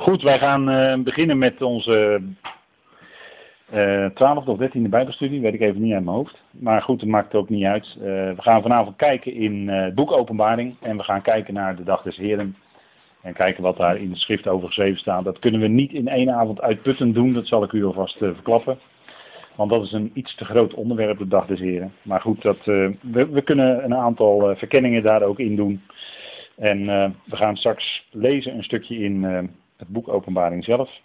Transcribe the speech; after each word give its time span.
Goed, 0.00 0.22
wij 0.22 0.38
gaan 0.38 0.70
uh, 0.70 1.04
beginnen 1.04 1.38
met 1.38 1.62
onze 1.62 2.22
uh, 3.74 4.06
twaalfde 4.06 4.50
of 4.50 4.58
dertiende 4.58 4.88
bijbelstudie, 4.88 5.40
weet 5.40 5.54
ik 5.54 5.60
even 5.60 5.80
niet 5.80 5.92
uit 5.92 6.04
mijn 6.04 6.16
hoofd. 6.16 6.42
Maar 6.50 6.82
goed, 6.82 7.00
dat 7.00 7.08
maakt 7.08 7.34
ook 7.34 7.48
niet 7.48 7.64
uit. 7.64 7.96
Uh, 7.98 8.04
we 8.04 8.36
gaan 8.36 8.62
vanavond 8.62 8.96
kijken 8.96 9.34
in 9.34 9.68
het 9.68 9.94
boek 9.94 10.12
Openbaring 10.12 10.76
en 10.80 10.96
we 10.96 11.02
gaan 11.02 11.22
kijken 11.22 11.54
naar 11.54 11.76
de 11.76 11.82
Dag 11.82 12.02
des 12.02 12.16
Heren. 12.16 12.56
En 13.22 13.32
kijken 13.32 13.62
wat 13.62 13.76
daar 13.76 13.96
in 13.96 14.10
de 14.10 14.16
schrift 14.16 14.48
over 14.48 14.66
geschreven 14.66 14.98
staat. 14.98 15.24
Dat 15.24 15.38
kunnen 15.38 15.60
we 15.60 15.68
niet 15.68 15.92
in 15.92 16.08
één 16.08 16.30
avond 16.30 16.60
uitputtend 16.60 17.14
doen, 17.14 17.32
dat 17.32 17.46
zal 17.46 17.62
ik 17.62 17.72
u 17.72 17.84
alvast 17.84 18.16
verklappen. 18.16 18.78
Want 19.56 19.70
dat 19.70 19.82
is 19.82 19.92
een 19.92 20.10
iets 20.14 20.34
te 20.34 20.44
groot 20.44 20.74
onderwerp, 20.74 21.18
de 21.18 21.28
Dag 21.28 21.46
des 21.46 21.60
Heren. 21.60 21.92
Maar 22.02 22.20
goed, 22.20 22.42
dat, 22.42 22.64
we, 22.64 22.96
we, 23.30 23.42
kunnen 23.42 23.84
een 23.84 23.94
aantal 23.94 24.54
verkenningen 24.56 25.02
daar 25.02 25.22
ook 25.22 25.38
in 25.38 25.56
doen. 25.56 25.82
En 26.56 26.86
we 27.24 27.36
gaan 27.36 27.56
straks 27.56 28.06
lezen 28.10 28.54
een 28.54 28.64
stukje 28.64 28.96
in 28.96 29.50
het 29.80 29.88
boek 29.88 30.08
Openbaring 30.08 30.64
zelf. 30.64 31.00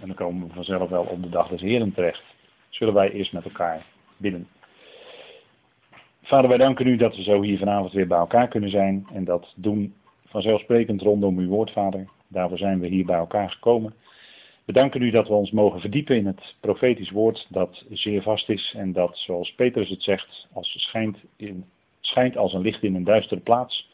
En 0.00 0.06
dan 0.06 0.16
komen 0.16 0.48
we 0.48 0.54
vanzelf 0.54 0.90
wel 0.90 1.02
op 1.02 1.22
de 1.22 1.28
dag 1.28 1.48
des 1.48 1.60
Heren 1.60 1.94
terecht. 1.94 2.22
Zullen 2.68 2.94
wij 2.94 3.10
eerst 3.10 3.32
met 3.32 3.44
elkaar 3.44 3.86
bidden. 4.16 4.48
Vader, 6.22 6.48
wij 6.48 6.58
danken 6.58 6.86
u 6.86 6.96
dat 6.96 7.16
we 7.16 7.22
zo 7.22 7.42
hier 7.42 7.58
vanavond 7.58 7.92
weer 7.92 8.06
bij 8.06 8.18
elkaar 8.18 8.48
kunnen 8.48 8.70
zijn. 8.70 9.06
En 9.12 9.24
dat 9.24 9.52
doen 9.56 9.94
vanzelfsprekend 10.26 11.02
rondom 11.02 11.38
uw 11.38 11.48
woord, 11.48 11.70
Vader. 11.70 12.08
Daarvoor 12.28 12.58
zijn 12.58 12.80
we 12.80 12.86
hier 12.86 13.04
bij 13.04 13.16
elkaar 13.16 13.50
gekomen. 13.50 13.94
We 14.64 14.72
danken 14.72 15.02
u 15.02 15.10
dat 15.10 15.28
we 15.28 15.34
ons 15.34 15.50
mogen 15.50 15.80
verdiepen 15.80 16.16
in 16.16 16.26
het 16.26 16.54
profetisch 16.60 17.10
woord 17.10 17.46
dat 17.48 17.84
zeer 17.90 18.22
vast 18.22 18.48
is. 18.48 18.74
En 18.76 18.92
dat, 18.92 19.18
zoals 19.18 19.54
Petrus 19.54 19.88
het 19.88 20.02
zegt, 20.02 20.48
als 20.52 20.74
schijnt, 20.78 21.18
in, 21.36 21.64
schijnt 22.00 22.36
als 22.36 22.52
een 22.52 22.60
licht 22.60 22.82
in 22.82 22.94
een 22.94 23.04
duistere 23.04 23.40
plaats. 23.40 23.90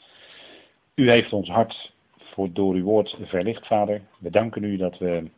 U 0.95 1.11
heeft 1.11 1.33
ons 1.33 1.49
hart 1.49 1.93
voor 2.35 2.53
door 2.53 2.75
uw 2.75 2.85
woord 2.85 3.17
verlicht, 3.23 3.67
Vader. 3.67 4.03
We 4.19 4.31
danken 4.31 4.65
u 4.65 4.77
dat 4.77 4.99
we 4.99 5.31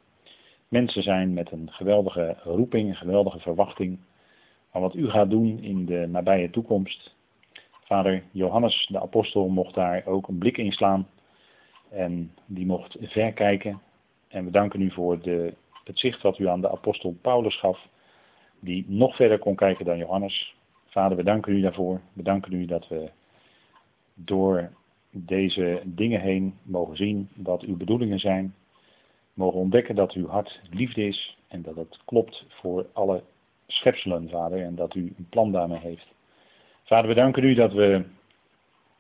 mensen 0.69 1.03
zijn 1.03 1.33
met 1.33 1.53
een 1.53 1.71
geweldige 1.71 2.37
roeping, 2.43 2.89
een 2.89 2.97
geweldige 2.97 3.39
verwachting 3.39 3.99
van 4.71 4.81
wat 4.81 4.95
u 4.95 5.11
gaat 5.11 5.31
doen 5.31 5.59
in 5.63 5.87
de 5.87 6.07
nabije 6.09 6.51
toekomst. 6.51 7.15
Vader, 7.85 8.23
Johannes 8.31 8.87
de 8.93 9.01
apostel 9.01 9.49
mocht 9.49 9.75
daar 9.75 10.07
ook 10.07 10.29
een 10.29 10.39
blik 10.39 10.57
in 10.57 10.73
slaan 10.73 11.09
en 11.91 12.33
die 12.47 12.67
mocht 12.67 12.97
verkijken. 13.01 13.81
En 14.29 14.45
we 14.45 14.51
danken 14.51 14.81
u 14.81 14.91
voor 14.91 15.21
de, 15.21 15.55
het 15.85 15.99
zicht 15.99 16.23
wat 16.23 16.39
u 16.39 16.49
aan 16.49 16.61
de 16.61 16.71
apostel 16.71 17.17
Paulus 17.21 17.59
gaf, 17.59 17.89
die 18.61 18.85
nog 18.89 19.17
verder 19.17 19.39
kon 19.39 19.55
kijken 19.55 19.85
dan 19.85 19.99
Johannes. 19.99 20.55
Vader, 20.87 21.17
we 21.17 21.23
danken 21.23 21.53
u 21.53 21.61
daarvoor. 21.61 22.01
We 22.13 22.23
danken 22.23 22.53
u 22.53 22.65
dat 22.65 22.89
we 22.89 23.11
door 24.15 24.71
deze 25.11 25.83
dingen 25.85 26.21
heen 26.21 26.55
mogen 26.63 26.97
zien 26.97 27.29
wat 27.35 27.63
uw 27.63 27.77
bedoelingen 27.77 28.19
zijn. 28.19 28.55
Mogen 29.35 29.61
ontdekken 29.61 29.95
dat 29.95 30.13
uw 30.13 30.27
hart 30.27 30.61
liefde 30.71 31.07
is 31.07 31.39
en 31.49 31.63
dat 31.63 31.77
het 31.77 31.99
klopt 32.05 32.45
voor 32.49 32.87
alle 32.93 33.23
schepselen, 33.67 34.29
Vader, 34.29 34.63
en 34.63 34.75
dat 34.75 34.95
u 34.95 35.15
een 35.19 35.29
plan 35.29 35.53
daarmee 35.53 35.79
heeft. 35.79 36.07
Vader, 36.85 37.09
we 37.09 37.15
danken 37.15 37.45
u 37.45 37.55
dat 37.55 37.73
we 37.73 38.05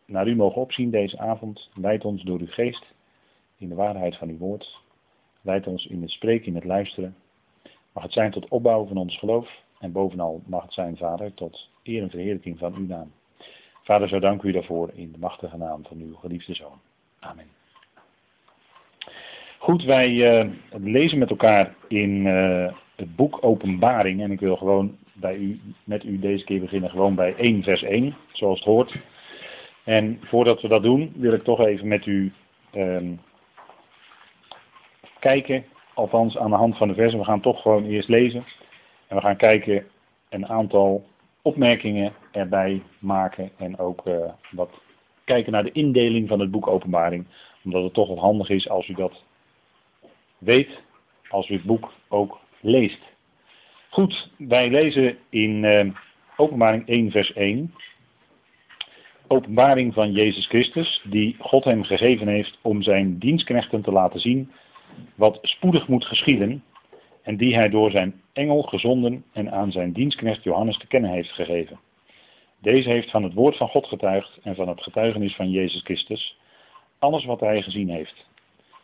naar 0.04 0.28
u 0.28 0.36
mogen 0.36 0.60
opzien 0.60 0.90
deze 0.90 1.18
avond. 1.18 1.70
Leid 1.74 2.04
ons 2.04 2.22
door 2.22 2.40
uw 2.40 2.50
geest 2.50 2.86
in 3.58 3.68
de 3.68 3.74
waarheid 3.74 4.16
van 4.16 4.28
uw 4.28 4.38
woord. 4.38 4.80
Leid 5.42 5.66
ons 5.66 5.86
in 5.86 6.02
het 6.02 6.10
spreken, 6.10 6.46
in 6.46 6.54
het 6.54 6.64
luisteren. 6.64 7.16
Mag 7.92 8.02
het 8.02 8.12
zijn 8.12 8.30
tot 8.30 8.48
opbouw 8.48 8.86
van 8.86 8.96
ons 8.96 9.18
geloof. 9.18 9.64
En 9.78 9.92
bovenal 9.92 10.42
mag 10.46 10.62
het 10.62 10.72
zijn, 10.72 10.96
Vader, 10.96 11.34
tot 11.34 11.70
eer 11.82 12.02
en 12.02 12.10
verheerlijking 12.10 12.58
van 12.58 12.74
uw 12.74 12.86
naam. 12.86 13.12
Vader, 13.86 14.08
zo 14.08 14.18
dank 14.18 14.42
u 14.42 14.52
daarvoor 14.52 14.90
in 14.94 15.12
de 15.12 15.18
machtige 15.18 15.56
naam 15.56 15.84
van 15.88 15.98
uw 16.00 16.14
geliefde 16.14 16.54
zoon. 16.54 16.80
Amen. 17.20 17.46
Goed, 19.58 19.84
wij 19.84 20.10
uh, 20.10 20.50
lezen 20.70 21.18
met 21.18 21.30
elkaar 21.30 21.74
in 21.88 22.26
uh, 22.26 22.72
het 22.96 23.16
boek 23.16 23.38
Openbaring. 23.40 24.22
En 24.22 24.30
ik 24.30 24.40
wil 24.40 24.56
gewoon 24.56 24.96
bij 25.12 25.36
u, 25.36 25.60
met 25.84 26.04
u 26.04 26.18
deze 26.18 26.44
keer 26.44 26.60
beginnen 26.60 26.90
gewoon 26.90 27.14
bij 27.14 27.34
1 27.36 27.62
vers 27.62 27.82
1, 27.82 28.16
zoals 28.32 28.58
het 28.58 28.68
hoort. 28.68 28.96
En 29.84 30.20
voordat 30.22 30.62
we 30.62 30.68
dat 30.68 30.82
doen, 30.82 31.12
wil 31.16 31.32
ik 31.32 31.44
toch 31.44 31.60
even 31.60 31.88
met 31.88 32.06
u 32.06 32.32
uh, 32.74 33.02
kijken, 35.18 35.64
althans 35.94 36.38
aan 36.38 36.50
de 36.50 36.56
hand 36.56 36.76
van 36.76 36.88
de 36.88 36.94
versen. 36.94 37.18
We 37.18 37.24
gaan 37.24 37.40
toch 37.40 37.62
gewoon 37.62 37.84
eerst 37.84 38.08
lezen. 38.08 38.44
En 39.06 39.16
we 39.16 39.22
gaan 39.22 39.36
kijken 39.36 39.86
een 40.28 40.46
aantal 40.46 41.06
opmerkingen 41.42 42.12
erbij 42.36 42.82
maken 42.98 43.50
en 43.56 43.78
ook 43.78 44.06
uh, 44.06 44.32
wat 44.50 44.70
kijken 45.24 45.52
naar 45.52 45.64
de 45.64 45.72
indeling 45.72 46.28
van 46.28 46.40
het 46.40 46.50
boek 46.50 46.66
Openbaring. 46.66 47.26
Omdat 47.64 47.82
het 47.82 47.94
toch 47.94 48.08
wel 48.08 48.18
handig 48.18 48.48
is 48.48 48.68
als 48.68 48.88
u 48.88 48.94
dat 48.94 49.22
weet, 50.38 50.82
als 51.28 51.48
u 51.48 51.54
het 51.54 51.64
boek 51.64 51.92
ook 52.08 52.38
leest. 52.60 53.00
Goed, 53.88 54.30
wij 54.36 54.70
lezen 54.70 55.16
in 55.28 55.62
uh, 55.62 55.90
Openbaring 56.36 56.86
1 56.88 57.10
vers 57.10 57.32
1. 57.32 57.74
Openbaring 59.26 59.94
van 59.94 60.12
Jezus 60.12 60.46
Christus, 60.46 61.02
die 61.04 61.36
God 61.38 61.64
hem 61.64 61.84
gegeven 61.84 62.28
heeft 62.28 62.58
om 62.62 62.82
zijn 62.82 63.18
dienstknechten 63.18 63.82
te 63.82 63.92
laten 63.92 64.20
zien 64.20 64.50
wat 65.14 65.38
spoedig 65.42 65.88
moet 65.88 66.04
geschieden 66.04 66.62
en 67.22 67.36
die 67.36 67.54
hij 67.54 67.68
door 67.68 67.90
zijn 67.90 68.20
engel 68.32 68.62
gezonden 68.62 69.24
en 69.32 69.52
aan 69.52 69.72
zijn 69.72 69.92
dienstknecht 69.92 70.42
Johannes 70.42 70.78
te 70.78 70.86
kennen 70.86 71.10
heeft 71.10 71.32
gegeven. 71.32 71.78
Deze 72.60 72.88
heeft 72.88 73.10
van 73.10 73.22
het 73.22 73.34
woord 73.34 73.56
van 73.56 73.68
God 73.68 73.86
getuigd 73.86 74.38
en 74.42 74.54
van 74.54 74.68
het 74.68 74.82
getuigenis 74.82 75.34
van 75.34 75.50
Jezus 75.50 75.82
Christus, 75.82 76.38
alles 76.98 77.24
wat 77.24 77.40
hij 77.40 77.62
gezien 77.62 77.88
heeft. 77.88 78.26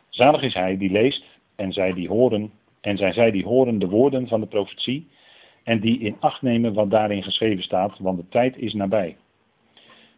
Zalig 0.09 0.43
is 0.43 0.55
hij 0.55 0.77
die 0.77 0.91
leest 0.91 1.25
en 1.57 1.73
zij 1.73 1.93
die 1.93 2.09
horen, 2.09 2.53
en 2.81 2.97
zij 2.97 3.13
zij 3.13 3.31
die 3.31 3.45
horen 3.45 3.79
de 3.79 3.89
woorden 3.89 4.29
van 4.29 4.41
de 4.41 4.47
profetie 4.47 5.09
en 5.63 5.81
die 5.81 5.99
in 5.99 6.17
acht 6.21 6.43
nemen 6.43 6.75
wat 6.75 6.91
daarin 6.91 7.23
geschreven 7.23 7.63
staat, 7.63 7.99
want 7.99 8.19
de 8.19 8.29
tijd 8.29 8.57
is 8.57 8.73
nabij. 8.73 9.17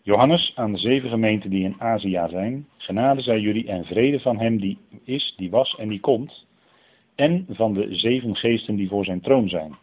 Johannes 0.03 0.53
aan 0.55 0.73
de 0.73 0.79
zeven 0.79 1.09
gemeenten 1.09 1.51
die 1.51 1.65
in 1.65 1.77
Azië 1.79 2.27
zijn, 2.31 2.69
genade 2.77 3.21
zij 3.21 3.41
jullie 3.41 3.69
en 3.69 3.85
vrede 3.85 4.21
van 4.21 4.39
hem 4.39 4.61
die 4.61 4.79
is, 5.05 5.35
die 5.37 5.51
was 5.51 5.77
en 5.77 5.89
die 5.89 6.01
komt, 6.01 6.47
en 7.15 7.47
van 7.49 7.75
de 7.75 7.95
zeven 7.95 8.37
geesten 8.37 8.77
die 8.77 8.89
voor 8.89 9.05
zijn 9.05 9.21
troon 9.21 9.49
zijn, 9.49 9.77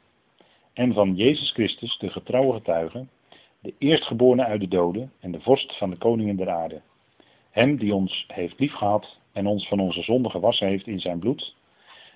en 0.73 0.93
van 0.93 1.15
Jezus 1.15 1.51
Christus, 1.51 1.97
de 1.97 2.09
getrouwe 2.09 2.53
getuige, 2.53 3.05
de 3.61 3.73
eerstgeborene 3.77 4.45
uit 4.45 4.61
de 4.61 4.67
doden 4.67 5.11
en 5.19 5.31
de 5.31 5.41
vorst 5.41 5.77
van 5.77 5.89
de 5.89 5.97
koningen 5.97 6.35
der 6.35 6.49
aarde. 6.49 6.81
Hem 7.51 7.77
die 7.77 7.95
ons 7.95 8.25
heeft 8.27 8.59
liefgehad 8.59 9.17
en 9.33 9.47
ons 9.47 9.67
van 9.67 9.79
onze 9.79 10.01
zonde 10.01 10.29
gewassen 10.29 10.67
heeft 10.67 10.87
in 10.87 10.99
zijn 10.99 11.19
bloed, 11.19 11.55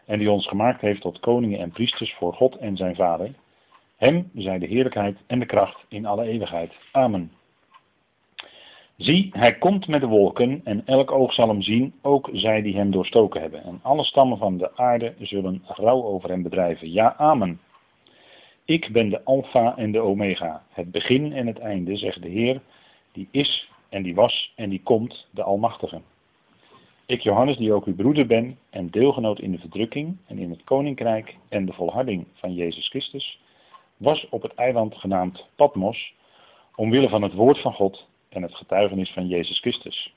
en 0.06 0.20
die 0.20 0.32
ons 0.32 0.48
gemaakt 0.48 0.82
heeft 0.82 1.02
tot 1.02 1.20
koningen 1.20 1.60
en 1.60 1.72
priesters 1.72 2.14
voor 2.14 2.34
God 2.34 2.56
en 2.56 2.78
zijn 2.78 2.96
Vader. 2.96 3.34
Hem 3.98 4.30
zij 4.36 4.60
de 4.60 4.66
heerlijkheid 4.66 5.18
en 5.28 5.40
de 5.40 5.46
kracht 5.46 5.86
in 5.88 6.06
alle 6.06 6.24
eeuwigheid. 6.24 6.74
Amen. 6.92 7.32
Zie, 8.98 9.30
hij 9.32 9.58
komt 9.58 9.88
met 9.88 10.02
de 10.02 10.08
wolken 10.08 10.62
en 10.64 10.86
elk 10.86 11.12
oog 11.12 11.34
zal 11.34 11.48
hem 11.48 11.62
zien, 11.62 11.94
ook 12.02 12.30
zij 12.34 12.62
die 12.62 12.76
hem 12.76 12.92
doorstoken 12.92 13.42
hebben. 13.42 13.64
En 13.64 13.80
alle 13.82 14.04
stammen 14.04 14.38
van 14.38 14.58
de 14.58 14.78
aarde 14.78 15.14
zullen 15.20 15.64
rouw 15.66 16.04
over 16.04 16.30
hem 16.30 16.44
bedrijven. 16.44 16.92
Ja, 16.92 17.16
amen. 17.18 17.60
Ik 18.68 18.90
ben 18.92 19.10
de 19.10 19.24
Alpha 19.24 19.78
en 19.78 19.92
de 19.92 20.00
Omega, 20.00 20.64
het 20.70 20.92
begin 20.92 21.34
en 21.34 21.48
het 21.48 21.60
einde, 21.60 21.96
zegt 21.96 22.22
de 22.22 22.30
Heer, 22.30 22.62
die 23.12 23.28
is 23.32 23.70
en 23.90 24.04
die 24.04 24.16
was 24.16 24.54
en 24.56 24.70
die 24.70 24.82
komt, 24.84 25.28
de 25.32 25.44
Almachtige. 25.44 26.02
Ik, 27.06 27.22
Johannes, 27.22 27.58
die 27.58 27.74
ook 27.74 27.86
uw 27.86 27.96
broeder 27.96 28.26
ben 28.26 28.58
en 28.70 28.90
deelgenoot 28.90 29.40
in 29.40 29.52
de 29.52 29.58
verdrukking 29.58 30.18
en 30.28 30.38
in 30.38 30.50
het 30.50 30.64
koninkrijk 30.64 31.36
en 31.50 31.66
de 31.66 31.74
volharding 31.74 32.26
van 32.34 32.54
Jezus 32.54 32.90
Christus, 32.90 33.40
was 33.98 34.28
op 34.30 34.42
het 34.42 34.54
eiland 34.54 34.96
genaamd 34.96 35.48
Patmos, 35.56 36.14
omwille 36.76 37.10
van 37.10 37.22
het 37.22 37.34
woord 37.34 37.62
van 37.62 37.74
God 37.74 38.08
en 38.30 38.42
het 38.42 38.56
getuigenis 38.56 39.12
van 39.12 39.28
Jezus 39.28 39.60
Christus. 39.60 40.14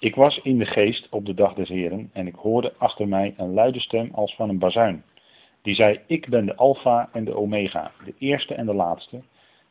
Ik 0.00 0.14
was 0.14 0.38
in 0.38 0.58
de 0.58 0.66
geest 0.66 1.08
op 1.10 1.26
de 1.26 1.34
dag 1.34 1.54
des 1.54 1.68
Heren 1.68 2.10
en 2.12 2.26
ik 2.26 2.34
hoorde 2.34 2.74
achter 2.78 3.08
mij 3.08 3.34
een 3.36 3.54
luide 3.54 3.80
stem 3.80 4.10
als 4.12 4.34
van 4.34 4.48
een 4.48 4.58
bazuin. 4.58 5.04
Die 5.62 5.74
zei, 5.74 6.00
ik 6.06 6.28
ben 6.28 6.46
de 6.46 6.56
Alpha 6.56 7.08
en 7.12 7.24
de 7.24 7.36
Omega, 7.36 7.90
de 8.04 8.14
eerste 8.18 8.54
en 8.54 8.66
de 8.66 8.74
laatste. 8.74 9.20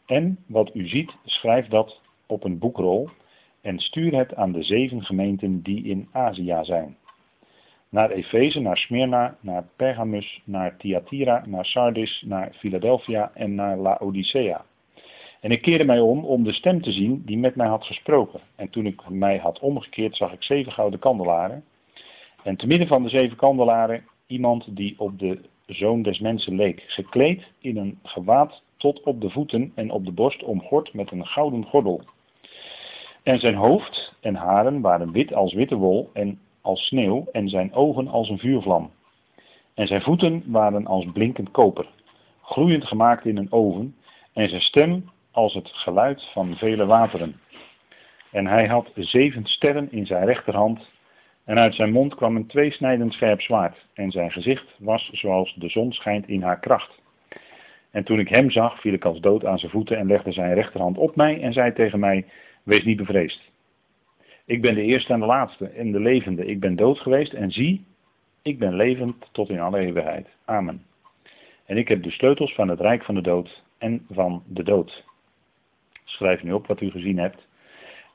En 0.05 0.39
wat 0.47 0.75
u 0.75 0.87
ziet, 0.87 1.11
schrijf 1.25 1.67
dat 1.67 2.01
op 2.25 2.43
een 2.43 2.59
boekrol 2.59 3.09
en 3.61 3.79
stuur 3.79 4.15
het 4.15 4.35
aan 4.35 4.51
de 4.51 4.63
zeven 4.63 5.03
gemeenten 5.03 5.61
die 5.61 5.83
in 5.83 6.07
Azië 6.11 6.59
zijn. 6.61 6.97
Naar 7.89 8.09
Efeze, 8.09 8.59
naar 8.59 8.77
Smyrna, 8.77 9.37
naar 9.41 9.67
Pergamus, 9.75 10.41
naar 10.43 10.77
Thyatira, 10.77 11.43
naar 11.45 11.65
Sardis, 11.65 12.23
naar 12.25 12.51
Philadelphia 12.53 13.31
en 13.33 13.55
naar 13.55 13.77
Laodicea. 13.77 14.65
En 15.39 15.51
ik 15.51 15.61
keerde 15.61 15.83
mij 15.83 15.99
om 15.99 16.25
om 16.25 16.43
de 16.43 16.53
stem 16.53 16.81
te 16.81 16.91
zien 16.91 17.21
die 17.25 17.37
met 17.37 17.55
mij 17.55 17.67
had 17.67 17.83
gesproken. 17.83 18.39
En 18.55 18.69
toen 18.69 18.85
ik 18.85 19.09
mij 19.09 19.37
had 19.37 19.59
omgekeerd, 19.59 20.15
zag 20.15 20.31
ik 20.31 20.43
zeven 20.43 20.71
gouden 20.71 20.99
kandelaren. 20.99 21.63
En 22.43 22.55
te 22.55 22.67
midden 22.67 22.87
van 22.87 23.03
de 23.03 23.09
zeven 23.09 23.37
kandelaren 23.37 24.03
iemand 24.27 24.75
die 24.75 24.95
op 24.97 25.19
de 25.19 25.39
zoon 25.73 26.01
des 26.01 26.19
mensen 26.19 26.55
leek, 26.55 26.83
gekleed 26.87 27.43
in 27.59 27.77
een 27.77 27.99
gewaad 28.03 28.61
tot 28.77 29.03
op 29.03 29.21
de 29.21 29.29
voeten 29.29 29.71
en 29.75 29.91
op 29.91 30.05
de 30.05 30.11
borst 30.11 30.43
omgord 30.43 30.93
met 30.93 31.11
een 31.11 31.25
gouden 31.25 31.65
gordel. 31.65 32.01
En 33.23 33.39
zijn 33.39 33.55
hoofd 33.55 34.13
en 34.21 34.35
haren 34.35 34.81
waren 34.81 35.11
wit 35.11 35.33
als 35.33 35.53
witte 35.53 35.75
wol 35.75 36.09
en 36.13 36.39
als 36.61 36.85
sneeuw 36.85 37.27
en 37.31 37.49
zijn 37.49 37.73
ogen 37.73 38.07
als 38.07 38.29
een 38.29 38.39
vuurvlam. 38.39 38.91
En 39.73 39.87
zijn 39.87 40.01
voeten 40.01 40.43
waren 40.45 40.87
als 40.87 41.05
blinkend 41.13 41.51
koper, 41.51 41.87
gloeiend 42.41 42.85
gemaakt 42.85 43.25
in 43.25 43.37
een 43.37 43.51
oven, 43.51 43.95
en 44.33 44.49
zijn 44.49 44.61
stem 44.61 45.09
als 45.31 45.53
het 45.53 45.67
geluid 45.67 46.29
van 46.33 46.55
vele 46.55 46.85
wateren. 46.85 47.39
En 48.31 48.45
hij 48.45 48.67
had 48.67 48.91
zeven 48.95 49.45
sterren 49.45 49.91
in 49.91 50.05
zijn 50.05 50.25
rechterhand, 50.25 50.89
en 51.49 51.59
uit 51.59 51.75
zijn 51.75 51.91
mond 51.91 52.15
kwam 52.15 52.35
een 52.35 52.45
tweesnijdend 52.45 53.13
scherp 53.13 53.41
zwaard, 53.41 53.85
en 53.93 54.11
zijn 54.11 54.31
gezicht 54.31 54.75
was 54.79 55.09
zoals 55.13 55.55
de 55.55 55.69
zon 55.69 55.91
schijnt 55.93 56.27
in 56.27 56.41
haar 56.41 56.59
kracht. 56.59 57.01
En 57.91 58.03
toen 58.03 58.19
ik 58.19 58.27
hem 58.27 58.51
zag, 58.51 58.81
viel 58.81 58.93
ik 58.93 59.05
als 59.05 59.19
dood 59.19 59.45
aan 59.45 59.59
zijn 59.59 59.71
voeten 59.71 59.97
en 59.97 60.07
legde 60.07 60.31
zijn 60.31 60.53
rechterhand 60.53 60.97
op 60.97 61.15
mij 61.15 61.41
en 61.41 61.53
zei 61.53 61.73
tegen 61.73 61.99
mij, 61.99 62.25
wees 62.63 62.83
niet 62.83 62.97
bevreesd. 62.97 63.51
Ik 64.45 64.61
ben 64.61 64.75
de 64.75 64.81
eerste 64.81 65.13
en 65.13 65.19
de 65.19 65.25
laatste 65.25 65.69
en 65.69 65.91
de 65.91 65.99
levende. 65.99 66.45
Ik 66.45 66.59
ben 66.59 66.75
dood 66.75 66.99
geweest 66.99 67.33
en 67.33 67.51
zie, 67.51 67.85
ik 68.41 68.59
ben 68.59 68.75
levend 68.75 69.29
tot 69.31 69.49
in 69.49 69.59
alle 69.59 69.79
eeuwigheid. 69.79 70.27
Amen. 70.45 70.83
En 71.65 71.77
ik 71.77 71.87
heb 71.87 72.03
de 72.03 72.11
sleutels 72.11 72.53
van 72.53 72.67
het 72.67 72.79
rijk 72.79 73.03
van 73.03 73.15
de 73.15 73.21
dood 73.21 73.63
en 73.77 74.05
van 74.09 74.43
de 74.47 74.63
dood. 74.63 75.05
Schrijf 76.03 76.43
nu 76.43 76.51
op 76.51 76.67
wat 76.67 76.81
u 76.81 76.91
gezien 76.91 77.17
hebt. 77.17 77.47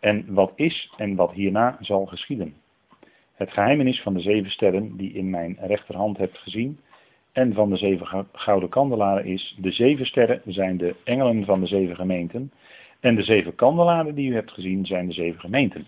En 0.00 0.34
wat 0.34 0.52
is 0.54 0.92
en 0.96 1.14
wat 1.14 1.32
hierna 1.32 1.76
zal 1.80 2.06
geschieden. 2.06 2.62
Het 3.34 3.52
geheimenis 3.52 4.00
van 4.00 4.14
de 4.14 4.20
zeven 4.20 4.50
sterren 4.50 4.96
die 4.96 5.12
in 5.12 5.30
mijn 5.30 5.56
rechterhand 5.60 6.18
hebt 6.18 6.38
gezien. 6.38 6.80
En 7.32 7.54
van 7.54 7.70
de 7.70 7.76
zeven 7.76 8.26
gouden 8.32 8.68
kandelaren 8.68 9.24
is, 9.24 9.56
de 9.58 9.72
zeven 9.72 10.06
sterren 10.06 10.42
zijn 10.46 10.76
de 10.76 10.94
engelen 11.04 11.44
van 11.44 11.60
de 11.60 11.66
zeven 11.66 11.96
gemeenten. 11.96 12.52
En 13.00 13.14
de 13.14 13.22
zeven 13.22 13.54
kandelaren 13.54 14.14
die 14.14 14.30
u 14.30 14.34
hebt 14.34 14.50
gezien 14.50 14.86
zijn 14.86 15.06
de 15.06 15.12
zeven 15.12 15.40
gemeenten. 15.40 15.86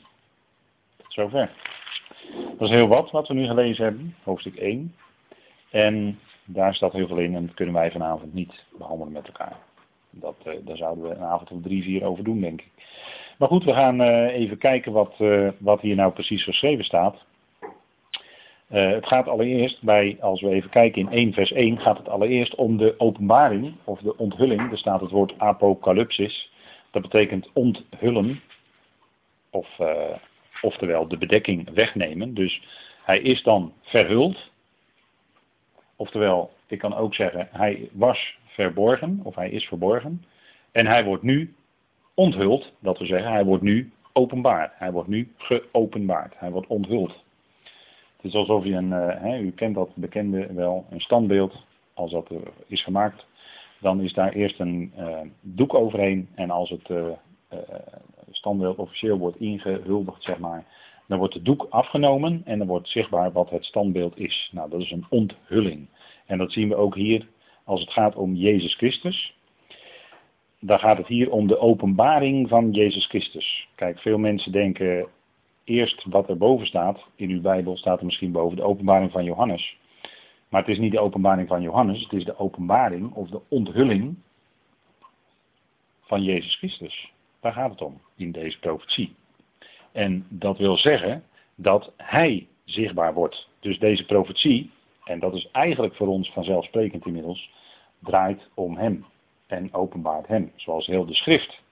Zover. 1.08 1.50
Dat 2.58 2.69
is 2.69 2.75
heel 2.75 2.88
wat 2.88 3.10
wat 3.10 3.28
we 3.28 3.34
nu 3.34 3.44
gelezen 3.44 3.84
hebben, 3.84 4.14
hoofdstuk 4.22 4.56
1. 4.56 4.94
En 5.70 6.19
daar 6.44 6.75
staat 6.75 6.92
heel 6.92 7.06
veel 7.06 7.19
in 7.19 7.34
en 7.34 7.46
dat 7.46 7.54
kunnen 7.54 7.75
wij 7.75 7.90
vanavond 7.90 8.34
niet 8.34 8.64
behandelen 8.78 9.12
met 9.12 9.26
elkaar. 9.26 9.56
Dat, 10.10 10.37
uh, 10.46 10.54
daar 10.64 10.76
zouden 10.76 11.04
we 11.04 11.14
een 11.14 11.22
avond 11.22 11.50
of 11.50 11.62
drie, 11.62 11.82
vier 11.82 12.04
over 12.04 12.25
doen, 12.25 12.40
denk 12.40 12.60
ik. 12.60 12.70
Maar 13.38 13.49
goed, 13.49 13.64
we 13.64 13.72
gaan 13.72 14.00
uh, 14.00 14.34
even 14.34 14.58
kijken 14.58 14.92
wat, 14.92 15.14
uh, 15.19 15.49
wat 15.58 15.81
hier 15.81 15.96
nou 15.96 16.12
precies 16.12 16.44
geschreven 16.44 16.84
staat. 16.84 17.25
Het 18.68 19.06
gaat 19.06 19.28
allereerst 19.28 19.82
bij, 19.82 20.16
als 20.20 20.40
we 20.40 20.48
even 20.48 20.70
kijken 20.70 21.00
in 21.00 21.12
1 21.12 21.32
vers 21.32 21.52
1, 21.52 21.78
gaat 21.78 21.98
het 21.98 22.08
allereerst 22.08 22.54
om 22.54 22.76
de 22.76 22.94
openbaring 22.98 23.74
of 23.84 24.00
de 24.00 24.16
onthulling. 24.16 24.70
Er 24.70 24.78
staat 24.78 25.00
het 25.00 25.10
woord 25.10 25.38
apocalypsis. 25.38 26.50
Dat 26.90 27.02
betekent 27.02 27.50
onthullen 27.52 28.40
of 29.50 29.68
oftewel 30.62 31.08
de 31.08 31.18
bedekking 31.18 31.70
wegnemen. 31.74 32.34
Dus 32.34 32.62
hij 33.02 33.20
is 33.20 33.42
dan 33.42 33.72
verhuld. 33.82 34.50
Oftewel, 35.96 36.52
ik 36.66 36.78
kan 36.78 36.94
ook 36.94 37.14
zeggen, 37.14 37.48
hij 37.50 37.88
was 37.92 38.38
verborgen, 38.44 39.20
of 39.22 39.34
hij 39.34 39.50
is 39.50 39.64
verborgen. 39.64 40.24
En 40.72 40.86
hij 40.86 41.04
wordt 41.04 41.22
nu 41.22 41.54
onthuld, 42.14 42.72
dat 42.80 42.98
we 42.98 43.06
zeggen, 43.06 43.32
hij 43.32 43.44
wordt 43.44 43.62
nu 43.62 43.92
openbaar. 44.12 44.72
Hij 44.74 44.92
wordt 44.92 45.08
nu 45.08 45.32
geopenbaard. 45.36 46.34
Hij 46.38 46.50
wordt 46.50 46.66
onthuld. 46.66 47.24
Is 48.26 48.34
alsof 48.34 48.64
je 48.64 48.75
een, 48.75 48.90
uh, 48.90 49.08
hè, 49.08 49.38
u 49.38 49.50
kent 49.50 49.75
dat 49.75 49.90
bekende 49.94 50.52
wel, 50.52 50.84
een 50.90 51.00
standbeeld, 51.00 51.64
als 51.94 52.11
dat 52.11 52.31
is 52.67 52.82
gemaakt, 52.82 53.26
dan 53.81 54.00
is 54.00 54.12
daar 54.12 54.32
eerst 54.32 54.61
een 54.61 54.93
uh, 54.99 55.19
doek 55.40 55.75
overheen 55.75 56.28
en 56.34 56.50
als 56.50 56.70
het 56.70 56.88
uh, 56.88 57.06
standbeeld 58.31 58.76
officieel 58.76 59.19
wordt 59.19 59.40
ingehuldigd, 59.40 60.23
zeg 60.23 60.38
maar, 60.38 60.64
dan 61.06 61.19
wordt 61.19 61.34
de 61.34 61.43
doek 61.43 61.67
afgenomen 61.70 62.43
en 62.44 62.58
dan 62.58 62.67
wordt 62.67 62.88
zichtbaar 62.88 63.32
wat 63.32 63.50
het 63.50 63.64
standbeeld 63.64 64.19
is. 64.19 64.50
Nou, 64.52 64.70
dat 64.70 64.81
is 64.81 64.90
een 64.90 65.06
onthulling. 65.08 65.87
En 66.26 66.38
dat 66.38 66.52
zien 66.52 66.69
we 66.69 66.76
ook 66.76 66.94
hier 66.94 67.26
als 67.64 67.81
het 67.81 67.90
gaat 67.90 68.17
om 68.17 68.34
Jezus 68.34 68.75
Christus. 68.75 69.34
Dan 70.61 70.78
gaat 70.78 70.96
het 70.96 71.06
hier 71.06 71.31
om 71.31 71.46
de 71.46 71.58
openbaring 71.58 72.49
van 72.49 72.70
Jezus 72.70 73.06
Christus. 73.06 73.69
Kijk, 73.75 73.99
veel 73.99 74.19
mensen 74.19 74.52
denken 74.52 75.08
eerst 75.66 76.04
wat 76.04 76.28
er 76.28 76.36
boven 76.36 76.66
staat. 76.66 77.06
In 77.14 77.30
uw 77.30 77.40
Bijbel 77.40 77.76
staat 77.76 77.98
er 77.98 78.04
misschien 78.04 78.32
boven 78.32 78.56
de 78.56 78.62
openbaring 78.62 79.10
van 79.10 79.24
Johannes. 79.24 79.76
Maar 80.48 80.60
het 80.60 80.70
is 80.70 80.78
niet 80.78 80.92
de 80.92 81.00
openbaring 81.00 81.48
van 81.48 81.62
Johannes, 81.62 82.02
het 82.02 82.12
is 82.12 82.24
de 82.24 82.38
openbaring 82.38 83.12
of 83.12 83.28
de 83.28 83.40
onthulling 83.48 84.16
van 86.00 86.22
Jezus 86.22 86.56
Christus. 86.56 87.12
Daar 87.40 87.52
gaat 87.52 87.70
het 87.70 87.82
om 87.82 88.00
in 88.16 88.32
deze 88.32 88.58
profetie. 88.58 89.14
En 89.92 90.26
dat 90.28 90.58
wil 90.58 90.76
zeggen 90.76 91.24
dat 91.54 91.92
hij 91.96 92.46
zichtbaar 92.64 93.14
wordt. 93.14 93.48
Dus 93.60 93.78
deze 93.78 94.04
profetie, 94.04 94.70
en 95.04 95.18
dat 95.18 95.34
is 95.34 95.48
eigenlijk 95.52 95.94
voor 95.94 96.06
ons 96.06 96.32
vanzelfsprekend 96.32 97.06
inmiddels, 97.06 97.50
draait 97.98 98.48
om 98.54 98.76
hem 98.76 99.04
en 99.46 99.74
openbaart 99.74 100.26
hem. 100.26 100.52
Zoals 100.54 100.86
heel 100.86 101.06
de 101.06 101.14
schrift 101.14 101.62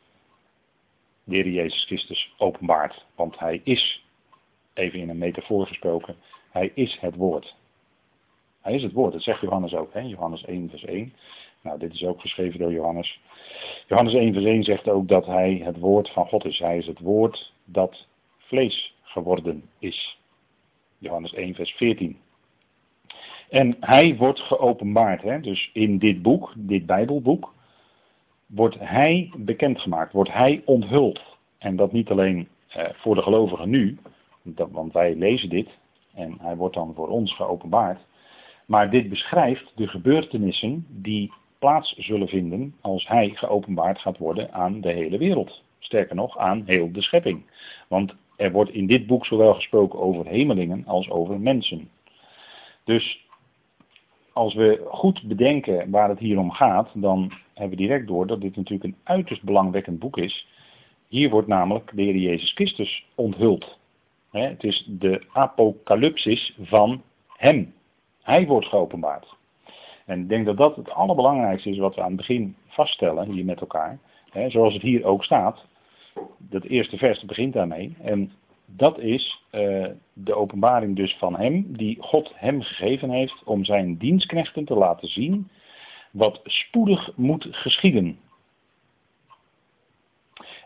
de 1.25 1.35
Heer 1.35 1.49
Jezus 1.49 1.85
Christus 1.85 2.35
openbaart. 2.39 3.05
Want 3.15 3.39
hij 3.39 3.61
is, 3.65 4.05
even 4.75 4.99
in 4.99 5.09
een 5.09 5.19
metafoor 5.19 5.67
gesproken, 5.67 6.17
hij 6.51 6.73
is 6.75 6.99
het 7.01 7.15
woord. 7.15 7.55
Hij 8.61 8.75
is 8.75 8.83
het 8.83 8.93
woord, 8.93 9.13
dat 9.13 9.23
zegt 9.23 9.41
Johannes 9.41 9.75
ook, 9.75 9.93
hè? 9.93 10.01
Johannes 10.01 10.45
1 10.45 10.71
vers 10.71 10.85
1. 10.85 11.13
Nou, 11.63 11.79
dit 11.79 11.93
is 11.93 12.05
ook 12.05 12.21
geschreven 12.21 12.59
door 12.59 12.73
Johannes. 12.73 13.21
Johannes 13.87 14.15
1 14.15 14.33
vers 14.33 14.45
1 14.45 14.63
zegt 14.63 14.89
ook 14.89 15.09
dat 15.09 15.27
hij 15.27 15.61
het 15.65 15.79
woord 15.79 16.11
van 16.11 16.27
God 16.27 16.45
is. 16.45 16.59
Hij 16.59 16.79
is 16.79 16.87
het 16.87 16.99
woord 16.99 17.53
dat 17.65 18.07
vlees 18.39 18.95
geworden 19.03 19.71
is. 19.79 20.19
Johannes 20.99 21.33
1 21.33 21.55
vers 21.55 21.71
14. 21.71 22.19
En 23.49 23.77
hij 23.81 24.17
wordt 24.17 24.41
geopenbaard. 24.41 25.23
Hè? 25.23 25.41
Dus 25.41 25.71
in 25.73 25.99
dit 25.99 26.23
boek, 26.23 26.53
dit 26.57 26.87
Bijbelboek, 26.87 27.55
wordt 28.55 28.77
hij 28.79 29.31
bekendgemaakt, 29.37 30.13
wordt 30.13 30.33
hij 30.33 30.63
onthuld. 30.65 31.21
En 31.59 31.77
dat 31.77 31.93
niet 31.93 32.11
alleen 32.11 32.49
eh, 32.69 32.85
voor 32.93 33.15
de 33.15 33.23
gelovigen 33.23 33.71
nu, 33.71 33.99
want 34.71 34.93
wij 34.93 35.15
lezen 35.15 35.49
dit 35.49 35.69
en 36.15 36.37
hij 36.41 36.57
wordt 36.57 36.75
dan 36.75 36.93
voor 36.95 37.09
ons 37.09 37.35
geopenbaard. 37.35 38.01
Maar 38.67 38.91
dit 38.91 39.09
beschrijft 39.09 39.73
de 39.75 39.89
gebeurtenissen 39.89 40.87
die 40.89 41.33
plaats 41.59 41.95
zullen 41.97 42.29
vinden 42.29 42.75
als 42.81 43.09
hij 43.09 43.31
geopenbaard 43.35 43.99
gaat 43.99 44.19
worden 44.19 44.53
aan 44.53 44.81
de 44.81 44.93
hele 44.93 45.19
wereld. 45.19 45.63
Sterker 45.79 46.17
nog, 46.17 46.39
aan 46.39 46.63
heel 46.67 46.93
de 46.93 47.03
schepping. 47.03 47.43
Want 47.89 48.15
er 48.37 48.53
wordt 48.53 48.71
in 48.71 48.87
dit 48.87 49.07
boek 49.07 49.27
zowel 49.27 49.55
gesproken 49.55 49.99
over 49.99 50.27
hemelingen 50.27 50.87
als 50.87 51.11
over 51.11 51.41
mensen. 51.41 51.91
Dus 52.85 53.24
als 54.35 54.55
we 54.55 54.87
goed 54.89 55.23
bedenken 55.23 55.91
waar 55.91 56.09
het 56.09 56.19
hier 56.19 56.39
om 56.39 56.51
gaat, 56.51 56.91
dan 56.95 57.33
hebben 57.53 57.79
we 57.79 57.85
direct 57.85 58.07
door 58.07 58.27
dat 58.27 58.41
dit 58.41 58.57
natuurlijk 58.57 58.85
een 58.85 59.01
uiterst 59.03 59.43
belangwekkend 59.43 59.99
boek 59.99 60.17
is. 60.17 60.47
Hier 61.09 61.31
wordt 61.31 61.49
namelijk 61.49 61.91
de 61.95 62.03
Heer 62.03 62.17
Jezus 62.17 62.53
Christus 62.53 63.07
onthuld. 63.15 63.79
Het 64.31 64.65
is 64.65 64.85
de 64.89 65.23
apocalypsis 65.33 66.57
van 66.61 67.03
Hem. 67.37 67.75
Hij 68.23 68.47
wordt 68.47 68.67
geopenbaard. 68.67 69.37
En 70.07 70.21
ik 70.21 70.29
denk 70.29 70.47
dat 70.47 70.57
dat 70.57 70.77
het 70.77 70.91
allerbelangrijkste 70.91 71.71
is 71.71 71.79
wat 71.79 71.95
we 71.95 72.01
aan 72.01 72.07
het 72.07 72.17
begin 72.17 72.57
vaststellen 72.67 73.31
hier 73.31 73.45
met 73.45 73.61
elkaar. 73.61 73.99
zoals 74.49 74.73
het 74.73 74.83
hier 74.83 75.05
ook 75.05 75.25
staat. 75.25 75.65
Dat 76.39 76.65
eerste 76.65 76.97
vers 76.97 77.25
begint 77.25 77.53
daarmee. 77.53 77.97
En 78.03 78.33
dat 78.77 78.99
is 78.99 79.43
uh, 79.53 79.87
de 80.13 80.35
openbaring 80.35 80.97
dus 80.97 81.17
van 81.19 81.37
hem, 81.37 81.77
die 81.77 81.97
God 82.01 82.33
hem 82.35 82.63
gegeven 82.63 83.11
heeft 83.11 83.43
om 83.45 83.65
zijn 83.65 83.99
dienstknechten 83.99 84.65
te 84.65 84.75
laten 84.75 85.09
zien 85.09 85.49
wat 86.11 86.41
spoedig 86.45 87.17
moet 87.17 87.47
geschieden. 87.51 88.19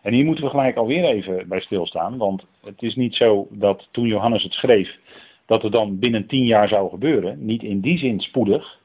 En 0.03 0.13
hier 0.13 0.25
moeten 0.25 0.45
we 0.45 0.51
gelijk 0.51 0.77
alweer 0.77 1.05
even 1.05 1.49
bij 1.49 1.61
stilstaan, 1.61 2.17
want 2.17 2.47
het 2.61 2.83
is 2.83 2.95
niet 2.95 3.15
zo 3.15 3.47
dat 3.51 3.89
toen 3.91 4.07
Johannes 4.07 4.43
het 4.43 4.53
schreef, 4.53 4.99
dat 5.47 5.63
het 5.63 5.73
dan 5.73 5.99
binnen 5.99 6.27
tien 6.27 6.45
jaar 6.45 6.69
zou 6.69 6.91
gebeuren. 6.91 7.45
Niet 7.45 7.63
in 7.63 7.81
die 7.81 7.99
zin 7.99 8.21
spoedig, 8.21 8.79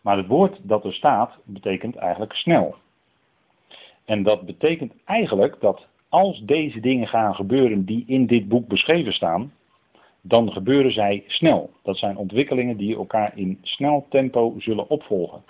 maar 0.00 0.16
het 0.16 0.26
woord 0.26 0.58
dat 0.62 0.84
er 0.84 0.94
staat 0.94 1.38
betekent 1.44 1.96
eigenlijk 1.96 2.32
snel. 2.32 2.74
En 4.04 4.22
dat 4.22 4.46
betekent 4.46 4.92
eigenlijk 5.04 5.60
dat 5.60 5.86
als 6.16 6.40
deze 6.40 6.80
dingen 6.80 7.08
gaan 7.08 7.34
gebeuren 7.34 7.84
die 7.84 8.04
in 8.06 8.26
dit 8.26 8.48
boek 8.48 8.68
beschreven 8.68 9.12
staan, 9.12 9.52
dan 10.20 10.52
gebeuren 10.52 10.92
zij 10.92 11.24
snel. 11.26 11.70
Dat 11.82 11.96
zijn 11.96 12.16
ontwikkelingen 12.16 12.76
die 12.76 12.96
elkaar 12.96 13.38
in 13.38 13.58
snel 13.62 14.06
tempo 14.08 14.54
zullen 14.58 14.90
opvolgen. 14.90 15.42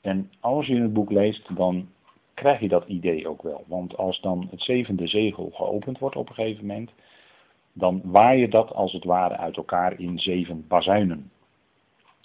En 0.00 0.30
als 0.40 0.66
je 0.66 0.80
het 0.80 0.92
boek 0.92 1.10
leest, 1.10 1.56
dan 1.56 1.88
krijg 2.34 2.60
je 2.60 2.68
dat 2.68 2.86
idee 2.86 3.28
ook 3.28 3.42
wel. 3.42 3.64
Want 3.66 3.96
als 3.96 4.20
dan 4.20 4.48
het 4.50 4.62
zevende 4.62 5.06
zegel 5.06 5.50
geopend 5.54 5.98
wordt 5.98 6.16
op 6.16 6.28
een 6.28 6.34
gegeven 6.34 6.66
moment, 6.66 6.90
dan 7.72 8.00
waai 8.04 8.40
je 8.40 8.48
dat 8.48 8.72
als 8.74 8.92
het 8.92 9.04
ware 9.04 9.36
uit 9.36 9.56
elkaar 9.56 10.00
in 10.00 10.18
zeven 10.18 10.64
bazuinen. 10.68 11.30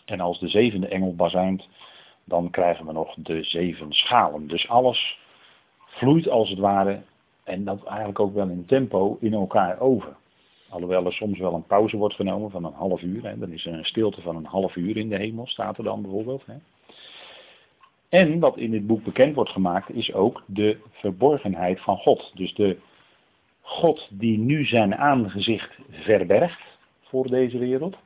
En 0.06 0.20
als 0.20 0.40
de 0.40 0.48
zevende 0.48 0.88
engel 0.88 1.16
bazuint, 1.16 1.68
dan 2.24 2.50
krijgen 2.50 2.86
we 2.86 2.92
nog 2.92 3.16
de 3.18 3.44
zeven 3.44 3.94
schalen. 3.94 4.48
Dus 4.48 4.70
alles 4.70 5.20
vloeit 5.86 6.30
als 6.30 6.50
het 6.50 6.60
ware, 6.60 7.04
en 7.46 7.64
dat 7.64 7.84
eigenlijk 7.84 8.20
ook 8.20 8.34
wel 8.34 8.50
in 8.50 8.66
tempo, 8.66 9.18
in 9.20 9.34
elkaar 9.34 9.80
over. 9.80 10.16
Alhoewel 10.70 11.06
er 11.06 11.14
soms 11.14 11.40
wel 11.40 11.54
een 11.54 11.66
pauze 11.66 11.98
wordt 11.98 12.16
genomen 12.16 12.52
van 12.52 12.66
een 12.66 12.74
half 12.74 13.02
uur. 13.02 13.24
Hè. 13.24 13.38
Dan 13.38 13.52
is 13.52 13.66
er 13.66 13.74
een 13.74 13.86
stilte 13.86 14.22
van 14.22 14.36
een 14.36 14.46
half 14.46 14.76
uur 14.76 14.98
in 14.98 15.10
de 15.10 15.16
hemel, 15.16 15.48
staat 15.48 15.78
er 15.78 15.84
dan 15.84 16.02
bijvoorbeeld. 16.02 16.46
Hè. 16.46 16.56
En 18.10 18.40
wat 18.40 18.58
in 18.58 18.72
dit 18.72 18.88
boek 18.88 19.04
bekend 19.04 19.36
wordt 19.36 19.52
gemaakt, 19.52 19.90
is 19.90 20.14
ook 20.14 20.44
de 20.46 20.78
verborgenheid 20.92 21.82
van 21.82 21.98
God. 21.98 22.32
Dus 22.36 22.54
de 22.54 22.78
God 23.62 24.08
die 24.12 24.38
nu 24.38 24.66
zijn 24.66 24.96
aangezicht 24.96 25.80
verbergt 25.90 26.62
voor 27.02 27.28
deze 27.28 27.58
wereld. 27.58 27.98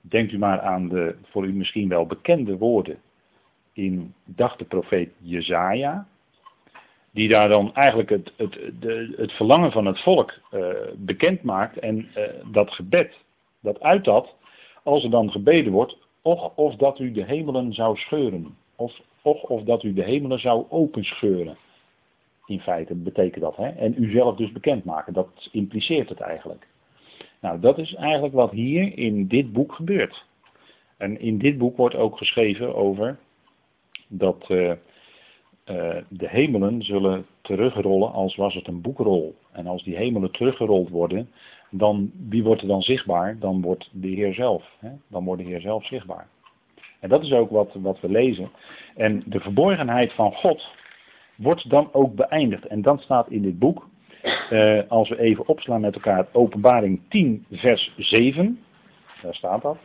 Denkt 0.00 0.32
u 0.32 0.38
maar 0.38 0.60
aan 0.60 0.88
de 0.88 1.16
voor 1.22 1.46
u 1.46 1.52
misschien 1.52 1.88
wel 1.88 2.06
bekende 2.06 2.56
woorden 2.56 2.98
in, 3.72 4.14
dacht 4.24 4.58
de 4.58 4.64
profeet 4.64 5.10
Jezaja, 5.18 6.06
die 7.18 7.28
daar 7.28 7.48
dan 7.48 7.74
eigenlijk 7.74 8.08
het, 8.08 8.32
het, 8.36 8.58
de, 8.80 9.14
het 9.16 9.32
verlangen 9.32 9.72
van 9.72 9.86
het 9.86 10.00
volk 10.02 10.34
uh, 10.50 10.66
bekend 10.96 11.42
maakt 11.42 11.78
en 11.78 11.96
uh, 11.96 12.24
dat 12.52 12.70
gebed, 12.70 13.14
dat 13.60 13.80
uit 13.80 14.04
dat, 14.04 14.34
als 14.82 15.04
er 15.04 15.10
dan 15.10 15.30
gebeden 15.30 15.72
wordt, 15.72 15.98
och 16.22 16.56
of 16.56 16.76
dat 16.76 16.98
u 16.98 17.12
de 17.12 17.24
hemelen 17.24 17.72
zou 17.72 17.96
scheuren, 17.96 18.56
of 18.76 19.00
och 19.22 19.42
of 19.42 19.62
dat 19.62 19.82
u 19.82 19.92
de 19.92 20.02
hemelen 20.02 20.38
zou 20.38 20.64
openscheuren. 20.68 21.56
In 22.46 22.60
feite 22.60 22.94
betekent 22.94 23.44
dat, 23.44 23.56
hè? 23.56 23.68
en 23.68 23.94
u 23.96 24.10
zelf 24.10 24.36
dus 24.36 24.52
bekendmaken, 24.52 25.12
dat 25.12 25.48
impliceert 25.52 26.08
het 26.08 26.20
eigenlijk. 26.20 26.66
Nou, 27.40 27.60
dat 27.60 27.78
is 27.78 27.94
eigenlijk 27.94 28.34
wat 28.34 28.50
hier 28.50 28.98
in 28.98 29.26
dit 29.26 29.52
boek 29.52 29.72
gebeurt. 29.72 30.24
En 30.96 31.20
in 31.20 31.38
dit 31.38 31.58
boek 31.58 31.76
wordt 31.76 31.94
ook 31.94 32.18
geschreven 32.18 32.74
over 32.74 33.18
dat 34.08 34.44
uh, 34.48 34.72
uh, 35.70 35.96
de 36.08 36.28
hemelen 36.28 36.82
zullen 36.82 37.26
terugrollen 37.40 38.12
als 38.12 38.36
was 38.36 38.54
het 38.54 38.66
een 38.66 38.80
boekrol. 38.80 39.34
En 39.52 39.66
als 39.66 39.82
die 39.84 39.96
hemelen 39.96 40.32
teruggerold 40.32 40.88
worden, 40.88 41.30
dan 41.70 42.10
wie 42.28 42.42
wordt 42.42 42.60
er 42.62 42.68
dan 42.68 42.82
zichtbaar? 42.82 43.38
Dan 43.38 43.60
wordt 43.60 43.88
de 43.92 44.08
Heer 44.08 44.34
zelf. 44.34 44.64
Hè? 44.78 44.90
Dan 45.08 45.24
wordt 45.24 45.42
de 45.42 45.48
Heer 45.48 45.60
zelf 45.60 45.86
zichtbaar. 45.86 46.28
En 47.00 47.08
dat 47.08 47.22
is 47.22 47.32
ook 47.32 47.50
wat, 47.50 47.70
wat 47.72 48.00
we 48.00 48.08
lezen. 48.08 48.50
En 48.96 49.22
de 49.26 49.40
verborgenheid 49.40 50.12
van 50.12 50.32
God 50.32 50.70
wordt 51.36 51.70
dan 51.70 51.88
ook 51.92 52.14
beëindigd. 52.14 52.66
En 52.66 52.82
dan 52.82 52.98
staat 52.98 53.30
in 53.30 53.42
dit 53.42 53.58
boek, 53.58 53.88
uh, 54.50 54.80
als 54.88 55.08
we 55.08 55.20
even 55.20 55.48
opslaan 55.48 55.80
met 55.80 55.94
elkaar, 55.94 56.26
openbaring 56.32 57.00
10, 57.08 57.44
vers 57.50 57.92
7. 57.96 58.60
Daar 59.22 59.34
staat 59.34 59.62
dat. 59.62 59.78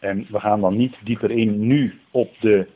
En 0.00 0.26
we 0.28 0.40
gaan 0.40 0.60
dan 0.60 0.76
niet 0.76 0.96
dieper 1.04 1.30
in 1.30 1.66
nu 1.66 2.00
op 2.10 2.30
de 2.40 2.68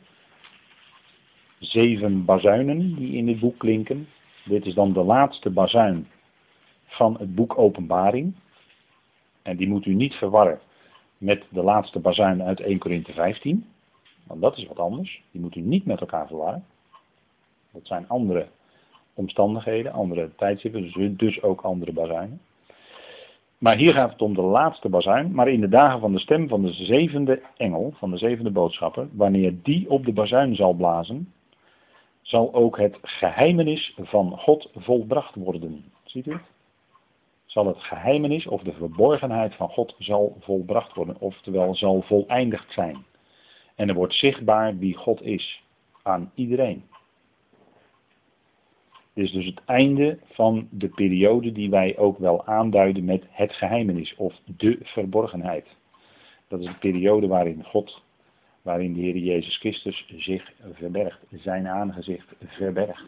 zeven 1.59 2.25
bazuinen 2.25 2.95
die 2.95 3.15
in 3.15 3.25
dit 3.25 3.39
boek 3.39 3.57
klinken. 3.57 4.07
Dit 4.45 4.65
is 4.65 4.73
dan 4.73 4.93
de 4.93 5.03
laatste 5.03 5.49
bazuin 5.49 6.07
van 6.85 7.15
het 7.19 7.35
boek 7.35 7.57
Openbaring. 7.57 8.33
En 9.41 9.57
die 9.57 9.67
moet 9.67 9.85
u 9.85 9.93
niet 9.93 10.13
verwarren 10.13 10.59
met 11.17 11.43
de 11.49 11.63
laatste 11.63 11.99
bazuin 11.99 12.43
uit 12.43 12.59
1 12.59 12.77
Korinthe 12.77 13.13
15. 13.13 13.65
Want 14.23 14.41
dat 14.41 14.57
is 14.57 14.67
wat 14.67 14.79
anders. 14.79 15.23
Die 15.31 15.41
moet 15.41 15.55
u 15.55 15.59
niet 15.59 15.85
met 15.85 15.99
elkaar 15.99 16.27
verwarren. 16.27 16.65
Dat 17.71 17.87
zijn 17.87 18.07
andere 18.07 18.47
omstandigheden, 19.13 19.91
andere 19.91 20.29
tijdstippen, 20.35 20.81
dus, 20.81 21.17
dus 21.17 21.41
ook 21.41 21.61
andere 21.61 21.93
bazuinen. 21.93 22.41
Maar 23.57 23.75
hier 23.75 23.93
gaat 23.93 24.11
het 24.11 24.21
om 24.21 24.33
de 24.33 24.41
laatste 24.41 24.89
bazuin. 24.89 25.31
Maar 25.31 25.47
in 25.47 25.61
de 25.61 25.69
dagen 25.69 25.99
van 25.99 26.13
de 26.13 26.19
stem 26.19 26.47
van 26.47 26.61
de 26.61 26.73
zevende 26.73 27.41
engel, 27.57 27.93
van 27.97 28.11
de 28.11 28.17
zevende 28.17 28.51
boodschapper, 28.51 29.07
wanneer 29.11 29.53
die 29.63 29.89
op 29.89 30.05
de 30.05 30.13
bazuin 30.13 30.55
zal 30.55 30.73
blazen, 30.73 31.33
zal 32.27 32.53
ook 32.53 32.77
het 32.77 32.97
geheimenis 33.01 33.93
van 33.97 34.37
God 34.37 34.69
volbracht 34.75 35.35
worden. 35.35 35.85
Ziet 36.03 36.25
u 36.25 36.31
het? 36.31 36.41
Zal 37.45 37.67
het 37.67 37.83
geheimenis 37.83 38.47
of 38.47 38.61
de 38.61 38.73
verborgenheid 38.73 39.55
van 39.55 39.69
God 39.69 39.95
zal 39.99 40.37
volbracht 40.39 40.93
worden, 40.93 41.19
oftewel 41.19 41.75
zal 41.75 42.01
voleindigd 42.01 42.73
zijn. 42.73 43.05
En 43.75 43.89
er 43.89 43.95
wordt 43.95 44.13
zichtbaar 44.13 44.77
wie 44.77 44.95
God 44.95 45.21
is 45.21 45.63
aan 46.03 46.31
iedereen. 46.35 46.83
Dit 49.13 49.25
is 49.25 49.31
dus 49.31 49.45
het 49.45 49.61
einde 49.65 50.19
van 50.31 50.67
de 50.71 50.89
periode 50.89 51.51
die 51.51 51.69
wij 51.69 51.97
ook 51.97 52.17
wel 52.17 52.45
aanduiden 52.45 53.05
met 53.05 53.23
het 53.29 53.53
geheimenis 53.53 54.15
of 54.15 54.33
de 54.57 54.79
verborgenheid. 54.81 55.67
Dat 56.47 56.59
is 56.59 56.65
de 56.65 56.77
periode 56.79 57.27
waarin 57.27 57.63
God, 57.63 58.01
waarin 58.67 58.93
de 58.93 59.01
Heer 59.01 59.17
Jezus 59.17 59.57
Christus 59.57 60.05
zich 60.17 60.51
verbergt, 60.73 61.19
zijn 61.31 61.67
aangezicht 61.67 62.35
verbergt. 62.45 63.05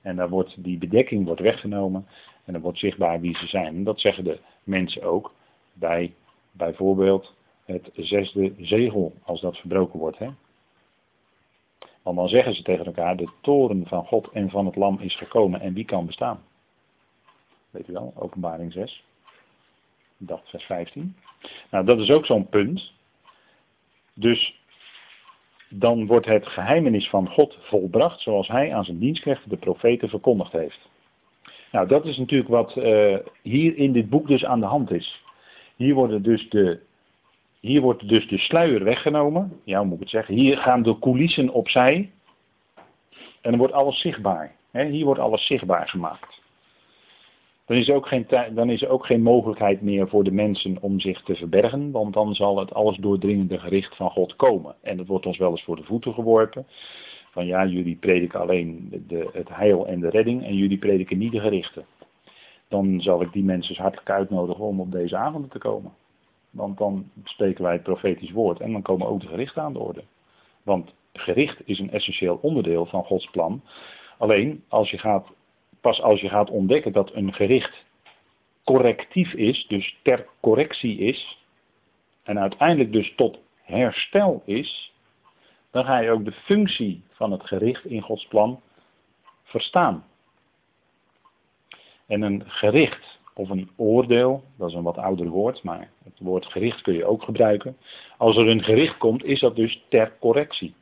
En 0.00 0.16
daar 0.16 0.28
wordt 0.28 0.64
die 0.64 0.78
bedekking 0.78 1.24
wordt 1.24 1.40
weggenomen 1.40 2.06
en 2.44 2.54
er 2.54 2.60
wordt 2.60 2.78
zichtbaar 2.78 3.20
wie 3.20 3.36
ze 3.36 3.46
zijn. 3.46 3.76
En 3.76 3.84
dat 3.84 4.00
zeggen 4.00 4.24
de 4.24 4.40
mensen 4.64 5.02
ook 5.02 5.34
bij 5.72 6.14
bijvoorbeeld 6.52 7.34
het 7.64 7.90
zesde 7.94 8.54
zegel, 8.58 9.12
als 9.22 9.40
dat 9.40 9.56
verbroken 9.56 9.98
wordt. 9.98 10.18
Hè? 10.18 10.28
Want 12.02 12.16
dan 12.16 12.28
zeggen 12.28 12.54
ze 12.54 12.62
tegen 12.62 12.84
elkaar, 12.84 13.16
de 13.16 13.30
toren 13.40 13.86
van 13.86 14.04
God 14.04 14.28
en 14.32 14.50
van 14.50 14.66
het 14.66 14.76
lam 14.76 14.98
is 14.98 15.16
gekomen 15.16 15.60
en 15.60 15.74
wie 15.74 15.84
kan 15.84 16.06
bestaan? 16.06 16.42
Weet 17.70 17.88
u 17.88 17.92
wel, 17.92 18.12
openbaring 18.16 18.72
6, 18.72 19.04
dacht 20.16 20.48
vers 20.48 20.64
15. 20.64 21.16
Nou, 21.70 21.84
dat 21.84 21.98
is 21.98 22.10
ook 22.10 22.26
zo'n 22.26 22.48
punt. 22.48 22.92
Dus 24.14 24.59
dan 25.70 26.06
wordt 26.06 26.26
het 26.26 26.46
geheimenis 26.46 27.08
van 27.08 27.28
God 27.28 27.58
volbracht 27.60 28.20
zoals 28.20 28.48
hij 28.48 28.74
aan 28.74 28.84
zijn 28.84 28.98
dienstknechten 28.98 29.50
de 29.50 29.56
profeten 29.56 30.08
verkondigd 30.08 30.52
heeft. 30.52 30.88
Nou, 31.72 31.88
dat 31.88 32.04
is 32.04 32.16
natuurlijk 32.16 32.50
wat 32.50 32.76
uh, 32.76 33.16
hier 33.42 33.76
in 33.76 33.92
dit 33.92 34.08
boek 34.08 34.28
dus 34.28 34.44
aan 34.44 34.60
de 34.60 34.66
hand 34.66 34.90
is. 34.90 35.24
Hier 35.76 35.94
worden 35.94 36.22
dus 36.22 36.48
de 36.48 36.80
hier 37.60 37.80
wordt 37.80 38.08
dus 38.08 38.28
de 38.28 38.38
sluier 38.38 38.84
weggenomen. 38.84 39.60
Ja, 39.64 39.78
hoe 39.78 39.86
moet 39.86 39.94
ik 39.94 40.00
het 40.00 40.10
zeggen? 40.10 40.34
Hier 40.34 40.56
gaan 40.56 40.82
de 40.82 40.98
coulissen 40.98 41.48
opzij. 41.48 42.10
En 43.40 43.50
dan 43.50 43.58
wordt 43.58 43.72
alles 43.72 44.00
zichtbaar. 44.00 44.54
hier 44.72 45.04
wordt 45.04 45.20
alles 45.20 45.46
zichtbaar 45.46 45.88
gemaakt. 45.88 46.39
Dan 47.70 47.78
is, 47.78 47.90
ook 47.90 48.06
geen, 48.06 48.26
dan 48.54 48.70
is 48.70 48.82
er 48.82 48.88
ook 48.88 49.06
geen 49.06 49.22
mogelijkheid 49.22 49.80
meer 49.80 50.08
voor 50.08 50.24
de 50.24 50.32
mensen 50.32 50.76
om 50.80 51.00
zich 51.00 51.22
te 51.22 51.34
verbergen, 51.34 51.90
want 51.90 52.14
dan 52.14 52.34
zal 52.34 52.58
het 52.58 52.74
alles 52.74 52.96
doordringende 52.96 53.58
gericht 53.58 53.96
van 53.96 54.10
God 54.10 54.36
komen. 54.36 54.74
En 54.82 54.96
dat 54.96 55.06
wordt 55.06 55.26
ons 55.26 55.38
wel 55.38 55.50
eens 55.50 55.62
voor 55.62 55.76
de 55.76 55.82
voeten 55.82 56.14
geworpen. 56.14 56.66
Van 57.30 57.46
ja, 57.46 57.66
jullie 57.66 57.96
prediken 57.96 58.40
alleen 58.40 58.88
de, 59.06 59.28
het 59.32 59.48
heil 59.48 59.86
en 59.86 60.00
de 60.00 60.08
redding 60.08 60.44
en 60.44 60.56
jullie 60.56 60.78
prediken 60.78 61.18
niet 61.18 61.32
de 61.32 61.40
gerichten. 61.40 61.84
Dan 62.68 63.00
zal 63.00 63.22
ik 63.22 63.32
die 63.32 63.44
mensen 63.44 63.76
hartelijk 63.76 64.10
uitnodigen 64.10 64.64
om 64.64 64.80
op 64.80 64.92
deze 64.92 65.16
avonden 65.16 65.50
te 65.50 65.58
komen. 65.58 65.92
Want 66.50 66.78
dan 66.78 67.10
spreken 67.24 67.64
wij 67.64 67.72
het 67.72 67.82
profetisch 67.82 68.32
woord 68.32 68.60
en 68.60 68.72
dan 68.72 68.82
komen 68.82 69.06
ook 69.06 69.20
de 69.20 69.28
gerichten 69.28 69.62
aan 69.62 69.72
de 69.72 69.78
orde. 69.78 70.02
Want 70.62 70.94
gericht 71.12 71.60
is 71.64 71.78
een 71.78 71.92
essentieel 71.92 72.38
onderdeel 72.42 72.86
van 72.86 73.04
Gods 73.04 73.30
plan. 73.30 73.62
Alleen 74.18 74.64
als 74.68 74.90
je 74.90 74.98
gaat, 74.98 75.26
pas 75.80 76.02
als 76.02 76.20
je 76.20 76.28
gaat 76.28 76.50
ontdekken 76.50 76.92
dat 76.92 77.14
een 77.14 77.32
gericht 77.32 77.84
correctief 78.64 79.32
is, 79.32 79.66
dus 79.66 79.98
ter 80.02 80.26
correctie 80.40 80.98
is, 80.98 81.38
en 82.22 82.38
uiteindelijk 82.38 82.92
dus 82.92 83.14
tot 83.16 83.38
herstel 83.62 84.42
is, 84.44 84.92
dan 85.70 85.84
ga 85.84 85.98
je 85.98 86.10
ook 86.10 86.24
de 86.24 86.32
functie 86.32 87.02
van 87.10 87.32
het 87.32 87.46
gericht 87.46 87.84
in 87.84 88.02
Gods 88.02 88.26
plan 88.26 88.60
verstaan. 89.42 90.04
En 92.06 92.22
een 92.22 92.42
gericht 92.46 93.18
of 93.34 93.48
een 93.48 93.70
oordeel, 93.76 94.44
dat 94.56 94.68
is 94.68 94.74
een 94.74 94.82
wat 94.82 94.98
ouder 94.98 95.28
woord, 95.28 95.62
maar 95.62 95.90
het 96.04 96.18
woord 96.18 96.46
gericht 96.46 96.82
kun 96.82 96.94
je 96.94 97.04
ook 97.04 97.22
gebruiken. 97.22 97.76
Als 98.18 98.36
er 98.36 98.48
een 98.48 98.62
gericht 98.62 98.98
komt, 98.98 99.24
is 99.24 99.40
dat 99.40 99.56
dus 99.56 99.84
ter 99.88 100.16
correctie. 100.18 100.74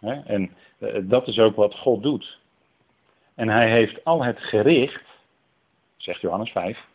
En 0.00 0.50
eh, 0.78 0.98
dat 1.02 1.28
is 1.28 1.38
ook 1.38 1.56
wat 1.56 1.74
God 1.74 2.02
doet. 2.02 2.40
En 3.34 3.48
hij 3.48 3.70
heeft 3.70 4.04
al 4.04 4.24
het 4.24 4.38
gericht, 4.38 5.04
zegt 5.96 6.20
Johannes 6.20 6.50
5, 6.50 6.88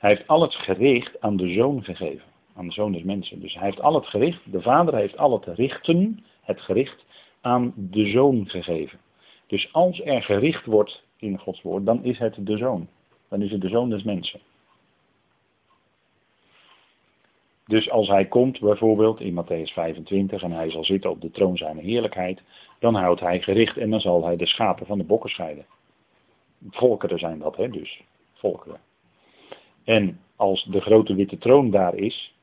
hij 0.00 0.10
heeft 0.10 0.28
al 0.28 0.42
het 0.42 0.54
gericht 0.54 1.20
aan 1.20 1.36
de 1.36 1.52
zoon 1.52 1.84
gegeven. 1.84 2.32
Aan 2.56 2.66
de 2.66 2.72
zoon 2.72 2.92
des 2.92 3.02
mensen. 3.02 3.40
Dus 3.40 3.54
hij 3.54 3.64
heeft 3.64 3.80
al 3.80 3.94
het 3.94 4.06
gericht, 4.06 4.52
de 4.52 4.62
vader 4.62 4.94
heeft 4.94 5.16
al 5.16 5.32
het 5.32 5.58
richten, 5.58 6.24
het 6.40 6.60
gericht, 6.60 7.04
aan 7.40 7.72
de 7.76 8.06
zoon 8.06 8.48
gegeven. 8.48 8.98
Dus 9.46 9.72
als 9.72 10.00
er 10.04 10.22
gericht 10.22 10.64
wordt 10.64 11.02
in 11.16 11.38
Gods 11.38 11.62
woord, 11.62 11.86
dan 11.86 12.04
is 12.04 12.18
het 12.18 12.36
de 12.38 12.56
zoon. 12.56 12.88
Dan 13.28 13.42
is 13.42 13.50
het 13.50 13.60
de 13.60 13.68
zoon 13.68 13.90
des 13.90 14.02
mensen. 14.02 14.40
Dus 17.66 17.90
als 17.90 18.08
hij 18.08 18.24
komt 18.24 18.60
bijvoorbeeld 18.60 19.20
in 19.20 19.42
Matthäus 19.42 19.72
25 19.72 20.42
en 20.42 20.52
hij 20.52 20.70
zal 20.70 20.84
zitten 20.84 21.10
op 21.10 21.20
de 21.20 21.30
troon 21.30 21.56
zijn 21.56 21.78
heerlijkheid, 21.78 22.42
dan 22.78 22.94
houdt 22.94 23.20
hij 23.20 23.40
gericht 23.40 23.76
en 23.76 23.90
dan 23.90 24.00
zal 24.00 24.24
hij 24.24 24.36
de 24.36 24.46
schapen 24.46 24.86
van 24.86 24.98
de 24.98 25.04
bokken 25.04 25.30
scheiden. 25.30 25.66
Volkeren 26.70 27.18
zijn 27.18 27.38
dat, 27.38 27.56
hè, 27.56 27.68
dus. 27.68 28.02
Volkeren. 28.32 28.80
En 29.84 30.20
als 30.36 30.64
de 30.64 30.80
grote 30.80 31.14
witte 31.14 31.38
troon 31.38 31.70
daar 31.70 31.94
is, 31.94 32.34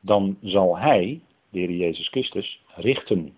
dan 0.00 0.38
zal 0.42 0.78
hij, 0.78 1.20
de 1.50 1.58
Heer 1.58 1.70
Jezus 1.70 2.08
Christus, 2.08 2.62
richten. 2.74 3.34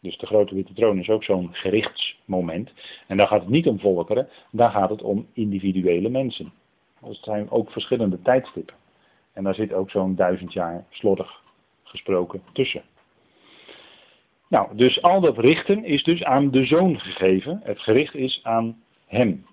Dus 0.00 0.18
de 0.18 0.26
grote 0.26 0.54
witte 0.54 0.72
troon 0.72 0.98
is 0.98 1.08
ook 1.08 1.24
zo'n 1.24 1.54
gerichtsmoment. 1.54 2.72
En 3.06 3.16
daar 3.16 3.26
gaat 3.26 3.40
het 3.40 3.50
niet 3.50 3.66
om 3.66 3.80
volkeren, 3.80 4.28
daar 4.50 4.70
gaat 4.70 4.90
het 4.90 5.02
om 5.02 5.26
individuele 5.32 6.08
mensen. 6.08 6.52
Dus 7.00 7.16
het 7.16 7.24
zijn 7.24 7.50
ook 7.50 7.70
verschillende 7.70 8.22
tijdstippen. 8.22 8.74
En 9.32 9.44
daar 9.44 9.54
zit 9.54 9.72
ook 9.72 9.90
zo'n 9.90 10.14
duizend 10.14 10.52
jaar 10.52 10.86
slordig 10.90 11.42
gesproken 11.82 12.42
tussen. 12.52 12.82
Nou, 14.50 14.76
dus 14.76 15.02
al 15.02 15.20
dat 15.20 15.38
richten 15.38 15.84
is 15.84 16.02
dus 16.02 16.24
aan 16.24 16.50
de 16.50 16.64
zoon 16.64 17.00
gegeven. 17.00 17.60
Het 17.64 17.80
gericht 17.80 18.14
is 18.14 18.40
aan 18.42 18.82
hem. 19.06 19.46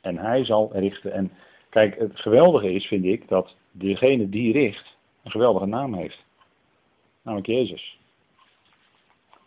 En 0.00 0.18
hij 0.18 0.44
zal 0.44 0.70
richten. 0.72 1.12
En 1.12 1.32
kijk, 1.68 1.98
het 1.98 2.20
geweldige 2.20 2.72
is, 2.72 2.86
vind 2.86 3.04
ik, 3.04 3.28
dat 3.28 3.56
degene 3.70 4.28
die 4.28 4.52
richt 4.52 4.96
een 5.22 5.30
geweldige 5.30 5.66
naam 5.66 5.94
heeft. 5.94 6.24
Namelijk 7.22 7.48
Jezus. 7.48 7.98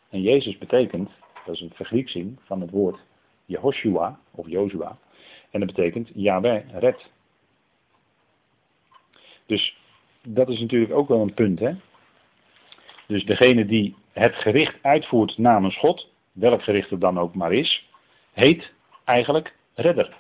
En 0.10 0.22
Jezus 0.22 0.58
betekent, 0.58 1.10
dat 1.46 1.56
is 1.56 1.62
een 1.62 1.74
vergrieksing 1.74 2.40
van 2.44 2.62
het 2.62 2.70
woord 2.70 3.00
Jehoshua 3.46 4.20
of 4.32 4.48
Jozua. 4.48 4.98
En 5.52 5.60
dat 5.60 5.76
betekent 5.76 6.10
Yahweh 6.14 6.64
red. 6.72 7.10
Dus 9.46 9.78
dat 10.24 10.50
is 10.50 10.60
natuurlijk 10.60 10.94
ook 10.94 11.08
wel 11.08 11.22
een 11.22 11.34
punt. 11.34 11.60
Hè? 11.60 11.74
Dus 13.08 13.26
degene 13.26 13.66
die 13.66 13.96
het 14.18 14.36
gericht 14.36 14.76
uitvoert 14.82 15.38
namens 15.38 15.78
God, 15.78 16.10
welk 16.32 16.64
gericht 16.64 16.90
het 16.90 17.02
dan 17.02 17.20
ook 17.20 17.36
maar 17.36 17.54
is, 17.54 17.90
heet 18.32 18.74
eigenlijk 19.04 19.56
redder. 19.74 20.16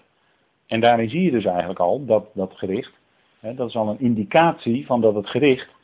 En 0.67 0.79
daarin 0.79 1.09
zie 1.09 1.21
je 1.21 1.31
dus 1.31 1.45
eigenlijk 1.45 1.79
al 1.79 2.05
dat 2.05 2.29
dat 2.33 2.53
gericht, 2.53 2.93
hè, 3.39 3.53
dat 3.53 3.69
is 3.69 3.75
al 3.75 3.89
een 3.89 3.99
indicatie 3.99 4.85
van 4.85 5.01
dat 5.01 5.15
het 5.15 5.29
gericht 5.29 5.75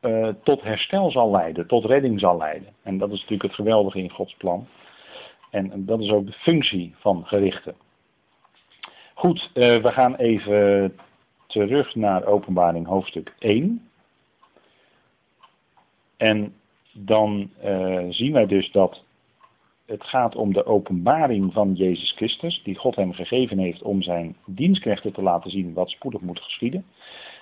uh, 0.00 0.28
tot 0.42 0.62
herstel 0.62 1.10
zal 1.10 1.30
leiden, 1.30 1.66
tot 1.66 1.84
redding 1.84 2.20
zal 2.20 2.36
leiden. 2.36 2.68
En 2.82 2.98
dat 2.98 3.08
is 3.08 3.20
natuurlijk 3.20 3.42
het 3.42 3.54
geweldige 3.54 3.98
in 3.98 4.10
Gods 4.10 4.34
plan. 4.34 4.66
En 5.50 5.84
dat 5.84 6.00
is 6.00 6.10
ook 6.10 6.26
de 6.26 6.32
functie 6.32 6.94
van 6.98 7.26
gerichten. 7.26 7.74
Goed, 9.14 9.50
uh, 9.54 9.82
we 9.82 9.92
gaan 9.92 10.14
even 10.14 10.96
terug 11.46 11.94
naar 11.94 12.24
openbaring 12.24 12.86
hoofdstuk 12.86 13.34
1. 13.38 13.88
En 16.16 16.54
dan 16.92 17.50
uh, 17.64 18.04
zien 18.08 18.32
wij 18.32 18.46
dus 18.46 18.70
dat 18.70 19.04
het 19.86 20.04
gaat 20.04 20.36
om 20.36 20.52
de 20.52 20.66
openbaring 20.66 21.52
van 21.52 21.74
Jezus 21.74 22.12
Christus, 22.12 22.62
die 22.62 22.78
God 22.78 22.96
hem 22.96 23.12
gegeven 23.12 23.58
heeft 23.58 23.82
om 23.82 24.02
zijn 24.02 24.36
dienstknechten 24.46 25.12
te 25.12 25.22
laten 25.22 25.50
zien 25.50 25.72
wat 25.72 25.90
spoedig 25.90 26.20
moet 26.20 26.40
geschieden. 26.40 26.84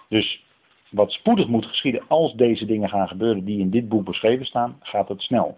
Dus 0.08 0.44
wat 0.90 1.12
spoedig 1.12 1.48
moet 1.48 1.66
geschieden 1.66 2.02
als 2.08 2.34
deze 2.34 2.66
dingen 2.66 2.88
gaan 2.88 3.08
gebeuren 3.08 3.44
die 3.44 3.60
in 3.60 3.70
dit 3.70 3.88
boek 3.88 4.04
beschreven 4.04 4.46
staan, 4.46 4.76
gaat 4.80 5.08
het 5.08 5.22
snel. 5.22 5.56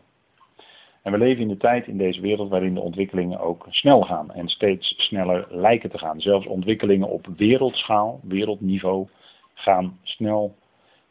En 1.03 1.13
we 1.13 1.19
leven 1.19 1.43
in 1.43 1.49
de 1.49 1.57
tijd 1.57 1.87
in 1.87 1.99
deze 1.99 2.21
wereld 2.21 2.51
waarin 2.51 2.75
de 2.75 2.81
ontwikkelingen 2.81 3.41
ook 3.41 3.67
snel 3.71 4.03
gaan 4.03 4.33
en 4.33 4.49
steeds 4.49 4.95
sneller 4.97 5.47
lijken 5.51 5.91
te 5.91 5.99
gaan. 5.99 6.21
Zelfs 6.21 6.47
ontwikkelingen 6.47 7.09
op 7.09 7.27
wereldschaal, 7.37 8.21
wereldniveau, 8.23 9.09
gaan 9.55 9.99
snel, 10.03 10.55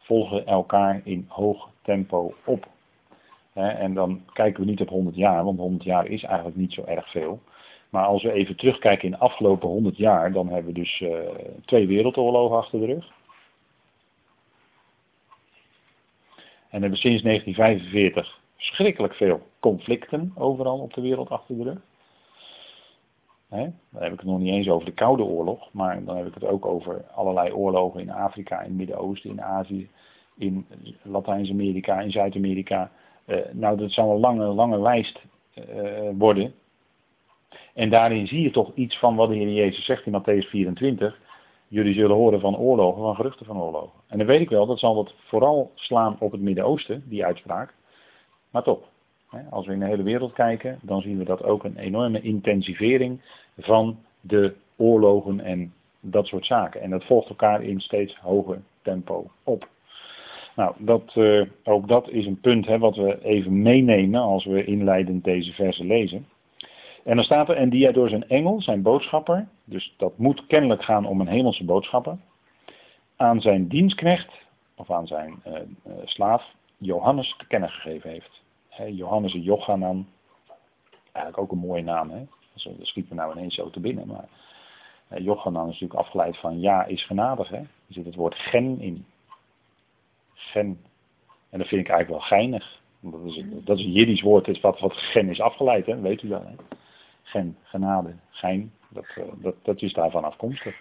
volgen 0.06 0.46
elkaar 0.46 1.02
in 1.04 1.26
hoog 1.28 1.70
tempo 1.82 2.34
op. 2.46 2.68
En 3.54 3.94
dan 3.94 4.22
kijken 4.34 4.64
we 4.64 4.70
niet 4.70 4.82
op 4.82 4.90
100 4.90 5.16
jaar, 5.16 5.44
want 5.44 5.60
100 5.60 5.84
jaar 5.84 6.06
is 6.06 6.24
eigenlijk 6.24 6.58
niet 6.58 6.74
zo 6.74 6.84
erg 6.84 7.12
veel. 7.12 7.40
Maar 7.90 8.06
als 8.06 8.24
we 8.24 8.32
even 8.32 8.56
terugkijken 8.56 9.06
in 9.06 9.12
de 9.12 9.18
afgelopen 9.18 9.70
100 9.70 9.98
jaar, 9.98 10.32
dan 10.32 10.48
hebben 10.48 10.74
we 10.74 10.80
dus 10.80 11.00
uh, 11.00 11.20
twee 11.66 11.88
wereldoorlogen 11.88 12.58
achter 12.58 12.80
de 12.80 12.86
rug. 12.86 13.12
En 16.70 16.82
hebben 16.82 17.00
sinds 17.00 17.24
1945 17.24 18.40
schrikkelijk 18.58 19.14
veel 19.14 19.42
conflicten 19.60 20.32
overal 20.36 20.80
op 20.80 20.94
de 20.94 21.02
wereld 21.02 21.30
achter 21.30 21.58
de 21.58 21.64
rug. 21.64 21.82
Dan 23.90 24.04
heb 24.04 24.14
ik 24.14 24.20
het 24.20 24.28
nog 24.28 24.40
niet 24.40 24.54
eens 24.54 24.70
over 24.70 24.86
de 24.86 24.94
Koude 24.94 25.24
Oorlog, 25.24 25.70
maar 25.72 26.04
dan 26.04 26.18
heb 26.18 26.28
ik 26.28 26.34
het 26.34 26.46
ook 26.46 26.66
over 26.66 27.06
allerlei 27.14 27.53
oorlogen 27.53 28.01
in 28.01 28.12
Afrika, 28.12 28.60
in 28.60 28.68
het 28.68 28.77
Midden-Oosten, 28.77 29.29
in 29.29 29.42
Azië, 29.42 29.90
in 30.38 30.66
Latijns-Amerika, 31.02 32.00
in 32.00 32.12
Zuid-Amerika. 32.12 32.92
Uh, 33.28 33.38
nou, 33.52 33.78
dat 33.78 33.92
zal 33.92 34.12
een 34.12 34.20
lange, 34.20 34.46
lange 34.46 34.82
lijst 34.82 35.22
uh, 35.56 36.10
worden. 36.18 36.54
En 37.74 37.90
daarin 37.90 38.28
zie 38.28 38.42
je 38.42 38.52
toch 38.52 38.72
iets 38.76 39.00
van 39.00 39.16
wat 39.16 39.30
de 39.30 39.36
Heer 39.36 39.52
Jezus 39.52 39.86
zegt 39.86 40.06
in 40.06 40.22
Matthäus 40.22 40.50
24. 40.50 41.20
Jullie 41.68 41.94
zullen 41.94 42.16
horen 42.16 42.40
van 42.40 42.58
oorlogen, 42.58 43.02
van 43.02 43.16
geruchten 43.16 43.46
van 43.46 43.62
oorlogen. 43.62 44.00
En 44.08 44.18
dan 44.18 44.28
weet 44.28 44.42
ik 44.42 44.50
wel, 44.50 44.66
dat 44.66 44.80
zal 44.80 44.96
dat 44.96 45.14
vooral 45.18 45.72
slaan 45.76 46.16
op 46.20 46.32
het 46.32 46.42
Midden-Oosten, 46.42 47.04
die 47.06 47.26
uitspraak. 47.26 47.74
Maar 48.50 48.64
toch, 48.64 48.80
als 49.50 49.66
we 49.66 49.74
in 49.74 49.80
de 49.80 49.86
hele 49.86 50.04
wereld 50.04 50.34
kijken, 50.34 50.80
dan 50.82 51.02
zien 51.02 51.18
we 51.18 51.24
dat 51.24 51.44
ook 51.44 51.64
een 51.64 51.78
enorme 51.78 52.22
intensivering 52.22 53.22
van 53.58 53.98
de 54.22 54.56
oorlogen 54.76 55.40
en 55.40 55.74
dat 56.00 56.28
soort 56.28 56.46
zaken. 56.46 56.82
En 56.82 56.90
dat 56.90 57.06
volgt 57.06 57.30
elkaar 57.30 57.64
in 57.64 57.80
steeds 57.80 58.18
hoger 58.18 58.62
tempo 58.82 59.32
op. 59.44 59.68
Nou, 60.55 60.75
dat, 60.77 61.15
uh, 61.15 61.46
ook 61.63 61.87
dat 61.87 62.09
is 62.09 62.25
een 62.25 62.39
punt 62.39 62.65
hè, 62.65 62.79
wat 62.79 62.96
we 62.96 63.24
even 63.24 63.61
meenemen 63.61 64.22
als 64.22 64.46
we 64.46 64.65
inleidend 64.65 65.24
deze 65.24 65.53
versen 65.53 65.85
lezen. 65.85 66.27
En 67.03 67.15
dan 67.15 67.25
staat 67.25 67.50
er, 67.50 67.55
en 67.55 67.70
die 67.70 67.83
hij 67.83 67.94
door 67.94 68.09
zijn 68.09 68.29
engel, 68.29 68.61
zijn 68.61 68.81
boodschapper, 68.81 69.48
dus 69.63 69.94
dat 69.98 70.18
moet 70.18 70.48
kennelijk 70.48 70.83
gaan 70.83 71.05
om 71.05 71.22
een 71.22 71.27
hemelse 71.27 71.65
boodschapper, 71.65 72.18
aan 73.15 73.41
zijn 73.41 73.68
dienstknecht, 73.68 74.33
of 74.75 74.91
aan 74.91 75.07
zijn 75.07 75.41
uh, 75.48 75.53
uh, 75.53 75.94
slaaf, 76.03 76.53
Johannes 76.77 77.35
te 77.37 77.48
kennen 77.48 77.70
gegeven 77.70 78.09
heeft. 78.09 78.41
He, 78.70 78.85
Johannes 78.85 79.33
en 79.33 79.41
Jochanan, 79.41 80.07
eigenlijk 81.11 81.44
ook 81.44 81.51
een 81.51 81.68
mooie 81.68 81.83
naam, 81.83 82.09
hè? 82.09 82.25
dat 82.53 82.74
schiet 82.81 83.09
me 83.09 83.15
nou 83.15 83.31
ineens 83.31 83.55
zo 83.55 83.70
te 83.70 83.79
binnen, 83.79 84.07
maar 84.07 84.27
uh, 85.11 85.25
Jochanan 85.25 85.68
is 85.68 85.79
natuurlijk 85.79 86.00
afgeleid 86.00 86.37
van 86.37 86.59
ja 86.59 86.85
is 86.85 87.05
genadig, 87.05 87.50
hè? 87.50 87.57
er 87.57 87.68
zit 87.89 88.05
het 88.05 88.15
woord 88.15 88.35
gen 88.35 88.81
in. 88.81 89.05
Gen. 90.36 90.80
En 91.50 91.60
dat 91.60 91.68
vind 91.68 91.82
ik 91.82 91.90
eigenlijk 91.90 92.10
wel 92.10 92.40
geinig. 92.40 92.82
Dat 93.00 93.26
is, 93.26 93.44
dat 93.64 93.78
is 93.80 93.86
een 93.86 93.92
Jiddisch 93.92 94.22
woord, 94.22 94.48
is 94.48 94.60
wat, 94.60 94.80
wat 94.80 94.94
gen 94.94 95.30
is 95.30 95.42
afgeleid, 95.42 95.86
hè? 95.86 96.00
weet 96.00 96.22
u 96.22 96.28
wel. 96.28 96.46
Gen, 97.24 97.58
genade, 97.64 98.16
gein, 98.30 98.74
dat, 98.90 99.06
uh, 99.18 99.26
dat, 99.36 99.56
dat 99.62 99.82
is 99.82 99.94
daarvan 99.94 100.24
afkomstig. 100.24 100.76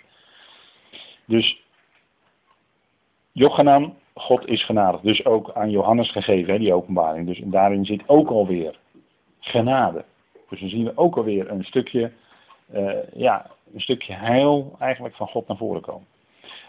Dus 1.25 1.63
Jochanan, 3.33 3.95
God 4.15 4.47
is 4.47 4.65
genadig. 4.65 5.01
Dus 5.01 5.25
ook 5.25 5.53
aan 5.53 5.71
Johannes 5.71 6.11
gegeven, 6.11 6.53
hè, 6.53 6.59
die 6.59 6.75
openbaring. 6.75 7.27
Dus 7.27 7.41
daarin 7.45 7.85
zit 7.85 8.09
ook 8.09 8.29
alweer 8.29 8.79
genade. 9.41 10.05
Dus 10.49 10.61
dan 10.61 10.69
zien 10.69 10.85
we 10.85 10.93
ook 10.97 11.17
alweer 11.17 11.51
een 11.51 11.65
stukje, 11.65 12.13
uh, 12.75 13.13
ja, 13.15 13.51
een 13.73 13.81
stukje 13.81 14.13
heil 14.13 14.77
eigenlijk 14.79 15.15
van 15.15 15.29
God 15.29 15.49
naar 15.49 15.57
voren 15.57 15.83
komen. 15.83 16.07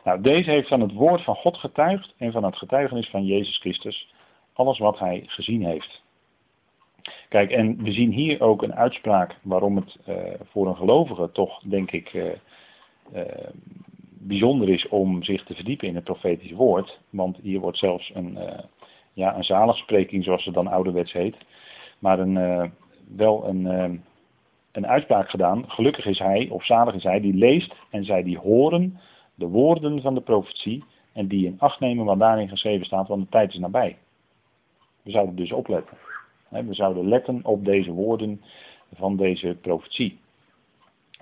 Nou, 0.05 0.21
deze 0.21 0.49
heeft 0.49 0.67
van 0.67 0.81
het 0.81 0.93
woord 0.93 1.21
van 1.21 1.35
God 1.35 1.57
getuigd 1.57 2.13
en 2.17 2.31
van 2.31 2.43
het 2.43 2.57
getuigenis 2.57 3.09
van 3.09 3.25
Jezus 3.25 3.57
Christus 3.57 4.13
alles 4.53 4.77
wat 4.77 4.99
hij 4.99 5.23
gezien 5.27 5.65
heeft. 5.65 6.03
Kijk, 7.29 7.51
en 7.51 7.83
we 7.83 7.91
zien 7.91 8.11
hier 8.11 8.41
ook 8.41 8.61
een 8.61 8.75
uitspraak 8.75 9.35
waarom 9.41 9.75
het 9.75 9.97
uh, 10.07 10.17
voor 10.43 10.67
een 10.67 10.75
gelovige 10.75 11.31
toch, 11.31 11.59
denk 11.59 11.91
ik, 11.91 12.13
uh, 12.13 12.25
uh, 13.15 13.21
bijzonder 14.19 14.69
is 14.69 14.87
om 14.87 15.23
zich 15.23 15.43
te 15.43 15.55
verdiepen 15.55 15.87
in 15.87 15.95
het 15.95 16.03
profetisch 16.03 16.51
woord. 16.51 16.99
Want 17.09 17.37
hier 17.41 17.59
wordt 17.59 17.77
zelfs 17.77 18.11
een, 18.13 18.39
ja, 19.13 19.35
een 19.35 19.43
zaligspreking, 19.43 20.23
zoals 20.23 20.45
het 20.45 20.53
dan 20.53 20.67
ouderwets 20.67 21.13
heet, 21.13 21.37
maar 21.99 22.19
een, 22.19 22.71
wel 23.15 23.47
een, 23.47 23.65
een 24.71 24.87
uitspraak 24.87 25.29
gedaan. 25.29 25.71
Gelukkig 25.71 26.05
is 26.05 26.19
hij, 26.19 26.47
of 26.49 26.65
zalig 26.65 26.93
is 26.93 27.03
hij, 27.03 27.19
die 27.19 27.33
leest 27.33 27.75
en 27.89 28.05
zij 28.05 28.23
die 28.23 28.37
horen 28.37 28.99
de 29.36 29.48
woorden 29.48 30.02
van 30.02 30.13
de 30.13 30.21
profetie 30.21 30.84
en 31.13 31.28
die 31.28 31.45
in 31.45 31.60
acht 31.60 31.80
nemen 31.80 32.06
wat 32.06 32.19
daarin 32.19 32.50
geschreven 32.50 32.86
staat, 32.86 33.08
want 33.08 33.21
de 33.21 33.30
tijd 33.30 33.54
is 33.54 33.60
nabij. 33.60 33.98
We 35.02 35.12
zouden 35.12 35.36
dus 35.36 35.52
opletten. 35.52 35.98
We 36.50 36.74
zouden 36.74 37.08
letten 37.08 37.39
op 37.43 37.65
deze 37.65 37.91
woorden 37.91 38.41
van 38.93 39.15
deze 39.15 39.58
profetie. 39.62 40.19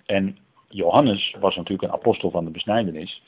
En 0.06 0.38
Johannes 0.68 1.36
was 1.40 1.56
natuurlijk 1.56 1.88
een 1.88 2.00
apostel 2.00 2.32
van 2.32 2.46
de 2.46 2.52
besnijdenis. 2.52 3.24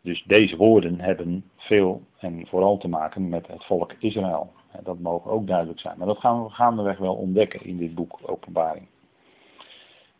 Dus 0.00 0.24
deze 0.26 0.56
woorden 0.56 1.00
hebben 1.00 1.44
veel 1.56 2.02
en 2.18 2.46
vooral 2.46 2.78
te 2.78 2.88
maken 2.88 3.28
met 3.28 3.46
het 3.46 3.64
volk 3.64 3.92
Israël. 3.98 4.52
Dat 4.82 4.98
mogen 4.98 5.30
ook 5.30 5.46
duidelijk 5.46 5.80
zijn. 5.80 5.98
Maar 5.98 6.06
dat 6.06 6.18
gaan 6.18 6.44
we 6.44 6.50
gaandeweg 6.50 6.98
wel 6.98 7.14
ontdekken 7.14 7.64
in 7.64 7.76
dit 7.76 7.94
boek 7.94 8.18
Openbaring. 8.22 8.86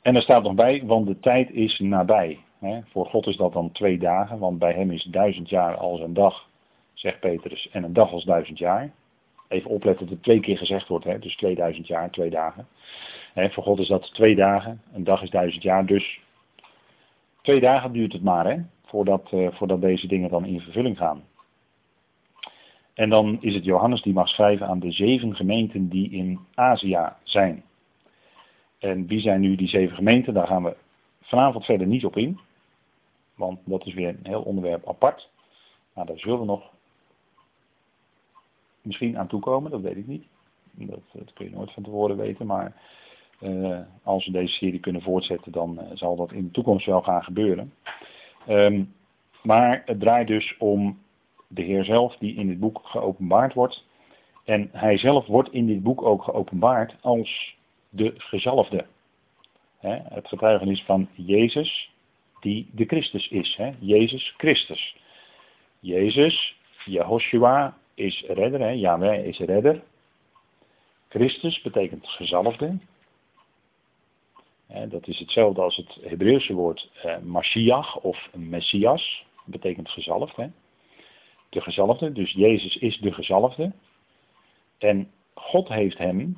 En 0.03 0.17
er 0.17 0.23
staat 0.23 0.43
nog 0.43 0.55
bij, 0.55 0.83
want 0.87 1.07
de 1.07 1.21
tijd 1.21 1.51
is 1.51 1.79
nabij. 1.79 2.39
Voor 2.62 3.07
God 3.07 3.27
is 3.27 3.37
dat 3.37 3.53
dan 3.53 3.72
twee 3.72 3.98
dagen, 3.98 4.38
want 4.38 4.59
bij 4.59 4.72
hem 4.72 4.90
is 4.90 5.03
duizend 5.03 5.48
jaar 5.48 5.77
als 5.77 6.01
een 6.01 6.14
dag, 6.14 6.48
zegt 6.92 7.20
Petrus, 7.20 7.68
en 7.70 7.85
een 7.85 7.92
dag 7.92 8.12
als 8.12 8.25
duizend 8.25 8.59
jaar. 8.59 8.92
Even 9.48 9.70
opletten 9.70 10.07
dat 10.07 10.14
het 10.14 10.22
twee 10.22 10.40
keer 10.40 10.59
gezegd 10.59 10.88
wordt, 10.88 11.05
hè? 11.05 11.18
dus 11.18 11.37
2000 11.37 11.87
jaar, 11.87 12.11
twee 12.11 12.31
dagen. 12.31 12.66
voor 13.35 13.62
God 13.62 13.79
is 13.79 13.88
dat 13.88 14.14
twee 14.14 14.35
dagen, 14.35 14.83
een 14.92 15.05
dag 15.05 15.22
is 15.22 15.31
duizend 15.31 15.62
jaar, 15.62 15.87
dus 15.87 16.20
twee 17.42 17.61
dagen 17.61 17.92
duurt 17.92 18.12
het 18.12 18.22
maar, 18.22 18.46
hè? 18.46 18.57
Voordat, 18.85 19.31
uh, 19.35 19.48
voordat 19.53 19.81
deze 19.81 20.07
dingen 20.07 20.31
dan 20.31 20.44
in 20.44 20.61
vervulling 20.61 20.96
gaan. 20.96 21.22
En 22.94 23.09
dan 23.09 23.38
is 23.40 23.55
het 23.55 23.64
Johannes 23.64 24.03
die 24.03 24.12
mag 24.12 24.29
schrijven 24.29 24.66
aan 24.66 24.81
de 24.81 24.92
zeven 24.92 25.37
gemeenten 25.37 25.88
die 25.88 26.11
in 26.11 26.40
Azië 26.55 27.09
zijn. 27.22 27.62
En 28.79 29.07
wie 29.07 29.20
zijn 29.20 29.40
nu 29.40 29.57
die 29.57 29.68
zeven 29.68 29.96
gemeenten? 29.96 30.35
Daar 30.35 30.46
gaan 30.46 30.62
we 30.62 30.77
vanavond 31.20 31.64
verder 31.64 31.87
niet 31.87 32.05
op 32.05 32.16
in. 32.16 32.38
Want 33.43 33.61
dat 33.65 33.87
is 33.87 33.95
weer 33.95 34.09
een 34.09 34.19
heel 34.23 34.43
onderwerp 34.43 34.89
apart. 34.89 35.31
Maar 35.93 36.07
daar 36.07 36.19
zullen 36.19 36.39
we 36.39 36.45
nog 36.45 36.71
misschien 38.83 39.19
aan 39.19 39.27
toekomen, 39.27 39.71
dat 39.71 39.81
weet 39.81 39.97
ik 39.97 40.07
niet. 40.07 40.25
Dat, 40.71 41.01
dat 41.13 41.33
kun 41.33 41.45
je 41.45 41.57
nooit 41.57 41.73
van 41.73 41.83
tevoren 41.83 42.17
weten. 42.17 42.47
Maar 42.47 42.77
uh, 43.41 43.81
als 44.03 44.27
we 44.27 44.33
deze 44.33 44.55
serie 44.55 44.81
kunnen 44.81 45.03
voortzetten, 45.03 45.53
dan 45.53 45.79
uh, 45.81 45.85
zal 45.93 46.17
dat 46.17 46.33
in 46.33 46.45
de 46.45 46.51
toekomst 46.51 46.87
wel 46.87 47.03
gaan 47.03 47.25
gebeuren. 47.25 47.73
Um, 48.49 48.95
maar 49.43 49.83
het 49.87 50.01
draait 50.01 50.27
dus 50.27 50.57
om 50.59 50.99
de 51.49 51.63
Heer 51.63 51.85
zelf 51.85 52.17
die 52.17 52.35
in 52.35 52.47
dit 52.47 52.61
boek 52.61 52.81
geopenbaard 52.85 53.55
wordt. 53.55 53.87
En 54.45 54.69
hij 54.73 54.99
zelf 54.99 55.27
wordt 55.27 55.53
in 55.53 55.67
dit 55.67 55.83
boek 55.83 56.03
ook 56.03 56.23
geopenbaard 56.23 56.97
als 57.01 57.57
de 57.89 58.15
gezalfde. 58.17 58.87
het 59.79 60.29
getuigenis 60.29 60.83
van 60.83 61.09
Jezus, 61.15 61.92
die 62.43 62.71
de 62.73 62.85
Christus 62.85 63.29
is. 63.29 63.59
Jezus 63.81 64.35
Christus. 64.37 64.97
Jezus, 65.81 66.57
Jehoshua, 66.85 67.79
is 67.95 68.25
redder. 68.29 68.61
He. 68.61 68.79
Yahweh 68.79 69.27
is 69.27 69.39
redder. 69.39 69.83
Christus 71.09 71.63
betekent 71.63 72.09
gezalfde. 72.09 72.79
dat 74.89 75.09
is 75.09 75.19
hetzelfde 75.19 75.61
als 75.61 75.77
het 75.77 75.99
Hebreeuwse 76.01 76.53
woord 76.53 76.91
eh, 77.03 77.19
Mashiach 77.19 77.97
of 77.97 78.29
Messias. 78.35 79.25
betekent 79.45 79.89
gezalfd. 79.89 80.37
De 81.49 81.61
gezalfde, 81.61 82.13
dus 82.13 82.33
Jezus 82.33 82.77
is 82.77 82.99
de 82.99 83.13
gezalfde. 83.13 83.73
En 84.79 85.11
God 85.35 85.69
heeft 85.69 85.99
hem 85.99 86.37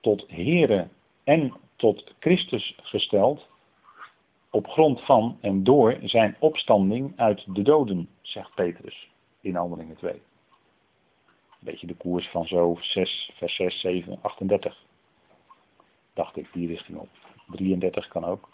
tot 0.00 0.24
Here 0.28 0.88
en 1.24 1.54
tot 1.76 2.14
Christus 2.18 2.74
gesteld 2.82 3.46
op 4.50 4.66
grond 4.66 5.00
van 5.00 5.38
en 5.40 5.64
door 5.64 5.98
zijn 6.02 6.36
opstanding 6.38 7.12
uit 7.16 7.54
de 7.54 7.62
doden, 7.62 8.08
zegt 8.20 8.54
Petrus 8.54 9.08
in 9.40 9.54
Handelingen 9.54 9.96
2. 9.96 10.12
Een 10.12 10.20
beetje 11.58 11.86
de 11.86 11.94
koers 11.94 12.28
van 12.28 12.46
zo 12.46 12.76
6, 12.80 13.30
vers 13.34 13.56
6, 13.56 13.80
7, 13.80 14.18
38. 14.20 14.84
Dacht 16.14 16.36
ik 16.36 16.48
die 16.52 16.66
richting 16.66 16.98
op. 16.98 17.08
33 17.50 18.08
kan 18.08 18.24
ook. 18.24 18.48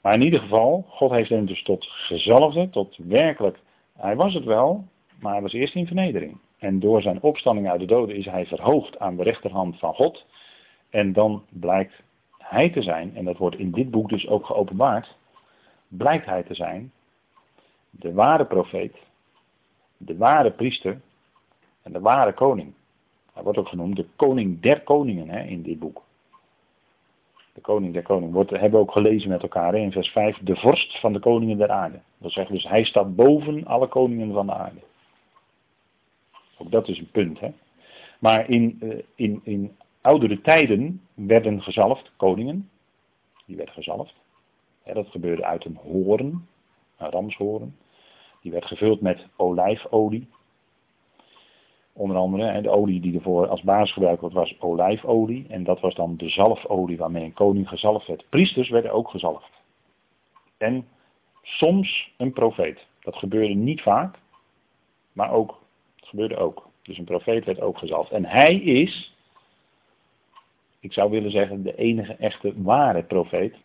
Maar 0.00 0.14
in 0.14 0.22
ieder 0.22 0.40
geval, 0.40 0.84
God 0.88 1.10
heeft 1.10 1.30
hem 1.30 1.46
dus 1.46 1.62
tot 1.62 1.86
gezalfde, 1.86 2.70
tot 2.70 2.96
werkelijk, 2.96 3.58
hij 3.92 4.16
was 4.16 4.34
het 4.34 4.44
wel, 4.44 4.84
maar 5.20 5.32
hij 5.32 5.42
was 5.42 5.52
eerst 5.52 5.74
in 5.74 5.86
vernedering. 5.86 6.38
En 6.58 6.80
door 6.80 7.02
zijn 7.02 7.22
opstanding 7.22 7.68
uit 7.68 7.80
de 7.80 7.86
doden 7.86 8.16
is 8.16 8.24
hij 8.24 8.46
verhoogd 8.46 8.98
aan 8.98 9.16
de 9.16 9.22
rechterhand 9.22 9.78
van 9.78 9.94
God. 9.94 10.26
En 10.90 11.12
dan 11.12 11.44
blijkt 11.48 12.02
hij 12.38 12.70
te 12.70 12.82
zijn, 12.82 13.16
en 13.16 13.24
dat 13.24 13.36
wordt 13.36 13.58
in 13.58 13.70
dit 13.70 13.90
boek 13.90 14.08
dus 14.08 14.28
ook 14.28 14.46
geopenbaard, 14.46 15.16
blijkt 15.90 16.26
hij 16.26 16.42
te 16.42 16.54
zijn 16.54 16.92
de 17.90 18.12
ware 18.12 18.44
profeet, 18.44 18.96
de 19.96 20.16
ware 20.16 20.50
priester 20.50 21.00
en 21.82 21.92
de 21.92 22.00
ware 22.00 22.32
koning. 22.32 22.72
Hij 23.32 23.42
wordt 23.42 23.58
ook 23.58 23.68
genoemd 23.68 23.96
de 23.96 24.06
koning 24.16 24.60
der 24.60 24.80
koningen 24.82 25.28
hè, 25.28 25.42
in 25.42 25.62
dit 25.62 25.78
boek. 25.78 26.02
De 27.52 27.60
koning 27.60 27.92
der 27.92 28.02
koningen. 28.02 28.34
Wordt, 28.34 28.50
hebben 28.50 28.70
we 28.70 28.76
ook 28.76 28.92
gelezen 28.92 29.28
met 29.28 29.42
elkaar 29.42 29.74
in 29.74 29.92
vers 29.92 30.08
5. 30.08 30.38
De 30.38 30.56
vorst 30.56 31.00
van 31.00 31.12
de 31.12 31.18
koningen 31.18 31.58
der 31.58 31.70
aarde. 31.70 32.00
Dat 32.18 32.32
zegt 32.32 32.50
dus, 32.50 32.64
hij 32.64 32.84
staat 32.84 33.16
boven 33.16 33.66
alle 33.66 33.88
koningen 33.88 34.32
van 34.32 34.46
de 34.46 34.54
aarde. 34.54 34.80
Ook 36.58 36.70
dat 36.70 36.88
is 36.88 36.98
een 36.98 37.10
punt. 37.10 37.40
Hè? 37.40 37.52
Maar 38.18 38.48
in, 38.48 38.78
uh, 38.82 39.02
in, 39.14 39.40
in 39.44 39.76
oudere 40.00 40.40
tijden 40.40 41.00
werden 41.14 41.62
gezalfd 41.62 42.12
koningen. 42.16 42.70
Die 43.46 43.56
werden 43.56 43.74
gezalfd. 43.74 44.14
Dat 44.94 45.08
gebeurde 45.08 45.44
uit 45.44 45.64
een 45.64 45.78
hoorn, 45.82 46.46
een 46.96 47.10
ramshoorn. 47.10 47.76
Die 48.42 48.52
werd 48.52 48.64
gevuld 48.64 49.00
met 49.00 49.26
olijfolie. 49.36 50.28
Onder 51.92 52.16
andere, 52.16 52.60
de 52.60 52.70
olie 52.70 53.00
die 53.00 53.14
ervoor 53.14 53.48
als 53.48 53.62
basis 53.62 53.92
gebruikt 53.92 54.20
wordt, 54.20 54.34
was 54.34 54.60
olijfolie. 54.60 55.46
En 55.48 55.64
dat 55.64 55.80
was 55.80 55.94
dan 55.94 56.16
de 56.16 56.28
zalfolie 56.28 56.96
waarmee 56.96 57.24
een 57.24 57.32
koning 57.32 57.68
gezalfd 57.68 58.06
werd. 58.06 58.24
Priesters 58.28 58.68
werden 58.68 58.92
ook 58.92 59.10
gezalfd. 59.10 59.50
En 60.56 60.88
soms 61.42 62.12
een 62.16 62.32
profeet. 62.32 62.86
Dat 63.00 63.16
gebeurde 63.16 63.54
niet 63.54 63.82
vaak, 63.82 64.18
maar 65.12 65.32
ook, 65.32 65.60
het 65.96 66.08
gebeurde 66.08 66.36
ook. 66.36 66.68
Dus 66.82 66.98
een 66.98 67.04
profeet 67.04 67.44
werd 67.44 67.60
ook 67.60 67.78
gezalfd. 67.78 68.10
En 68.10 68.24
hij 68.24 68.54
is, 68.54 69.14
ik 70.80 70.92
zou 70.92 71.10
willen 71.10 71.30
zeggen, 71.30 71.62
de 71.62 71.76
enige 71.76 72.14
echte 72.14 72.62
ware 72.62 73.02
profeet. 73.02 73.56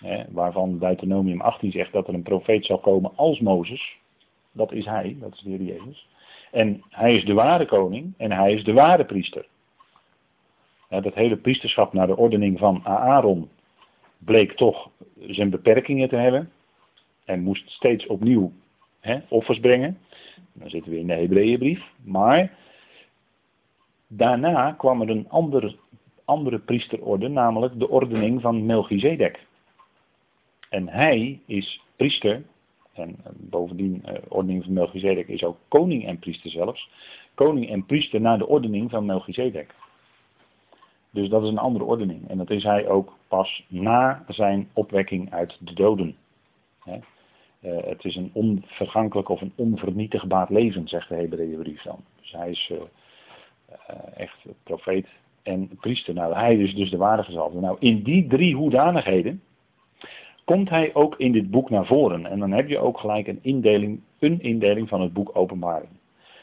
Hè, 0.00 0.24
waarvan 0.28 0.78
Deuteronomium 0.78 1.40
18 1.40 1.70
zegt 1.70 1.92
dat 1.92 2.08
er 2.08 2.14
een 2.14 2.22
profeet 2.22 2.64
zal 2.64 2.78
komen 2.78 3.12
als 3.16 3.40
Mozes. 3.40 3.96
Dat 4.52 4.72
is 4.72 4.84
hij, 4.84 5.16
dat 5.20 5.32
is 5.32 5.40
de 5.40 5.50
Heer 5.50 5.62
Jezus. 5.62 6.08
En 6.50 6.82
hij 6.90 7.14
is 7.14 7.24
de 7.24 7.32
ware 7.32 7.66
koning 7.66 8.14
en 8.16 8.32
hij 8.32 8.52
is 8.52 8.64
de 8.64 8.72
ware 8.72 9.04
priester. 9.04 9.46
dat 10.88 11.14
hele 11.14 11.36
priesterschap 11.36 11.92
naar 11.92 12.06
de 12.06 12.16
ordening 12.16 12.58
van 12.58 12.80
Aaron 12.84 13.48
bleek 14.18 14.52
toch 14.52 14.90
zijn 15.20 15.50
beperkingen 15.50 16.08
te 16.08 16.16
hebben. 16.16 16.50
En 17.24 17.42
moest 17.42 17.70
steeds 17.70 18.06
opnieuw 18.06 18.52
offers 19.28 19.60
brengen. 19.60 19.98
Dan 20.52 20.70
zitten 20.70 20.92
we 20.92 20.98
in 20.98 21.06
de 21.06 21.12
Hebreeënbrief. 21.12 21.84
Maar 22.04 22.58
daarna 24.06 24.72
kwam 24.72 25.02
er 25.02 25.10
een 25.10 25.28
andere, 25.28 25.76
andere 26.24 26.58
priesterorde, 26.58 27.28
namelijk 27.28 27.78
de 27.78 27.88
ordening 27.88 28.40
van 28.40 28.66
Melchizedek. 28.66 29.46
En 30.68 30.88
hij 30.88 31.40
is 31.46 31.80
priester 31.96 32.42
en 32.92 33.16
bovendien, 33.36 34.02
uh, 34.06 34.14
ordening 34.28 34.64
van 34.64 34.72
Melchizedek 34.72 35.28
is 35.28 35.44
ook 35.44 35.56
koning 35.68 36.06
en 36.06 36.18
priester 36.18 36.50
zelfs. 36.50 36.90
Koning 37.34 37.70
en 37.70 37.86
priester 37.86 38.20
naar 38.20 38.38
de 38.38 38.46
ordening 38.46 38.90
van 38.90 39.06
Melchizedek. 39.06 39.74
Dus 41.10 41.28
dat 41.28 41.42
is 41.42 41.48
een 41.48 41.58
andere 41.58 41.84
ordening. 41.84 42.28
En 42.28 42.38
dat 42.38 42.50
is 42.50 42.62
hij 42.62 42.88
ook 42.88 43.16
pas 43.28 43.64
na 43.68 44.24
zijn 44.28 44.68
opwekking 44.72 45.32
uit 45.32 45.56
de 45.60 45.74
doden. 45.74 46.16
He. 46.82 46.98
Uh, 47.60 47.84
het 47.84 48.04
is 48.04 48.16
een 48.16 48.30
onvergankelijk 48.32 49.28
of 49.28 49.40
een 49.40 49.52
onvernietigbaar 49.54 50.46
leven, 50.52 50.88
zegt 50.88 51.08
de 51.08 51.14
Hebreeënbrief 51.14 51.82
dan. 51.82 52.04
Dus 52.20 52.32
hij 52.32 52.50
is 52.50 52.72
echt 54.14 54.44
profeet 54.62 55.06
en 55.42 55.68
priester. 55.80 56.14
Nou, 56.14 56.34
hij 56.34 56.56
is 56.56 56.74
dus 56.74 56.90
de 56.90 56.96
ware 56.96 57.22
gezalfde. 57.22 57.60
Nou, 57.60 57.76
in 57.80 58.02
die 58.02 58.26
drie 58.26 58.54
hoedanigheden 58.54 59.42
komt 60.46 60.68
hij 60.68 60.94
ook 60.94 61.14
in 61.16 61.32
dit 61.32 61.50
boek 61.50 61.70
naar 61.70 61.86
voren. 61.86 62.26
En 62.26 62.38
dan 62.38 62.52
heb 62.52 62.68
je 62.68 62.78
ook 62.78 62.98
gelijk 62.98 63.26
een 63.26 63.38
indeling, 63.42 64.00
een 64.18 64.40
indeling 64.40 64.88
van 64.88 65.00
het 65.00 65.12
boek 65.12 65.30
Openbaring. 65.32 65.90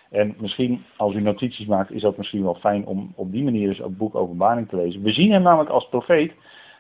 En 0.10 0.36
misschien, 0.38 0.84
als 0.98 1.13
u 1.13 1.22
notities 1.22 1.66
maakt, 1.66 1.92
is 1.92 2.02
dat 2.02 2.18
misschien 2.18 2.44
wel 2.44 2.56
fijn 2.56 2.86
om 2.86 3.13
op 3.16 3.32
die 3.32 3.44
manier 3.44 3.68
dus 3.68 3.82
ook 3.82 3.88
het 3.88 3.98
boek 3.98 4.16
Openbaring 4.16 4.70
te 4.70 4.76
lezen. 4.76 5.02
We 5.02 5.12
zien 5.12 5.32
hem 5.32 5.42
namelijk 5.42 5.70
als 5.70 5.88
profeet 5.89 6.34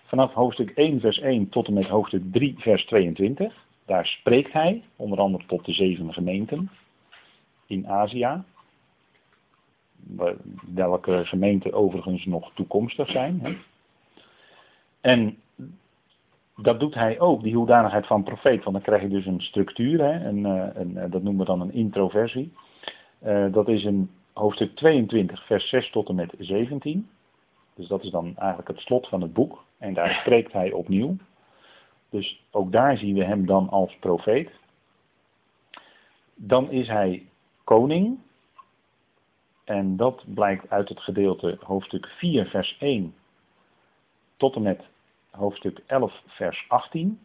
vanaf 0.03 0.33
hoofdstuk 0.33 0.69
1 0.69 0.99
vers 0.99 1.19
1 1.19 1.49
tot 1.49 1.67
en 1.67 1.73
met 1.73 1.87
hoofdstuk 1.87 2.23
3 2.31 2.55
vers 2.57 2.85
22. 2.85 3.65
Daar 3.85 4.05
spreekt 4.05 4.53
hij, 4.53 4.83
onder 4.95 5.19
andere 5.19 5.45
tot 5.47 5.65
de 5.65 5.73
zeven 5.73 6.13
gemeenten 6.13 6.69
in 7.67 7.87
Azië. 7.87 8.43
Welke 10.73 11.25
gemeenten 11.25 11.73
overigens 11.73 12.25
nog 12.25 12.51
toekomstig 12.53 13.09
zijn. 13.09 13.39
Hè. 13.41 13.55
En 15.01 15.37
dat 16.55 16.79
doet 16.79 16.93
hij 16.93 17.19
ook, 17.19 17.43
die 17.43 17.55
hoedanigheid 17.55 18.07
van 18.07 18.23
profeet. 18.23 18.63
Want 18.63 18.75
dan 18.75 18.85
krijg 18.85 19.01
je 19.01 19.07
dus 19.07 19.25
een 19.25 19.41
structuur, 19.41 19.99
hè, 20.03 20.11
en, 20.11 20.37
uh, 20.37 21.11
dat 21.11 21.23
noemen 21.23 21.37
we 21.37 21.45
dan 21.45 21.61
een 21.61 21.73
introversie. 21.73 22.53
Uh, 23.23 23.51
dat 23.51 23.67
is 23.67 23.83
in 23.83 24.11
hoofdstuk 24.33 24.75
22, 24.75 25.45
vers 25.45 25.69
6 25.69 25.89
tot 25.89 26.09
en 26.09 26.15
met 26.15 26.33
17. 26.39 27.09
Dus 27.75 27.87
dat 27.87 28.03
is 28.03 28.09
dan 28.09 28.37
eigenlijk 28.37 28.67
het 28.67 28.79
slot 28.79 29.07
van 29.07 29.21
het 29.21 29.33
boek. 29.33 29.63
En 29.77 29.93
daar 29.93 30.13
spreekt 30.21 30.53
hij 30.53 30.71
opnieuw. 30.71 31.15
Dus 32.09 32.43
ook 32.51 32.71
daar 32.71 32.97
zien 32.97 33.15
we 33.15 33.23
hem 33.23 33.45
dan 33.45 33.69
als 33.69 33.97
profeet. 33.99 34.51
Dan 36.35 36.71
is 36.71 36.87
hij 36.87 37.25
koning. 37.63 38.19
En 39.63 39.97
dat 39.97 40.23
blijkt 40.25 40.69
uit 40.69 40.89
het 40.89 40.99
gedeelte 40.99 41.57
hoofdstuk 41.59 42.07
4, 42.07 42.45
vers 42.45 42.77
1 42.79 43.15
tot 44.37 44.55
en 44.55 44.61
met 44.61 44.83
hoofdstuk 45.37 45.81
11, 45.85 46.21
vers 46.27 46.65
18. 46.67 47.19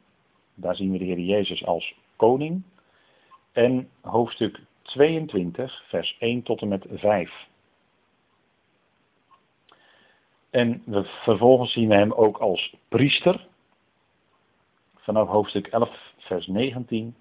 Daar 0.55 0.77
zien 0.77 0.93
we 0.93 0.99
de 0.99 1.05
Heer 1.05 1.19
Jezus 1.19 1.65
als 1.65 1.95
koning. 2.17 2.63
En 3.53 3.91
hoofdstuk 4.01 4.61
22, 4.83 5.85
vers 5.89 6.17
1 6.19 6.43
tot 6.43 6.61
en 6.61 6.69
met 6.69 6.87
5. 6.91 7.47
En 10.51 10.83
we, 10.87 11.05
vervolgens 11.05 11.73
zien 11.73 11.89
we 11.89 11.95
hem 11.95 12.13
ook 12.13 12.39
als 12.39 12.75
priester. 12.89 13.47
Vanaf 14.95 15.29
hoofdstuk 15.29 15.67
11, 15.67 16.13
vers 16.19 16.47
19 16.47 17.15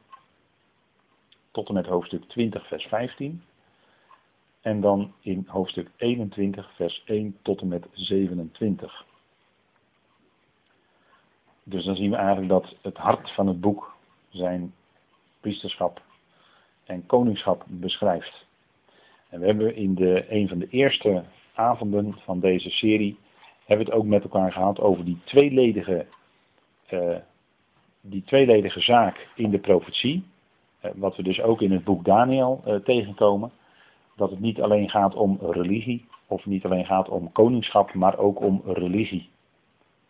tot 1.52 1.68
en 1.68 1.74
met 1.74 1.86
hoofdstuk 1.86 2.24
20, 2.24 2.68
vers 2.68 2.86
15. 2.86 3.44
en 4.62 4.82
dan 4.82 5.14
in 5.22 5.46
hoofdstuk 5.48 5.90
21, 5.96 6.76
vers 6.76 7.04
1 7.06 7.38
tot 7.42 7.62
en 7.62 7.68
met 7.68 7.88
27. 7.92 9.06
Dus 11.70 11.86
dan 11.86 11.96
zien 11.96 12.10
we 12.10 12.16
eigenlijk 12.16 12.50
dat 12.50 12.76
het 12.82 12.98
hart 12.98 13.32
van 13.32 13.48
het 13.48 13.62
boek 13.62 13.96
zijn 14.30 14.74
priesterschap 15.40 16.02
en 16.86 17.06
koningschap 17.06 17.64
beschrijft. 17.68 18.46
En 19.30 19.40
we 19.40 19.46
hebben 19.46 19.76
in 19.76 19.96
de, 19.96 20.26
een 20.30 20.48
van 20.48 20.60
de 20.60 20.68
eerste 20.70 21.24
avonden 21.54 22.16
van 22.20 22.40
deze 22.40 22.70
serie, 22.70 23.18
hebben 23.66 23.86
we 23.86 23.92
het 23.92 24.02
ook 24.02 24.08
met 24.08 24.24
elkaar 24.24 24.52
gehad 24.52 24.80
over 24.80 25.06
die 25.06 25.20
tweeledige, 25.24 26.06
uh, 26.90 27.16
die 28.02 28.24
tweeledige 28.24 28.80
zaak 28.80 29.28
in 29.36 29.50
de 29.50 29.60
profetie. 29.60 30.24
Uh, 30.82 30.92
wat 30.96 31.16
we 31.16 31.24
dus 31.24 31.42
ook 31.42 31.62
in 31.62 31.72
het 31.72 31.84
boek 31.84 32.06
Daniel 32.06 32.62
uh, 32.68 32.76
tegenkomen. 32.76 33.52
Dat 34.16 34.30
het 34.30 34.40
niet 34.40 34.62
alleen 34.62 34.90
gaat 34.90 35.16
om 35.16 35.38
religie, 35.42 36.06
of 36.28 36.46
niet 36.46 36.66
alleen 36.66 36.86
gaat 36.86 37.10
om 37.10 37.32
koningschap, 37.32 37.94
maar 37.94 38.18
ook 38.18 38.42
om 38.42 38.62
religie. 38.66 39.30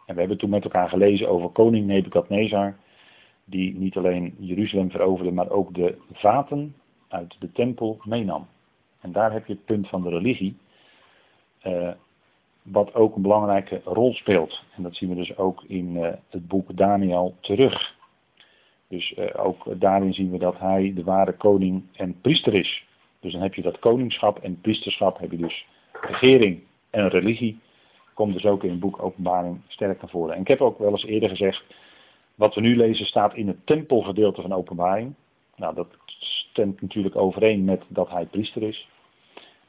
En 0.08 0.14
we 0.14 0.20
hebben 0.20 0.38
toen 0.38 0.50
met 0.50 0.64
elkaar 0.64 0.90
gelezen 0.90 1.30
over 1.30 1.50
koning 1.50 1.86
Nebukadnezar, 1.86 2.76
die 3.46 3.76
niet 3.76 3.98
alleen 3.98 4.36
Jeruzalem 4.40 4.92
veroverde, 4.92 5.32
maar 5.32 5.50
ook 5.50 5.74
de 5.74 5.98
vaten 6.12 6.76
uit 7.08 7.36
de 7.40 7.52
tempel 7.52 8.00
meenam. 8.04 8.48
En 9.02 9.12
daar 9.12 9.32
heb 9.32 9.46
je 9.46 9.54
het 9.54 9.66
punt 9.66 9.88
van 9.88 10.02
de 10.02 10.10
religie, 10.10 10.58
uh, 11.64 11.92
wat 12.62 12.94
ook 12.94 13.16
een 13.16 13.22
belangrijke 13.22 13.82
rol 13.84 14.14
speelt. 14.14 14.64
En 14.76 14.84
dat 14.84 14.96
zien 14.96 15.10
we 15.10 15.16
dus 15.16 15.38
ook 15.38 15.64
in 15.64 15.96
uh, 15.96 16.10
het 16.30 16.48
boek 16.48 16.78
Daniel 16.78 17.36
terug. 17.40 17.96
Dus 18.88 19.18
uh, 19.18 19.26
ook 19.46 19.80
daarin 19.80 20.14
zien 20.14 20.32
we 20.32 20.38
dat 20.38 20.60
hij 20.60 20.92
de 20.96 21.04
ware 21.04 21.34
koning 21.34 21.84
en 21.94 22.22
priester 22.22 22.54
is. 22.54 22.86
Dus 23.20 23.32
dan 23.32 23.42
heb 23.42 23.54
je 23.54 23.62
dat 23.62 23.80
koningschap 23.80 24.38
en 24.40 24.62
priesterschap, 24.62 25.20
heb 25.20 25.32
je 25.32 25.38
dus 25.38 25.66
regering 26.02 26.64
en 26.90 27.08
religie. 27.08 27.60
Komt 28.18 28.34
dus 28.34 28.46
ook 28.46 28.64
in 28.64 28.70
het 28.70 28.80
boek 28.80 29.04
Openbaring 29.04 29.62
sterk 29.68 30.02
naar 30.02 30.10
voren. 30.10 30.36
En 30.36 30.42
ik 30.42 30.48
heb 30.48 30.62
ook 30.62 30.80
wel 30.80 30.92
eens 30.92 31.06
eerder 31.06 31.30
gezegd, 31.30 31.64
wat 32.36 32.56
we 32.56 32.62
nu 32.62 32.76
lezen 32.76 33.06
staat 33.06 33.36
in 33.36 33.48
het 33.48 33.66
tempelgedeelte 33.66 34.42
van 34.42 34.54
Openbaring. 34.54 35.14
Nou, 35.56 35.76
dat 35.76 35.88
stemt 36.08 36.82
natuurlijk 36.82 37.16
overeen 37.16 37.64
met 37.64 37.84
dat 37.88 38.10
hij 38.10 38.26
priester 38.26 38.64
is. 38.64 38.88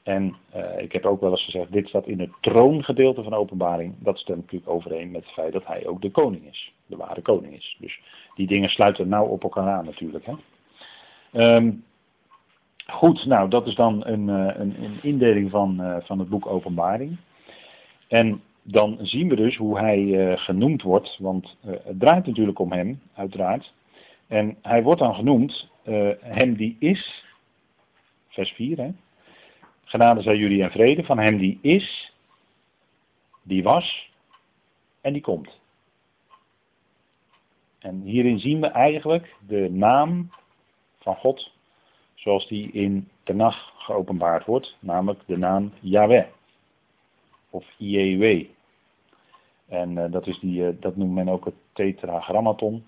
En 0.02 0.37
uh, 0.56 0.78
ik 0.78 0.92
heb 0.92 1.04
ook 1.04 1.20
wel 1.20 1.30
eens 1.30 1.44
gezegd, 1.44 1.72
dit 1.72 1.88
staat 1.88 2.06
in 2.06 2.20
het 2.20 2.30
troongedeelte 2.40 3.22
van 3.22 3.34
openbaring. 3.34 3.94
Dat 3.98 4.18
stemt 4.18 4.40
natuurlijk 4.40 4.70
overeen 4.70 5.11
met 5.11 5.24
het 5.24 5.32
feit 5.32 5.52
dat 5.52 5.66
hij 5.66 5.87
ook 5.87 6.02
de 6.02 6.11
koning 6.11 6.46
is. 6.46 6.72
De 6.87 6.96
ware 6.96 7.22
koning 7.22 7.54
is. 7.54 7.76
Dus 7.80 8.00
die 8.34 8.46
dingen 8.46 8.68
sluiten 8.68 9.08
nauw 9.08 9.26
op 9.26 9.42
elkaar 9.42 9.68
aan 9.68 9.84
natuurlijk. 9.84 10.26
Hè. 10.26 10.34
Um, 11.56 11.84
goed, 12.87 13.26
nou 13.26 13.48
dat 13.48 13.66
is 13.66 13.74
dan 13.74 14.06
een, 14.06 14.28
uh, 14.28 14.50
een, 14.54 14.84
een 14.84 14.98
indeling 15.02 15.50
van, 15.50 15.76
uh, 15.80 15.96
van 16.00 16.18
het 16.18 16.28
boek 16.28 16.46
openbaring. 16.46 17.16
En 18.08 18.42
dan 18.62 18.98
zien 19.00 19.28
we 19.28 19.36
dus 19.36 19.56
hoe 19.56 19.78
hij 19.78 20.36
genoemd 20.36 20.82
wordt. 20.82 21.18
Want 21.18 21.56
het 21.60 22.00
draait 22.00 22.26
natuurlijk 22.26 22.58
om 22.58 22.72
hem, 22.72 23.00
uiteraard. 23.14 23.72
En 24.26 24.56
hij 24.62 24.82
wordt 24.82 25.00
dan 25.00 25.14
genoemd, 25.14 25.68
hem 26.20 26.56
die 26.56 26.76
is, 26.78 27.24
vers 28.28 28.50
4 28.50 28.76
hè. 28.76 28.90
Genade 29.84 30.22
zij 30.22 30.36
jullie 30.36 30.62
en 30.62 30.70
vrede 30.70 31.04
van 31.04 31.18
hem 31.18 31.38
die 31.38 31.58
is, 31.62 32.12
die 33.42 33.62
was 33.62 34.10
en 35.00 35.12
die 35.12 35.22
komt. 35.22 35.60
En 37.78 38.00
hierin 38.00 38.38
zien 38.38 38.60
we 38.60 38.66
eigenlijk 38.66 39.36
de 39.46 39.70
naam 39.70 40.30
van 40.98 41.16
God 41.16 41.52
zoals 42.14 42.48
die 42.48 42.72
in 42.72 43.08
de 43.24 43.34
nacht 43.34 43.72
geopenbaard 43.76 44.44
wordt, 44.44 44.76
namelijk 44.80 45.20
de 45.26 45.38
naam 45.38 45.72
Yahweh 45.80 46.26
of 47.50 47.66
IEW. 47.78 48.44
En 49.68 49.90
uh, 49.90 50.04
dat, 50.11 50.26
is 50.26 50.38
die, 50.38 50.62
uh, 50.62 50.68
dat 50.80 50.96
noemt 50.96 51.14
men 51.14 51.28
ook 51.28 51.44
het 51.44 51.54
tetragrammaton, 51.72 52.84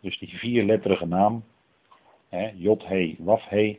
dus 0.00 0.18
die 0.18 0.38
vierletterige 0.38 1.06
naam, 1.06 1.44
hè, 2.28 2.50
Jod, 2.54 2.86
He, 2.86 3.16
Waf, 3.18 3.48
He, 3.48 3.78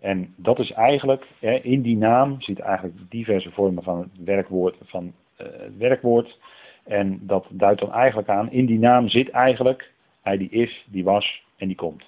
en 0.00 0.34
dat 0.36 0.58
is 0.58 0.72
eigenlijk, 0.72 1.26
hè, 1.38 1.54
in 1.54 1.82
die 1.82 1.96
naam 1.96 2.40
zitten 2.40 2.64
eigenlijk 2.64 2.96
diverse 3.08 3.50
vormen 3.50 3.82
van 3.82 3.98
het 3.98 4.24
werkwoord, 4.24 4.76
van, 4.84 5.12
uh, 5.40 5.46
het 5.52 5.76
werkwoord. 5.76 6.38
En 6.84 7.20
dat 7.22 7.46
duidt 7.50 7.80
dan 7.80 7.92
eigenlijk 7.92 8.28
aan, 8.28 8.52
in 8.52 8.66
die 8.66 8.78
naam 8.78 9.08
zit 9.08 9.30
eigenlijk, 9.30 9.92
hij 10.22 10.38
die 10.38 10.50
is, 10.50 10.86
die 10.90 11.04
was 11.04 11.44
en 11.56 11.66
die 11.66 11.76
komt. 11.76 12.04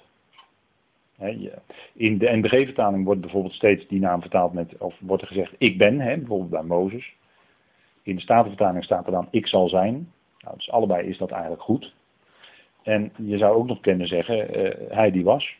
in 1.93 2.17
de 2.17 2.29
NBG-vertaling 2.37 3.05
wordt 3.05 3.21
bijvoorbeeld 3.21 3.53
steeds 3.53 3.87
die 3.87 3.99
naam 3.99 4.21
vertaald 4.21 4.53
met, 4.53 4.77
of 4.77 4.95
wordt 4.99 5.21
er 5.21 5.27
gezegd, 5.27 5.53
ik 5.57 5.77
ben, 5.77 5.99
hè, 5.99 6.17
bijvoorbeeld 6.17 6.49
bij 6.49 6.63
Mozes. 6.63 7.13
In 8.03 8.15
de 8.15 8.21
Statenvertaling 8.21 8.83
staat 8.83 9.05
er 9.05 9.11
dan, 9.11 9.27
ik 9.31 9.47
zal 9.47 9.69
zijn. 9.69 10.11
Nou, 10.39 10.55
dus 10.55 10.71
allebei 10.71 11.07
is 11.07 11.17
dat 11.17 11.31
eigenlijk 11.31 11.61
goed. 11.61 11.93
En 12.83 13.11
je 13.17 13.37
zou 13.37 13.55
ook 13.55 13.67
nog 13.67 13.79
kunnen 13.79 14.07
zeggen, 14.07 14.59
uh, 14.59 14.71
hij 14.89 15.11
die 15.11 15.23
was. 15.23 15.55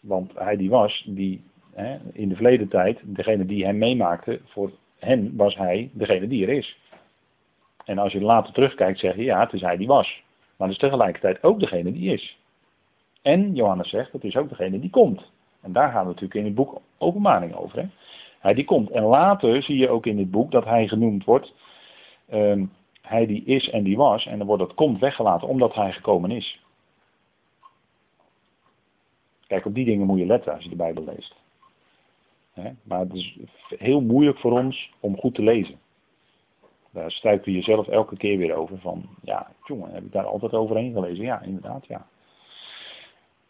Want 0.00 0.32
hij 0.34 0.56
die 0.56 0.70
was, 0.70 1.04
die 1.06 1.42
hè, 1.74 1.98
in 2.12 2.28
de 2.28 2.34
verleden 2.34 2.68
tijd, 2.68 3.00
degene 3.02 3.46
die 3.46 3.64
hem 3.64 3.78
meemaakte, 3.78 4.40
voor 4.44 4.70
hen 4.98 5.36
was 5.36 5.56
hij 5.56 5.90
degene 5.92 6.28
die 6.28 6.46
er 6.46 6.52
is. 6.52 6.78
En 7.84 7.98
als 7.98 8.12
je 8.12 8.20
later 8.20 8.52
terugkijkt, 8.52 8.98
zeg 8.98 9.16
je 9.16 9.22
ja, 9.22 9.40
het 9.40 9.52
is 9.52 9.60
hij 9.60 9.76
die 9.76 9.86
was. 9.86 10.22
Maar 10.56 10.68
het 10.68 10.76
is 10.76 10.88
tegelijkertijd 10.88 11.42
ook 11.42 11.60
degene 11.60 11.92
die 11.92 12.12
is. 12.12 12.38
En 13.22 13.54
Johannes 13.54 13.88
zegt, 13.88 14.12
het 14.12 14.24
is 14.24 14.36
ook 14.36 14.48
degene 14.48 14.80
die 14.80 14.90
komt. 14.90 15.30
En 15.60 15.72
daar 15.72 15.90
gaan 15.90 16.02
we 16.02 16.08
natuurlijk 16.08 16.34
in 16.34 16.44
het 16.44 16.54
boek 16.54 16.80
openbaring 16.98 17.54
over. 17.54 17.78
Hè? 17.78 17.86
Hij 18.40 18.54
die 18.54 18.64
komt. 18.64 18.90
En 18.90 19.02
later 19.02 19.62
zie 19.62 19.78
je 19.78 19.88
ook 19.88 20.06
in 20.06 20.18
het 20.18 20.30
boek 20.30 20.50
dat 20.50 20.64
hij 20.64 20.88
genoemd 20.88 21.24
wordt, 21.24 21.54
um, 22.32 22.72
hij 23.02 23.26
die 23.26 23.44
is 23.44 23.70
en 23.70 23.82
die 23.82 23.96
was. 23.96 24.26
En 24.26 24.38
dan 24.38 24.46
wordt 24.46 24.62
dat 24.62 24.74
komt 24.74 24.98
weggelaten 24.98 25.48
omdat 25.48 25.74
hij 25.74 25.92
gekomen 25.92 26.30
is. 26.30 26.60
Kijk, 29.46 29.66
op 29.66 29.74
die 29.74 29.84
dingen 29.84 30.06
moet 30.06 30.18
je 30.18 30.26
letten 30.26 30.54
als 30.54 30.62
je 30.62 30.68
de 30.68 30.76
Bijbel 30.76 31.04
leest. 31.04 31.34
Maar 32.82 32.98
het 32.98 33.14
is 33.14 33.38
heel 33.68 34.00
moeilijk 34.00 34.38
voor 34.38 34.52
ons 34.52 34.90
om 35.00 35.18
goed 35.18 35.34
te 35.34 35.42
lezen. 35.42 35.78
Daar 36.90 37.10
struikel 37.10 37.52
je 37.52 37.58
jezelf 37.58 37.88
elke 37.88 38.16
keer 38.16 38.38
weer 38.38 38.54
over 38.54 38.78
van, 38.78 39.08
ja, 39.22 39.52
jongen, 39.64 39.92
heb 39.92 40.04
ik 40.04 40.12
daar 40.12 40.26
altijd 40.26 40.54
overheen 40.54 40.92
gelezen? 40.92 41.24
Ja, 41.24 41.40
inderdaad, 41.42 41.86
ja. 41.86 42.06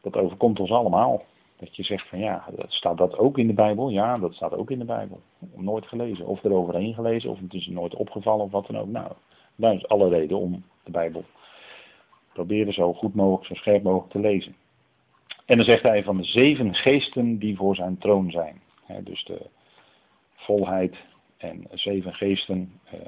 Dat 0.00 0.16
overkomt 0.16 0.60
ons 0.60 0.70
allemaal. 0.70 1.24
Dat 1.60 1.76
je 1.76 1.82
zegt 1.82 2.08
van, 2.08 2.18
ja, 2.18 2.44
staat 2.66 2.98
dat 2.98 3.18
ook 3.18 3.38
in 3.38 3.46
de 3.46 3.52
Bijbel? 3.52 3.88
Ja, 3.88 4.18
dat 4.18 4.34
staat 4.34 4.54
ook 4.54 4.70
in 4.70 4.78
de 4.78 4.84
Bijbel. 4.84 5.20
Nooit 5.54 5.86
gelezen. 5.86 6.26
Of 6.26 6.44
eroverheen 6.44 6.94
gelezen, 6.94 7.30
of 7.30 7.40
het 7.40 7.54
is 7.54 7.66
nooit 7.66 7.94
opgevallen, 7.94 8.44
of 8.44 8.50
wat 8.50 8.66
dan 8.66 8.78
ook. 8.78 8.88
Nou, 8.88 9.12
daar 9.56 9.74
is 9.74 9.88
alle 9.88 10.08
reden 10.08 10.38
om 10.38 10.64
de 10.84 10.90
Bijbel 10.90 11.24
proberen 12.32 12.72
zo 12.72 12.92
goed 12.92 13.14
mogelijk, 13.14 13.46
zo 13.46 13.54
scherp 13.54 13.82
mogelijk 13.82 14.12
te 14.12 14.18
lezen. 14.18 14.56
En 15.44 15.56
dan 15.56 15.64
zegt 15.64 15.82
hij 15.82 16.02
van 16.02 16.16
de 16.16 16.24
zeven 16.24 16.74
geesten 16.74 17.38
die 17.38 17.56
voor 17.56 17.74
zijn 17.74 17.98
troon 17.98 18.30
zijn. 18.30 18.60
dus 19.04 19.24
de 19.24 19.46
volheid 20.34 20.96
en 21.36 21.66
zeven 21.72 22.14
geesten. 22.14 22.80
Eh, 22.84 22.98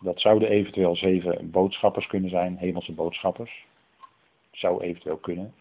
dat 0.00 0.20
zouden 0.20 0.48
eventueel 0.48 0.96
zeven 0.96 1.50
boodschappers 1.50 2.06
kunnen 2.06 2.30
zijn, 2.30 2.56
hemelse 2.56 2.92
boodschappers. 2.92 3.66
Zou 4.50 4.82
eventueel 4.82 5.16
kunnen. 5.16 5.54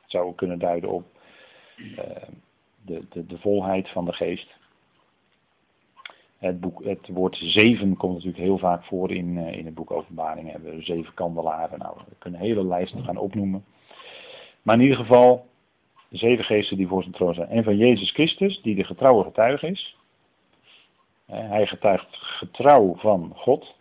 Het 0.00 0.10
zou 0.10 0.34
kunnen 0.34 0.58
duiden 0.58 0.90
op 0.90 1.04
de, 2.84 3.04
de, 3.10 3.26
de 3.26 3.38
volheid 3.38 3.88
van 3.88 4.04
de 4.04 4.12
geest. 4.12 4.54
Het, 6.38 6.60
boek, 6.60 6.84
het 6.84 7.08
woord 7.08 7.36
zeven 7.36 7.96
komt 7.96 8.12
natuurlijk 8.12 8.42
heel 8.42 8.58
vaak 8.58 8.84
voor 8.84 9.12
in, 9.12 9.36
uh, 9.36 9.52
in 9.52 9.64
het 9.64 9.74
boek 9.74 9.90
Openbaring. 9.90 10.46
We 10.46 10.52
hebben 10.52 10.84
zeven 10.84 11.14
kandelaren. 11.14 11.78
Nou, 11.78 11.96
we 12.08 12.14
kunnen 12.18 12.40
hele 12.40 12.64
lijsten 12.64 13.04
gaan 13.04 13.16
opnoemen. 13.16 13.64
Maar 14.62 14.74
in 14.74 14.82
ieder 14.82 14.96
geval, 14.96 15.46
de 16.08 16.16
zeven 16.16 16.44
geesten 16.44 16.76
die 16.76 16.86
voor 16.86 17.02
zijn 17.02 17.14
troon 17.14 17.34
zijn. 17.34 17.48
En 17.48 17.64
van 17.64 17.76
Jezus 17.76 18.10
Christus, 18.10 18.62
die 18.62 18.74
de 18.74 18.84
getrouwe 18.84 19.24
getuige 19.24 19.66
is. 19.66 19.96
Hij 21.26 21.66
getuigt 21.66 22.16
getrouw 22.16 22.94
van 22.96 23.32
God. 23.34 23.74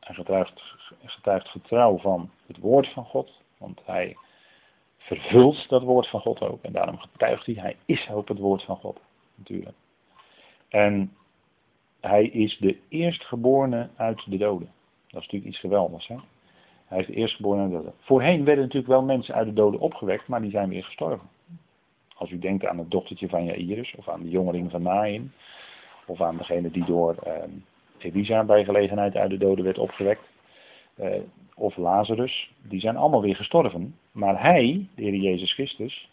Hij 0.00 0.14
getuigt, 0.14 0.62
getuigt 1.04 1.48
getrouw 1.48 1.98
van 1.98 2.30
het 2.46 2.58
woord 2.58 2.88
van 2.88 3.04
God. 3.04 3.32
Want 3.58 3.80
hij 3.84 4.16
vervult 5.04 5.68
dat 5.68 5.82
woord 5.82 6.08
van 6.08 6.20
God 6.20 6.40
ook. 6.40 6.62
En 6.62 6.72
daarom 6.72 6.98
getuigt 6.98 7.46
hij. 7.46 7.54
Hij 7.54 7.76
is 7.84 8.10
ook 8.10 8.28
het 8.28 8.38
woord 8.38 8.62
van 8.62 8.76
God. 8.76 9.00
Natuurlijk. 9.34 9.76
En 10.68 11.12
hij 12.00 12.24
is 12.24 12.58
de 12.58 12.78
eerstgeborene 12.88 13.88
uit 13.96 14.30
de 14.30 14.36
doden. 14.36 14.72
Dat 15.06 15.22
is 15.22 15.26
natuurlijk 15.26 15.44
iets 15.44 15.60
geweldigs. 15.60 16.06
Hè? 16.06 16.16
Hij 16.84 17.00
is 17.00 17.06
de 17.06 17.14
eerstgeboren 17.14 17.60
uit 17.60 17.70
de 17.70 17.76
doden. 17.76 17.94
Voorheen 18.00 18.44
werden 18.44 18.64
natuurlijk 18.64 18.92
wel 18.92 19.02
mensen 19.02 19.34
uit 19.34 19.46
de 19.46 19.52
doden 19.52 19.80
opgewekt, 19.80 20.28
maar 20.28 20.42
die 20.42 20.50
zijn 20.50 20.68
weer 20.68 20.84
gestorven. 20.84 21.28
Als 22.14 22.30
u 22.30 22.38
denkt 22.38 22.66
aan 22.66 22.78
het 22.78 22.90
dochtertje 22.90 23.28
van 23.28 23.44
Jairus, 23.44 23.94
of 23.96 24.08
aan 24.08 24.22
de 24.22 24.30
jongeling 24.30 24.70
van 24.70 24.82
Nain, 24.82 25.32
of 26.06 26.20
aan 26.20 26.36
degene 26.36 26.70
die 26.70 26.84
door 26.84 27.16
uh, 27.26 27.32
Elisa 27.98 28.44
bij 28.44 28.64
gelegenheid 28.64 29.16
uit 29.16 29.30
de 29.30 29.38
doden 29.38 29.64
werd 29.64 29.78
opgewekt, 29.78 30.22
uh, 31.00 31.14
of 31.54 31.76
Lazarus, 31.76 32.52
die 32.62 32.80
zijn 32.80 32.96
allemaal 32.96 33.22
weer 33.22 33.36
gestorven. 33.36 33.96
Maar 34.12 34.42
hij, 34.42 34.86
de 34.94 35.02
Heer 35.02 35.14
Jezus 35.14 35.52
Christus, 35.52 36.08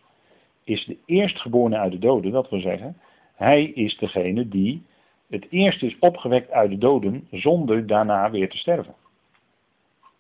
is 0.63 0.85
de 0.85 0.97
eerstgeborene 1.05 1.77
uit 1.77 1.91
de 1.91 1.99
doden. 1.99 2.31
Dat 2.31 2.49
wil 2.49 2.59
zeggen, 2.59 2.97
hij 3.35 3.63
is 3.63 3.97
degene 3.97 4.47
die 4.47 4.83
het 5.29 5.47
eerst 5.49 5.83
is 5.83 5.99
opgewekt 5.99 6.51
uit 6.51 6.69
de 6.69 6.77
doden 6.77 7.27
zonder 7.31 7.87
daarna 7.87 8.31
weer 8.31 8.49
te 8.49 8.57
sterven. 8.57 8.95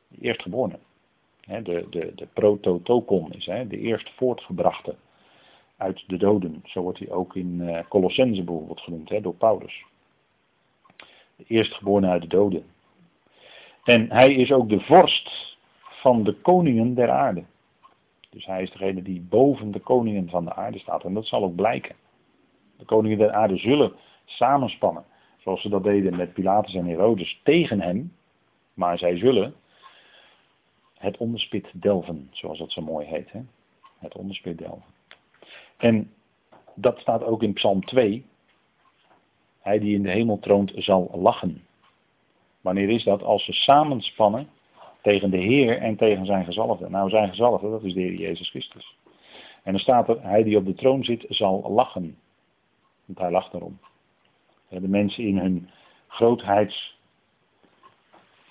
De 0.07 0.17
eerstgeborene. 0.21 0.79
De, 1.41 1.87
de, 1.89 2.11
de 2.15 2.27
prototokon 2.33 3.33
is 3.33 3.45
hè, 3.45 3.67
de 3.67 3.77
eerst 3.77 4.09
voortgebrachte 4.09 4.95
uit 5.77 6.03
de 6.07 6.17
doden. 6.17 6.61
Zo 6.65 6.81
wordt 6.81 6.99
hij 6.99 7.09
ook 7.09 7.35
in 7.35 7.59
uh, 7.59 7.79
Colossense 7.89 8.43
bijvoorbeeld 8.43 8.81
genoemd 8.81 9.23
door 9.23 9.35
Paulus. 9.35 9.83
De 11.35 11.43
eerstgeborene 11.47 12.07
uit 12.07 12.21
de 12.21 12.27
doden. 12.27 12.63
En 13.83 14.11
hij 14.11 14.33
is 14.33 14.51
ook 14.51 14.69
de 14.69 14.79
vorst 14.79 15.57
van 15.81 16.23
de 16.23 16.33
koningen 16.33 16.93
der 16.93 17.09
aarde. 17.09 17.43
Dus 18.29 18.45
hij 18.45 18.61
is 18.61 18.71
degene 18.71 19.01
die 19.01 19.21
boven 19.21 19.71
de 19.71 19.79
koningen 19.79 20.29
van 20.29 20.45
de 20.45 20.53
aarde 20.53 20.79
staat. 20.79 21.03
En 21.03 21.13
dat 21.13 21.25
zal 21.25 21.43
ook 21.43 21.55
blijken. 21.55 21.95
De 22.77 22.85
koningen 22.85 23.17
der 23.17 23.31
aarde 23.31 23.57
zullen 23.57 23.93
samenspannen. 24.25 25.05
Zoals 25.37 25.61
ze 25.61 25.69
dat 25.69 25.83
deden 25.83 26.15
met 26.15 26.33
Pilatus 26.33 26.73
en 26.73 26.85
Herodes 26.85 27.41
tegen 27.43 27.81
hem. 27.81 28.13
Maar 28.73 28.97
zij 28.97 29.17
zullen 29.17 29.53
het 30.97 31.17
onderspit 31.17 31.71
delven, 31.73 32.27
zoals 32.31 32.59
dat 32.59 32.71
zo 32.71 32.81
mooi 32.81 33.05
heet. 33.05 33.31
Hè? 33.31 33.41
Het 33.99 34.15
onderspit 34.15 34.57
delven. 34.57 34.83
En 35.77 36.11
dat 36.75 36.99
staat 36.99 37.23
ook 37.23 37.43
in 37.43 37.53
Psalm 37.53 37.85
2. 37.85 38.25
Hij 39.59 39.79
die 39.79 39.95
in 39.95 40.03
de 40.03 40.11
hemel 40.11 40.39
troont 40.39 40.71
zal 40.75 41.09
lachen. 41.13 41.65
Wanneer 42.61 42.89
is 42.89 43.03
dat? 43.03 43.23
Als 43.23 43.45
ze 43.45 43.53
samenspannen 43.53 44.49
tegen 45.01 45.29
de 45.31 45.37
Heer 45.37 45.77
en 45.77 45.95
tegen 45.95 46.25
zijn 46.25 46.45
gezalfde. 46.45 46.89
Nou, 46.89 47.09
zijn 47.09 47.29
gezalfde, 47.29 47.69
dat 47.69 47.83
is 47.83 47.93
de 47.93 47.99
Heer 47.99 48.13
Jezus 48.13 48.49
Christus. 48.49 48.97
En 49.63 49.71
dan 49.71 49.81
staat 49.81 50.09
er, 50.09 50.21
hij 50.21 50.43
die 50.43 50.57
op 50.57 50.65
de 50.65 50.73
troon 50.73 51.03
zit 51.03 51.25
zal 51.29 51.71
lachen. 51.71 52.17
Want 53.05 53.19
hij 53.19 53.31
lacht 53.31 53.53
erom. 53.53 53.79
De 54.69 54.87
mensen 54.87 55.23
in 55.23 55.37
hun 55.37 55.69
grootheids, 56.07 56.97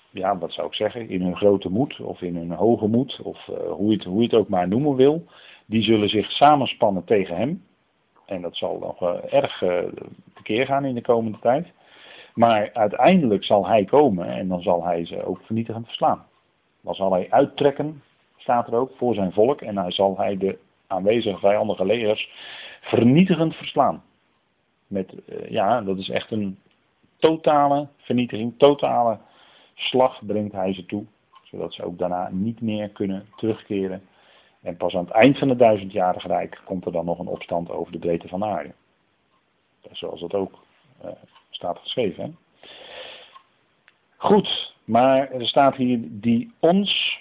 ja, 0.09 0.37
wat 0.37 0.53
zou 0.53 0.67
ik 0.67 0.73
zeggen, 0.73 1.09
in 1.09 1.21
hun 1.21 1.35
grote 1.35 1.69
moed 1.69 1.99
of 1.99 2.21
in 2.21 2.35
hun 2.35 2.51
hoge 2.51 2.87
moed, 2.87 3.19
of 3.23 3.47
uh, 3.47 3.71
hoe, 3.71 3.89
je 3.89 3.95
het, 3.95 4.03
hoe 4.03 4.17
je 4.17 4.23
het 4.23 4.33
ook 4.33 4.47
maar 4.47 4.67
noemen 4.67 4.95
wil, 4.95 5.25
die 5.65 5.81
zullen 5.81 6.09
zich 6.09 6.31
samenspannen 6.31 7.03
tegen 7.03 7.35
hem. 7.35 7.63
En 8.25 8.41
dat 8.41 8.55
zal 8.55 8.79
nog 8.79 9.01
uh, 9.01 9.33
erg 9.33 9.61
uh, 9.61 9.79
tekeer 10.33 10.65
gaan 10.65 10.85
in 10.85 10.95
de 10.95 11.01
komende 11.01 11.39
tijd. 11.39 11.67
Maar 12.33 12.69
uiteindelijk 12.73 13.43
zal 13.43 13.67
hij 13.67 13.85
komen 13.85 14.27
en 14.27 14.47
dan 14.47 14.61
zal 14.61 14.83
hij 14.83 15.05
ze 15.05 15.25
ook 15.25 15.41
vernietigend 15.41 15.85
verslaan. 15.85 16.25
Dan 16.81 16.95
zal 16.95 17.11
hij 17.11 17.27
uittrekken, 17.29 18.03
staat 18.37 18.67
er 18.67 18.75
ook, 18.75 18.91
voor 18.95 19.13
zijn 19.13 19.31
volk. 19.31 19.61
En 19.61 19.75
dan 19.75 19.91
zal 19.91 20.17
hij 20.17 20.37
de 20.37 20.57
aanwezige 20.87 21.39
vijandige 21.39 21.85
legers 21.85 22.31
vernietigend 22.81 23.55
verslaan. 23.55 24.03
Met, 24.87 25.13
uh, 25.13 25.49
ja, 25.49 25.81
dat 25.81 25.97
is 25.97 26.09
echt 26.09 26.31
een 26.31 26.59
totale 27.17 27.87
vernietiging, 27.97 28.53
totale 28.57 29.19
slag 29.73 30.25
brengt 30.25 30.53
hij 30.53 30.73
ze 30.73 30.85
toe. 30.85 31.05
Zodat 31.43 31.73
ze 31.73 31.83
ook 31.83 31.97
daarna 31.97 32.29
niet 32.31 32.61
meer 32.61 32.89
kunnen 32.89 33.25
terugkeren. 33.35 34.01
En 34.61 34.77
pas 34.77 34.95
aan 34.95 35.03
het 35.05 35.13
eind 35.13 35.37
van 35.37 35.49
het 35.49 35.59
duizendjarige 35.59 36.27
rijk 36.27 36.61
komt 36.65 36.85
er 36.85 36.91
dan 36.91 37.05
nog 37.05 37.19
een 37.19 37.27
opstand 37.27 37.69
over 37.69 37.91
de 37.91 37.99
breedte 37.99 38.27
van 38.27 38.39
de 38.39 38.45
aarde. 38.45 38.73
Zoals 39.91 40.19
dat 40.19 40.33
ook 40.33 40.63
uh, 41.05 41.11
staat 41.61 41.79
geschreven. 41.79 42.37
Goed, 44.17 44.75
maar 44.83 45.31
er 45.31 45.47
staat 45.47 45.75
hier 45.75 45.99
die 46.01 46.53
ons, 46.59 47.19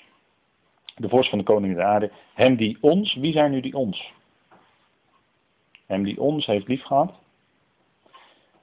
de 0.97 1.09
vorst 1.09 1.29
van 1.29 1.39
de 1.39 1.45
koning 1.45 1.75
der 1.75 1.85
aarde, 1.85 2.11
hem 2.35 2.57
die 2.57 2.79
ons, 2.81 3.15
wie 3.15 3.33
zijn 3.33 3.51
nu 3.51 3.61
die 3.61 3.75
ons? 3.75 4.13
Hem 5.87 6.03
die 6.03 6.21
ons 6.21 6.47
heeft 6.47 6.69
lief 6.69 6.83
gehad 6.83 7.13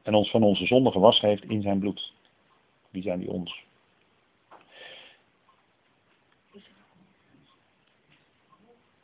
en 0.04 0.14
ons 0.14 0.30
van 0.30 0.44
onze 0.44 0.66
zonde 0.66 0.92
gewassen 0.92 1.28
heeft 1.28 1.44
in 1.44 1.62
zijn 1.62 1.80
bloed. 1.80 2.14
Wie 2.90 3.02
zijn 3.02 3.20
die 3.20 3.30
ons? 3.30 3.66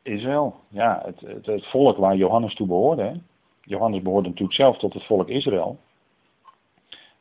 Israël, 0.01 0.59
ja, 0.69 1.01
het, 1.05 1.19
het, 1.19 1.45
het, 1.45 1.65
volk 1.65 1.97
waar 1.97 2.15
Johannes 2.15 2.55
toe 2.55 2.67
behoorde. 2.67 3.19
Johannes 3.61 4.01
behoorde 4.01 4.27
natuurlijk 4.27 4.55
zelf 4.55 4.77
tot 4.77 4.93
het 4.93 5.05
volk 5.05 5.27
Israël. 5.27 5.79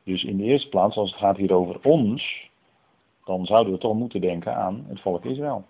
Dus 0.04 0.24
in 0.24 0.36
de 0.36 0.44
eerste 0.44 0.68
plaats, 0.68 0.96
als 0.96 1.10
het 1.10 1.18
gaat 1.18 1.36
hier 1.36 1.52
over 1.52 1.80
ons, 1.82 2.50
dan 3.24 3.46
zouden 3.46 3.72
we 3.72 3.78
toch 3.78 3.94
moeten 3.94 4.20
denken 4.20 4.56
aan 4.56 4.84
het 4.88 5.00
volk 5.00 5.24
Israël. 5.24 5.64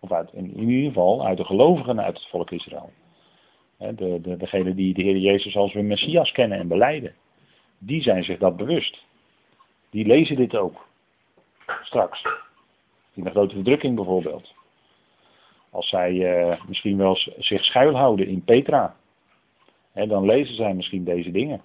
Of 0.00 0.12
uit, 0.12 0.32
in, 0.32 0.58
ieder 0.58 0.86
geval 0.86 1.26
uit 1.26 1.36
de 1.36 1.44
gelovigen 1.44 2.00
uit 2.00 2.16
het 2.16 2.28
volk 2.28 2.50
Israël. 2.50 2.90
De, 3.78 4.20
de, 4.20 4.36
degene 4.36 4.74
die 4.74 4.94
de 4.94 5.02
Heer 5.02 5.16
Jezus 5.16 5.56
als 5.56 5.72
hun 5.72 5.86
Messias 5.86 6.32
kennen 6.32 6.58
en 6.58 6.68
beleiden. 6.68 7.14
Die 7.78 8.02
zijn 8.02 8.24
zich 8.24 8.38
dat 8.38 8.56
bewust. 8.56 9.04
Die 9.90 10.06
lezen 10.06 10.36
dit 10.36 10.56
ook. 10.56 10.86
Straks. 11.82 12.22
In 13.14 13.24
de 13.24 13.30
grote 13.30 13.54
verdrukking 13.54 13.94
bijvoorbeeld. 13.94 14.54
Als 15.70 15.88
zij 15.88 16.12
uh, 16.12 16.64
misschien 16.68 16.96
wel 16.96 17.16
zich 17.38 17.64
schuilhouden 17.64 18.26
in 18.26 18.44
Petra. 18.44 18.96
Dan 19.92 20.24
lezen 20.24 20.54
zij 20.54 20.74
misschien 20.74 21.04
deze 21.04 21.30
dingen. 21.30 21.60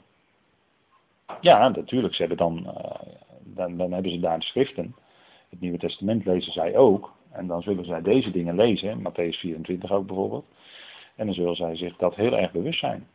Ja, 1.42 1.70
natuurlijk. 1.70 2.14
Ze 2.14 2.22
hebben 2.22 2.38
dan, 2.38 2.64
uh, 2.66 3.14
dan, 3.44 3.78
dan 3.78 3.92
hebben 3.92 4.12
ze 4.12 4.20
daar 4.20 4.40
de 4.40 4.46
schriften. 4.46 4.96
Het 5.50 5.60
Nieuwe 5.60 5.78
Testament 5.78 6.26
lezen 6.26 6.52
zij 6.52 6.78
ook. 6.78 7.14
En 7.32 7.48
dan 7.48 7.62
zullen 7.62 7.86
zij 7.86 8.02
deze 8.02 8.32
dingen 8.32 8.56
lezen. 8.56 9.00
Matthäus 9.00 9.40
24 9.40 9.92
ook 9.92 10.08
bijvoorbeeld. 10.08 10.46
En 11.16 11.26
dan 11.26 11.36
zullen 11.36 11.56
zij 11.56 11.76
zich 11.76 11.98
dat 11.98 12.16
heel 12.16 12.38
erg 12.38 12.52
bewust 12.52 12.80
zijn. 12.80 13.08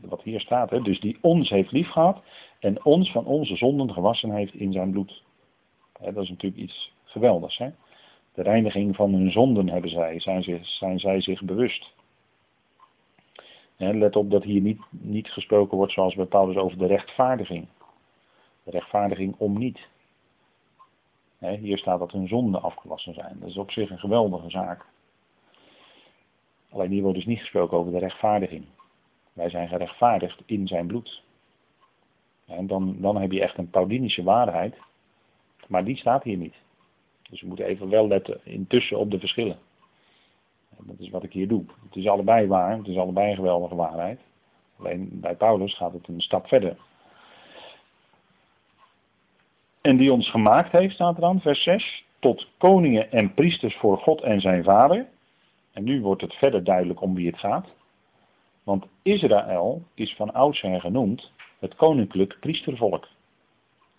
Wat 0.00 0.22
hier 0.22 0.40
staat. 0.40 0.70
Hè? 0.70 0.80
Dus 0.82 1.00
die 1.00 1.18
ons 1.20 1.50
heeft 1.50 1.72
lief 1.72 1.88
gehad. 1.88 2.22
En 2.58 2.84
ons 2.84 3.10
van 3.10 3.24
onze 3.24 3.56
zonden 3.56 3.92
gewassen 3.92 4.30
heeft 4.30 4.54
in 4.54 4.72
zijn 4.72 4.90
bloed. 4.90 5.22
Hè, 6.00 6.12
dat 6.12 6.22
is 6.22 6.30
natuurlijk 6.30 6.62
iets 6.62 6.92
geweldigs. 7.04 7.58
Hè? 7.58 7.70
De 8.34 8.42
reiniging 8.42 8.96
van 8.96 9.14
hun 9.14 9.32
zonden 9.32 9.68
hebben 9.68 9.90
zij, 9.90 10.20
zijn, 10.20 10.42
zijn 10.62 10.98
zij 10.98 11.20
zich 11.20 11.42
bewust. 11.42 11.92
Let 13.78 14.16
op 14.16 14.30
dat 14.30 14.44
hier 14.44 14.60
niet, 14.60 14.80
niet 14.90 15.28
gesproken 15.28 15.76
wordt 15.76 15.92
zoals 15.92 16.14
bij 16.14 16.24
Paulus 16.24 16.56
over 16.56 16.78
de 16.78 16.86
rechtvaardiging. 16.86 17.66
De 18.62 18.70
rechtvaardiging 18.70 19.34
om 19.36 19.58
niet. 19.58 19.78
hier 21.38 21.78
staat 21.78 21.98
dat 21.98 22.12
hun 22.12 22.28
zonden 22.28 22.62
afgewassen 22.62 23.14
zijn. 23.14 23.36
Dat 23.40 23.48
is 23.48 23.56
op 23.56 23.70
zich 23.70 23.90
een 23.90 23.98
geweldige 23.98 24.50
zaak. 24.50 24.86
Alleen 26.70 26.90
hier 26.90 27.02
wordt 27.02 27.16
dus 27.16 27.26
niet 27.26 27.38
gesproken 27.38 27.78
over 27.78 27.92
de 27.92 27.98
rechtvaardiging. 27.98 28.64
Wij 29.32 29.50
zijn 29.50 29.68
gerechtvaardigd 29.68 30.42
in 30.46 30.66
zijn 30.66 30.86
bloed. 30.86 31.22
En 32.46 32.66
dan, 32.66 32.96
dan 33.00 33.16
heb 33.16 33.32
je 33.32 33.42
echt 33.42 33.58
een 33.58 33.70
Paulinische 33.70 34.22
waarheid. 34.22 34.76
Maar 35.68 35.84
die 35.84 35.96
staat 35.96 36.22
hier 36.22 36.36
niet. 36.36 36.54
Dus 37.30 37.40
we 37.40 37.46
moeten 37.46 37.64
even 37.64 37.88
wel 37.88 38.08
letten 38.08 38.40
intussen 38.44 38.98
op 38.98 39.10
de 39.10 39.18
verschillen. 39.18 39.58
Dat 40.82 40.98
is 40.98 41.10
wat 41.10 41.22
ik 41.22 41.32
hier 41.32 41.48
doe. 41.48 41.64
Het 41.84 41.96
is 41.96 42.08
allebei 42.08 42.46
waar, 42.46 42.76
het 42.76 42.86
is 42.86 42.96
allebei 42.96 43.30
een 43.30 43.36
geweldige 43.36 43.74
waarheid. 43.74 44.20
Alleen 44.78 45.08
bij 45.12 45.34
Paulus 45.34 45.76
gaat 45.76 45.92
het 45.92 46.08
een 46.08 46.20
stap 46.20 46.46
verder. 46.46 46.76
En 49.80 49.96
die 49.96 50.12
ons 50.12 50.30
gemaakt 50.30 50.72
heeft, 50.72 50.94
staat 50.94 51.14
er 51.14 51.20
dan, 51.20 51.40
vers 51.40 51.62
6, 51.62 52.04
tot 52.18 52.48
koningen 52.58 53.12
en 53.12 53.34
priesters 53.34 53.76
voor 53.76 53.98
God 53.98 54.20
en 54.20 54.40
zijn 54.40 54.64
vader. 54.64 55.06
En 55.72 55.84
nu 55.84 56.00
wordt 56.00 56.22
het 56.22 56.34
verder 56.34 56.64
duidelijk 56.64 57.00
om 57.00 57.14
wie 57.14 57.26
het 57.26 57.38
gaat. 57.38 57.66
Want 58.62 58.86
Israël 59.02 59.82
is 59.94 60.14
van 60.14 60.32
oudsher 60.32 60.80
genoemd 60.80 61.32
het 61.58 61.74
koninklijk 61.74 62.36
priestervolk. 62.40 63.08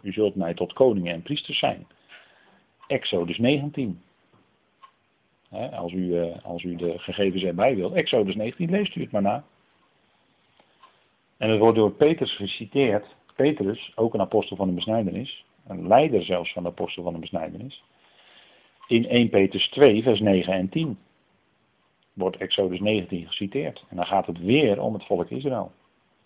U 0.01 0.11
zult 0.11 0.35
mij 0.35 0.53
tot 0.53 0.73
koningen 0.73 1.13
en 1.13 1.21
priesters 1.21 1.59
zijn. 1.59 1.87
Exodus 2.87 3.37
19. 3.37 4.01
Als, 5.51 5.91
u, 5.91 6.17
eh, 6.17 6.45
als 6.45 6.63
u 6.63 6.75
de 6.75 6.99
gegevens 6.99 7.43
erbij 7.43 7.75
wilt. 7.75 7.93
Exodus 7.93 8.35
19, 8.35 8.69
leest 8.69 8.95
u 8.95 9.01
het 9.01 9.11
maar 9.11 9.21
na. 9.21 9.43
En 11.37 11.49
het 11.49 11.59
wordt 11.59 11.77
door 11.77 11.91
Petrus 11.91 12.35
geciteerd. 12.35 13.15
Petrus, 13.35 13.91
ook 13.95 14.13
een 14.13 14.21
apostel 14.21 14.55
van 14.55 14.67
de 14.67 14.73
besnijdenis. 14.73 15.45
Een 15.67 15.87
leider 15.87 16.23
zelfs 16.23 16.53
van 16.53 16.63
de 16.63 16.69
apostel 16.69 17.03
van 17.03 17.13
de 17.13 17.19
besnijdenis. 17.19 17.83
In 18.87 19.05
1 19.05 19.29
Petrus 19.29 19.69
2, 19.69 20.03
vers 20.03 20.19
9 20.19 20.53
en 20.53 20.69
10 20.69 20.97
wordt 22.13 22.37
Exodus 22.37 22.79
19 22.79 23.27
geciteerd. 23.27 23.85
En 23.89 23.95
dan 23.95 24.05
gaat 24.05 24.25
het 24.25 24.39
weer 24.39 24.81
om 24.81 24.93
het 24.93 25.05
volk 25.05 25.29
Israël. 25.29 25.71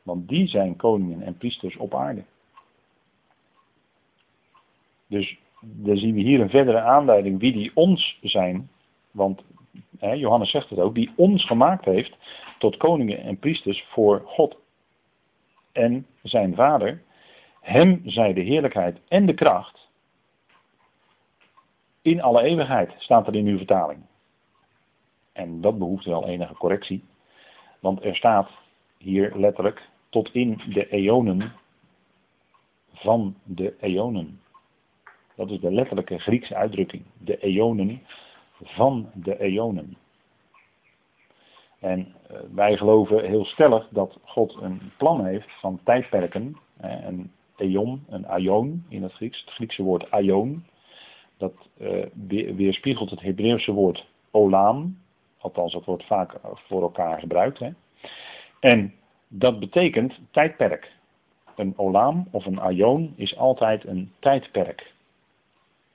Want 0.03 0.27
die 0.27 0.47
zijn 0.47 0.75
koningen 0.75 1.21
en 1.21 1.37
priesters 1.37 1.77
op 1.77 1.95
aarde. 1.95 2.23
Dus 5.07 5.37
dan 5.59 5.97
zien 5.97 6.13
we 6.13 6.21
hier 6.21 6.41
een 6.41 6.49
verdere 6.49 6.81
aanleiding 6.81 7.39
wie 7.39 7.51
die 7.51 7.71
ons 7.73 8.19
zijn. 8.21 8.69
Want 9.13 9.43
hè, 9.99 10.11
Johannes 10.11 10.51
zegt 10.51 10.69
het 10.69 10.79
ook, 10.79 10.95
die 10.95 11.11
ons 11.15 11.45
gemaakt 11.45 11.85
heeft 11.85 12.17
tot 12.57 12.77
koningen 12.77 13.23
en 13.23 13.39
priesters 13.39 13.85
voor 13.89 14.21
God 14.25 14.57
en 15.71 16.05
zijn 16.23 16.55
vader. 16.55 17.01
Hem 17.61 18.01
zij 18.05 18.33
de 18.33 18.41
heerlijkheid 18.41 18.99
en 19.07 19.25
de 19.25 19.33
kracht 19.33 19.83
in 22.01 22.21
alle 22.21 22.41
eeuwigheid, 22.41 22.93
staat 22.97 23.27
er 23.27 23.35
in 23.35 23.45
uw 23.45 23.57
vertaling. 23.57 24.01
En 25.33 25.61
dat 25.61 25.77
behoeft 25.77 26.05
wel 26.05 26.27
enige 26.27 26.53
correctie. 26.53 27.03
Want 27.79 28.03
er 28.03 28.15
staat 28.15 28.49
hier 28.97 29.35
letterlijk 29.35 29.89
tot 30.09 30.33
in 30.33 30.61
de 30.69 30.89
eonen 30.89 31.53
van 32.93 33.35
de 33.43 33.75
eonen. 33.79 34.41
Dat 35.35 35.49
is 35.49 35.59
de 35.59 35.71
letterlijke 35.71 36.19
Griekse 36.19 36.55
uitdrukking. 36.55 37.03
De 37.17 37.39
eonen 37.39 38.01
van 38.69 39.09
de 39.13 39.39
eonen. 39.39 39.97
En 41.79 42.13
eh, 42.27 42.37
wij 42.53 42.77
geloven 42.77 43.25
heel 43.25 43.45
stellig 43.45 43.87
dat 43.89 44.17
God 44.23 44.57
een 44.61 44.91
plan 44.97 45.25
heeft 45.25 45.51
van 45.59 45.79
tijdperken. 45.83 46.57
Een 46.77 47.31
eon, 47.57 48.05
een 48.09 48.27
aion 48.27 48.85
in 48.89 49.03
het 49.03 49.13
Grieks. 49.13 49.39
Het 49.39 49.49
Griekse 49.49 49.83
woord 49.83 50.11
aion. 50.11 50.65
Dat 51.37 51.53
uh, 51.77 52.05
weerspiegelt 52.55 53.09
het 53.09 53.21
Hebreeuwse 53.21 53.71
woord 53.71 54.07
olam. 54.31 54.97
Althans, 55.37 55.73
dat 55.73 55.85
wordt 55.85 56.05
vaak 56.05 56.39
voor 56.53 56.81
elkaar 56.81 57.19
gebruikt. 57.19 57.59
Hè. 57.59 57.69
En 58.59 58.93
dat 59.27 59.59
betekent 59.59 60.19
tijdperk. 60.31 60.91
Een 61.55 61.73
olam 61.77 62.27
of 62.31 62.45
een 62.45 62.59
aion 62.59 63.13
is 63.15 63.37
altijd 63.37 63.85
een 63.85 64.11
tijdperk. 64.19 64.93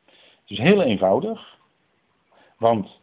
Het 0.06 0.50
is 0.50 0.58
heel 0.58 0.82
eenvoudig. 0.82 1.57
Want 2.58 3.00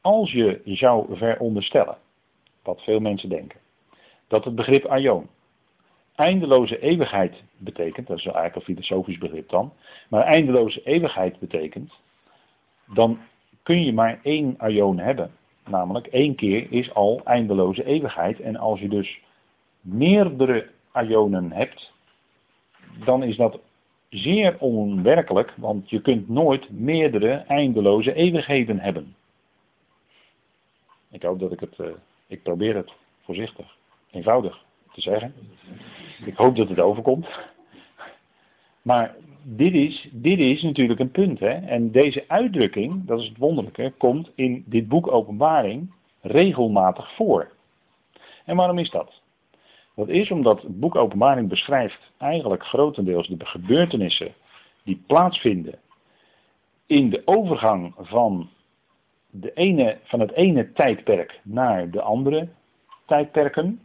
als 0.00 0.32
je 0.32 0.60
zou 0.64 1.16
veronderstellen, 1.16 1.96
wat 2.62 2.82
veel 2.82 3.00
mensen 3.00 3.28
denken, 3.28 3.60
dat 4.26 4.44
het 4.44 4.54
begrip 4.54 4.84
aion 4.84 5.28
eindeloze 6.14 6.80
eeuwigheid 6.80 7.42
betekent, 7.56 8.06
dat 8.06 8.18
is 8.18 8.24
eigenlijk 8.24 8.56
een 8.56 8.74
filosofisch 8.74 9.18
begrip 9.18 9.48
dan, 9.48 9.72
maar 10.08 10.22
eindeloze 10.22 10.82
eeuwigheid 10.82 11.38
betekent, 11.38 11.92
dan 12.86 13.18
kun 13.62 13.84
je 13.84 13.92
maar 13.92 14.20
één 14.22 14.54
aion 14.58 14.98
hebben. 14.98 15.30
Namelijk 15.66 16.06
één 16.06 16.34
keer 16.34 16.72
is 16.72 16.94
al 16.94 17.20
eindeloze 17.24 17.84
eeuwigheid. 17.84 18.40
En 18.40 18.56
als 18.56 18.80
je 18.80 18.88
dus 18.88 19.20
meerdere 19.80 20.70
aionen 20.92 21.52
hebt, 21.52 21.92
dan 23.04 23.22
is 23.22 23.36
dat 23.36 23.58
zeer 24.08 24.56
onwerkelijk, 24.58 25.54
want 25.56 25.90
je 25.90 26.00
kunt 26.00 26.28
nooit 26.28 26.70
meerdere 26.70 27.30
eindeloze 27.30 28.14
eeuwigheden 28.14 28.78
hebben. 28.78 29.14
Ik 31.10 31.22
hoop 31.22 31.38
dat 31.38 31.52
ik 31.52 31.60
het, 31.60 31.78
uh, 31.78 31.86
ik 32.26 32.42
probeer 32.42 32.76
het 32.76 32.92
voorzichtig, 33.24 33.76
eenvoudig 34.10 34.64
te 34.92 35.00
zeggen. 35.00 35.34
Ik 36.24 36.36
hoop 36.36 36.56
dat 36.56 36.68
het 36.68 36.80
overkomt. 36.80 37.26
Maar 38.82 39.14
dit 39.42 39.74
is, 39.74 40.08
dit 40.12 40.38
is 40.38 40.62
natuurlijk 40.62 41.00
een 41.00 41.10
punt. 41.10 41.40
Hè? 41.40 41.52
En 41.52 41.90
deze 41.90 42.24
uitdrukking, 42.26 43.06
dat 43.06 43.20
is 43.20 43.28
het 43.28 43.38
wonderlijke, 43.38 43.92
komt 43.96 44.30
in 44.34 44.64
dit 44.66 44.88
boek 44.88 45.12
Openbaring 45.12 45.92
regelmatig 46.20 47.14
voor. 47.14 47.50
En 48.44 48.56
waarom 48.56 48.78
is 48.78 48.90
dat? 48.90 49.20
Dat 49.98 50.08
is 50.08 50.30
omdat 50.30 50.62
het 50.62 50.80
boek 50.80 50.94
Openbaring 50.94 51.48
beschrijft 51.48 52.12
eigenlijk 52.18 52.64
grotendeels 52.64 53.28
de 53.28 53.46
gebeurtenissen 53.46 54.34
die 54.84 55.02
plaatsvinden 55.06 55.78
in 56.86 57.10
de 57.10 57.22
overgang 57.24 57.94
van, 57.96 58.48
de 59.30 59.52
ene, 59.52 59.98
van 60.02 60.20
het 60.20 60.32
ene 60.32 60.72
tijdperk 60.72 61.40
naar 61.44 61.90
de 61.90 62.02
andere 62.02 62.48
tijdperken. 63.06 63.80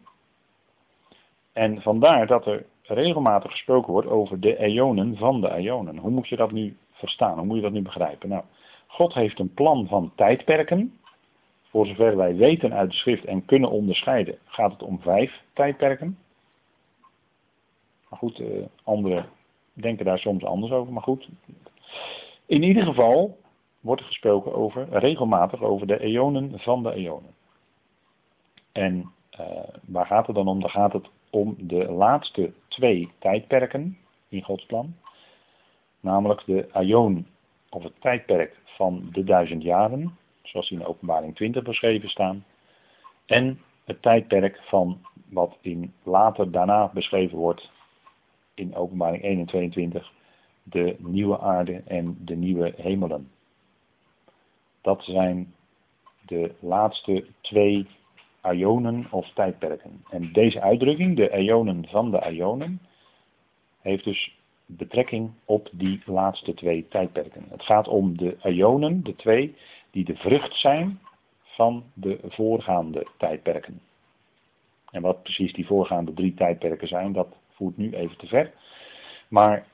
En 1.53 1.82
vandaar 1.82 2.28
dat 2.28 2.45
er 2.45 2.66
regelmatig 2.84 3.51
gesproken 3.51 3.91
wordt 3.91 4.07
over 4.07 4.39
de 4.39 4.57
eonen 4.57 5.18
van 5.18 5.41
de 5.41 5.51
eonen. 5.51 5.97
Hoe 5.97 6.11
moet 6.11 6.28
je 6.28 6.36
dat 6.36 6.51
nu 6.51 6.78
verstaan? 6.91 7.38
Hoe 7.38 7.45
moet 7.45 7.55
je 7.55 7.61
dat 7.61 7.72
nu 7.72 7.82
begrijpen? 7.82 8.30
Nou, 8.30 8.43
God 8.88 9.14
heeft 9.14 9.39
een 9.39 9.53
plan 9.53 9.88
van 9.88 10.11
tijdperken. 10.16 10.97
Voor 11.74 11.86
zover 11.86 12.17
wij 12.17 12.36
weten 12.36 12.74
uit 12.74 12.89
de 12.89 12.95
schrift 12.95 13.26
en 13.26 13.45
kunnen 13.45 13.69
onderscheiden, 13.69 14.38
gaat 14.45 14.71
het 14.71 14.84
om 14.84 14.99
vijf 14.99 15.43
tijdperken. 15.53 16.17
Maar 18.09 18.19
goed, 18.19 18.39
uh, 18.39 18.65
anderen 18.84 19.26
denken 19.74 20.05
daar 20.05 20.19
soms 20.19 20.43
anders 20.43 20.71
over, 20.71 20.93
maar 20.93 21.03
goed. 21.03 21.30
In 22.45 22.63
ieder 22.63 22.84
geval 22.84 23.38
wordt 23.80 24.01
er 24.01 24.07
gesproken 24.07 24.55
over, 24.55 24.88
regelmatig 24.89 25.61
over 25.61 25.88
de 25.88 25.99
eonen 25.99 26.59
van 26.59 26.84
de 26.84 26.93
eonen. 26.93 27.34
En 28.71 29.11
uh, 29.39 29.47
waar 29.86 30.05
gaat 30.05 30.28
het 30.28 30.36
dan 30.36 30.47
om? 30.47 30.59
Dan 30.59 30.69
gaat 30.69 30.93
het 30.93 31.09
om 31.30 31.55
de 31.57 31.91
laatste 31.91 32.53
twee 32.67 33.11
tijdperken 33.19 33.97
in 34.30 34.41
Gods 34.41 34.65
plan. 34.65 34.95
Namelijk 35.99 36.43
de 36.45 36.69
aion, 36.71 37.28
of 37.69 37.84
het 37.84 38.01
tijdperk 38.01 38.57
van 38.65 39.09
de 39.11 39.24
duizend 39.24 39.63
jaren, 39.63 40.17
zoals 40.43 40.71
in 40.71 40.85
openbaring 40.85 41.35
20 41.35 41.63
beschreven 41.63 42.09
staan. 42.09 42.45
En 43.25 43.61
het 43.83 44.01
tijdperk 44.01 44.61
van 44.63 45.01
wat 45.29 45.57
in 45.61 45.93
later 46.03 46.51
daarna 46.51 46.91
beschreven 46.93 47.37
wordt 47.37 47.71
in 48.53 48.75
openbaring 48.75 49.23
1 49.23 49.39
en 49.39 49.45
22, 49.45 50.11
de 50.63 50.95
nieuwe 50.99 51.39
aarde 51.39 51.81
en 51.85 52.17
de 52.19 52.35
nieuwe 52.35 52.73
hemelen. 52.77 53.31
Dat 54.81 55.03
zijn 55.03 55.53
de 56.25 56.55
laatste 56.59 57.25
twee 57.41 57.87
Ionen 58.51 59.07
of 59.11 59.29
tijdperken. 59.33 60.03
En 60.09 60.31
deze 60.33 60.61
uitdrukking, 60.61 61.15
de 61.15 61.37
Ionen 61.37 61.87
van 61.87 62.11
de 62.11 62.31
Ionen, 62.31 62.79
heeft 63.81 64.03
dus 64.03 64.37
betrekking 64.65 65.31
op 65.45 65.69
die 65.71 66.01
laatste 66.05 66.53
twee 66.53 66.87
tijdperken. 66.87 67.45
Het 67.49 67.63
gaat 67.63 67.87
om 67.87 68.17
de 68.17 68.37
Ionen, 68.43 69.03
de 69.03 69.15
twee, 69.15 69.55
die 69.93 70.05
de 70.05 70.15
vrucht 70.15 70.55
zijn 70.55 70.99
van 71.41 71.83
de 71.93 72.19
voorgaande 72.23 73.07
tijdperken. 73.17 73.81
En 74.91 75.01
wat 75.01 75.23
precies 75.23 75.53
die 75.53 75.65
voorgaande 75.65 76.13
drie 76.13 76.33
tijdperken 76.33 76.87
zijn, 76.87 77.13
dat 77.13 77.35
voert 77.49 77.77
nu 77.77 77.93
even 77.93 78.17
te 78.17 78.27
ver. 78.27 78.51
Maar 79.27 79.65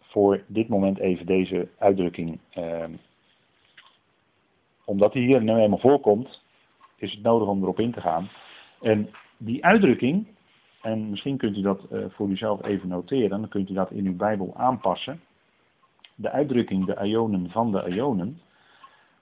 voor 0.00 0.44
dit 0.46 0.68
moment 0.68 0.98
even 0.98 1.26
deze 1.26 1.68
uitdrukking. 1.78 2.38
Eh, 2.50 2.84
omdat 4.84 5.12
die 5.12 5.26
hier 5.26 5.42
nu 5.42 5.54
eenmaal 5.54 5.78
voorkomt, 5.78 6.42
is 6.96 7.12
het 7.12 7.22
nodig 7.22 7.48
om 7.48 7.62
erop 7.62 7.80
in 7.80 7.92
te 7.92 8.00
gaan. 8.00 8.30
En 8.80 9.10
die 9.36 9.64
uitdrukking, 9.64 10.26
en 10.82 11.10
misschien 11.10 11.36
kunt 11.36 11.56
u 11.56 11.62
dat 11.62 11.80
uh, 11.92 12.04
voor 12.08 12.28
uzelf 12.28 12.64
even 12.64 12.88
noteren, 12.88 13.30
dan 13.30 13.48
kunt 13.48 13.70
u 13.70 13.74
dat 13.74 13.90
in 13.90 14.06
uw 14.06 14.16
Bijbel 14.16 14.52
aanpassen. 14.56 15.20
De 16.14 16.30
uitdrukking 16.30 16.86
de 16.86 17.06
Ionen 17.06 17.50
van 17.50 17.72
de 17.72 17.88
Ionen 17.88 18.40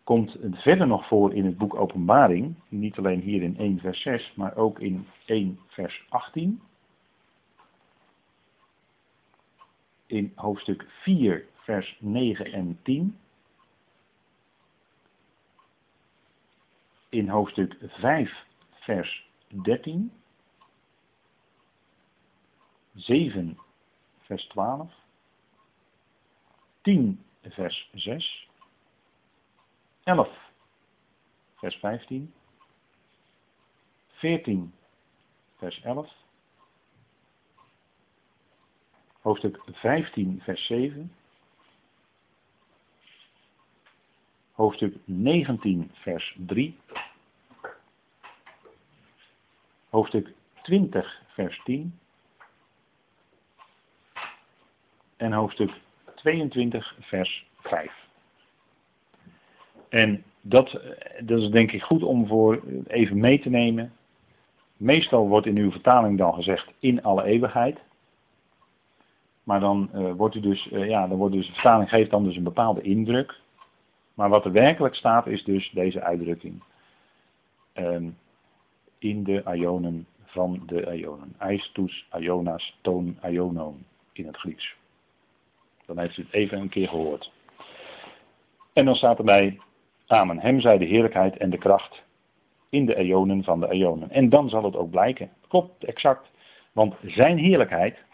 komt 0.08 0.36
verder 0.50 0.86
nog 0.86 1.06
voor 1.06 1.34
in 1.34 1.44
het 1.44 1.58
boek 1.58 1.74
Openbaring. 1.74 2.54
Niet 2.68 2.98
alleen 2.98 3.20
hier 3.20 3.42
in 3.42 3.58
1 3.58 3.78
vers 3.78 4.02
6, 4.02 4.32
maar 4.34 4.56
ook 4.56 4.80
in 4.80 5.06
1 5.24 5.58
vers 5.66 6.04
18. 6.08 6.62
In 10.06 10.32
hoofdstuk 10.34 10.86
4 10.88 11.44
vers 11.54 11.96
9 12.00 12.52
en 12.52 12.78
10. 12.82 13.18
in 17.08 17.28
hoofdstuk 17.28 17.76
5, 17.86 18.44
vers 18.70 19.28
13, 19.48 20.12
7, 22.94 23.58
vers 24.20 24.44
12, 24.44 24.92
10, 26.80 27.24
vers 27.42 27.90
6, 27.94 28.47
11, 30.08 30.28
vers 31.60 31.76
15, 31.76 32.32
14, 34.20 34.72
vers 35.58 35.80
11, 35.84 36.14
hoofdstuk 39.22 39.60
15, 39.72 40.40
vers 40.44 40.66
7, 40.66 41.12
hoofdstuk 44.52 44.94
19, 45.04 45.90
vers 46.02 46.36
3. 46.46 46.74
Hoofdstuk 49.90 50.32
20, 50.62 51.22
vers 51.34 51.60
10. 51.64 51.98
En 55.16 55.32
hoofdstuk 55.32 55.70
22, 56.14 56.96
vers 57.00 57.44
5. 57.62 58.07
En 59.88 60.22
dat, 60.40 60.80
dat 61.20 61.40
is 61.40 61.50
denk 61.50 61.72
ik 61.72 61.82
goed 61.82 62.02
om 62.02 62.26
voor 62.26 62.62
even 62.86 63.20
mee 63.20 63.40
te 63.40 63.50
nemen. 63.50 63.92
Meestal 64.76 65.28
wordt 65.28 65.46
in 65.46 65.56
uw 65.56 65.70
vertaling 65.70 66.18
dan 66.18 66.34
gezegd 66.34 66.72
in 66.78 67.02
alle 67.02 67.24
eeuwigheid. 67.24 67.78
Maar 69.42 69.60
dan 69.60 69.90
uh, 69.94 70.12
wordt 70.12 70.34
u 70.34 70.40
dus, 70.40 70.68
uh, 70.72 70.88
ja, 70.88 71.06
dan 71.06 71.18
wordt 71.18 71.34
dus 71.34 71.46
de 71.46 71.52
vertaling 71.52 71.88
geeft 71.88 72.10
dan 72.10 72.24
dus 72.24 72.36
een 72.36 72.42
bepaalde 72.42 72.82
indruk. 72.82 73.40
Maar 74.14 74.28
wat 74.28 74.44
er 74.44 74.52
werkelijk 74.52 74.94
staat 74.94 75.26
is 75.26 75.44
dus 75.44 75.70
deze 75.70 76.02
uitdrukking. 76.02 76.62
Um, 77.74 78.16
in 78.98 79.24
de 79.24 79.42
ionen 79.54 80.06
van 80.24 80.62
de 80.66 80.96
ionen. 80.96 81.34
Aistus, 81.38 82.06
ionas, 82.18 82.78
toon, 82.80 83.18
ionon 83.22 83.84
in 84.12 84.26
het 84.26 84.36
Grieks. 84.36 84.74
Dan 85.86 85.98
heeft 85.98 86.16
u 86.16 86.22
het 86.22 86.32
even 86.32 86.58
een 86.58 86.68
keer 86.68 86.88
gehoord. 86.88 87.32
En 88.72 88.84
dan 88.84 88.94
staat 88.94 89.18
erbij, 89.18 89.58
Amen. 90.08 90.40
Hem 90.40 90.60
zij 90.60 90.78
de 90.78 90.84
heerlijkheid 90.84 91.36
en 91.36 91.50
de 91.50 91.58
kracht 91.58 92.02
in 92.68 92.86
de 92.86 92.94
eonen 92.96 93.44
van 93.44 93.60
de 93.60 93.70
eonen. 93.70 94.10
En 94.10 94.28
dan 94.28 94.48
zal 94.48 94.64
het 94.64 94.76
ook 94.76 94.90
blijken. 94.90 95.30
Klopt, 95.48 95.84
exact. 95.84 96.30
Want 96.72 96.94
zijn 97.02 97.38
heerlijkheid 97.38 98.04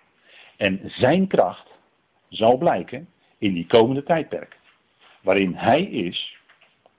en 0.56 0.80
zijn 0.84 1.26
kracht 1.26 1.70
zal 2.28 2.56
blijken 2.56 3.08
in 3.38 3.52
die 3.52 3.66
komende 3.66 4.02
tijdperk. 4.02 4.58
Waarin 5.22 5.54
hij 5.54 5.82
is 5.82 6.36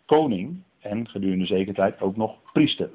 koning 0.06 0.64
en 0.80 1.10
gedurende 1.10 1.46
zekerheid 1.46 2.02
ook 2.02 2.16
nog 2.16 2.52
priester. 2.54 2.89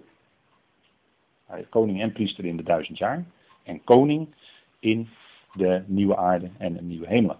Koning 1.69 2.01
en 2.01 2.13
priester 2.13 2.45
in 2.45 2.57
de 2.57 2.63
duizend 2.63 2.99
jaar. 2.99 3.25
En 3.63 3.85
koning 3.85 4.35
in 4.79 5.09
de 5.53 5.83
nieuwe 5.87 6.17
aarde 6.17 6.51
en 6.59 6.73
de 6.73 6.83
nieuwe 6.83 7.07
hemel. 7.07 7.37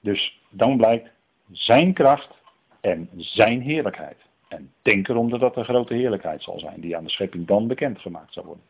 Dus 0.00 0.40
dan 0.50 0.76
blijkt 0.76 1.10
zijn 1.50 1.92
kracht 1.92 2.42
en 2.84 3.08
zijn 3.16 3.60
heerlijkheid. 3.60 4.16
En 4.48 4.72
denk 4.82 5.08
erom 5.08 5.30
dat 5.30 5.40
dat 5.40 5.56
een 5.56 5.64
grote 5.64 5.94
heerlijkheid 5.94 6.42
zal 6.42 6.58
zijn, 6.58 6.80
die 6.80 6.96
aan 6.96 7.04
de 7.04 7.10
schepping 7.10 7.46
dan 7.46 7.66
bekendgemaakt 7.66 8.32
zal 8.32 8.44
worden. 8.44 8.64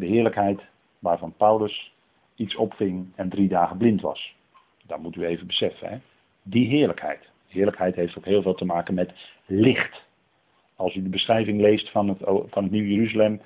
De 0.00 0.06
heerlijkheid 0.06 0.60
waarvan 0.98 1.34
Paulus 1.36 1.92
iets 2.34 2.56
opving 2.56 3.06
en 3.14 3.28
drie 3.28 3.48
dagen 3.48 3.76
blind 3.76 4.00
was. 4.00 4.34
Dat 4.86 4.98
moet 4.98 5.16
u 5.16 5.24
even 5.24 5.46
beseffen. 5.46 5.88
Hè? 5.88 5.98
Die 6.42 6.68
heerlijkheid. 6.68 7.28
Heerlijkheid 7.48 7.94
heeft 7.94 8.18
ook 8.18 8.24
heel 8.24 8.42
veel 8.42 8.54
te 8.54 8.64
maken 8.64 8.94
met 8.94 9.12
licht. 9.46 10.04
Als 10.76 10.94
u 10.94 11.02
de 11.02 11.08
beschrijving 11.08 11.60
leest 11.60 11.90
van 11.90 12.08
het, 12.08 12.18
van 12.24 12.62
het 12.62 12.70
Nieuw 12.70 12.94
Jeruzalem, 12.94 13.40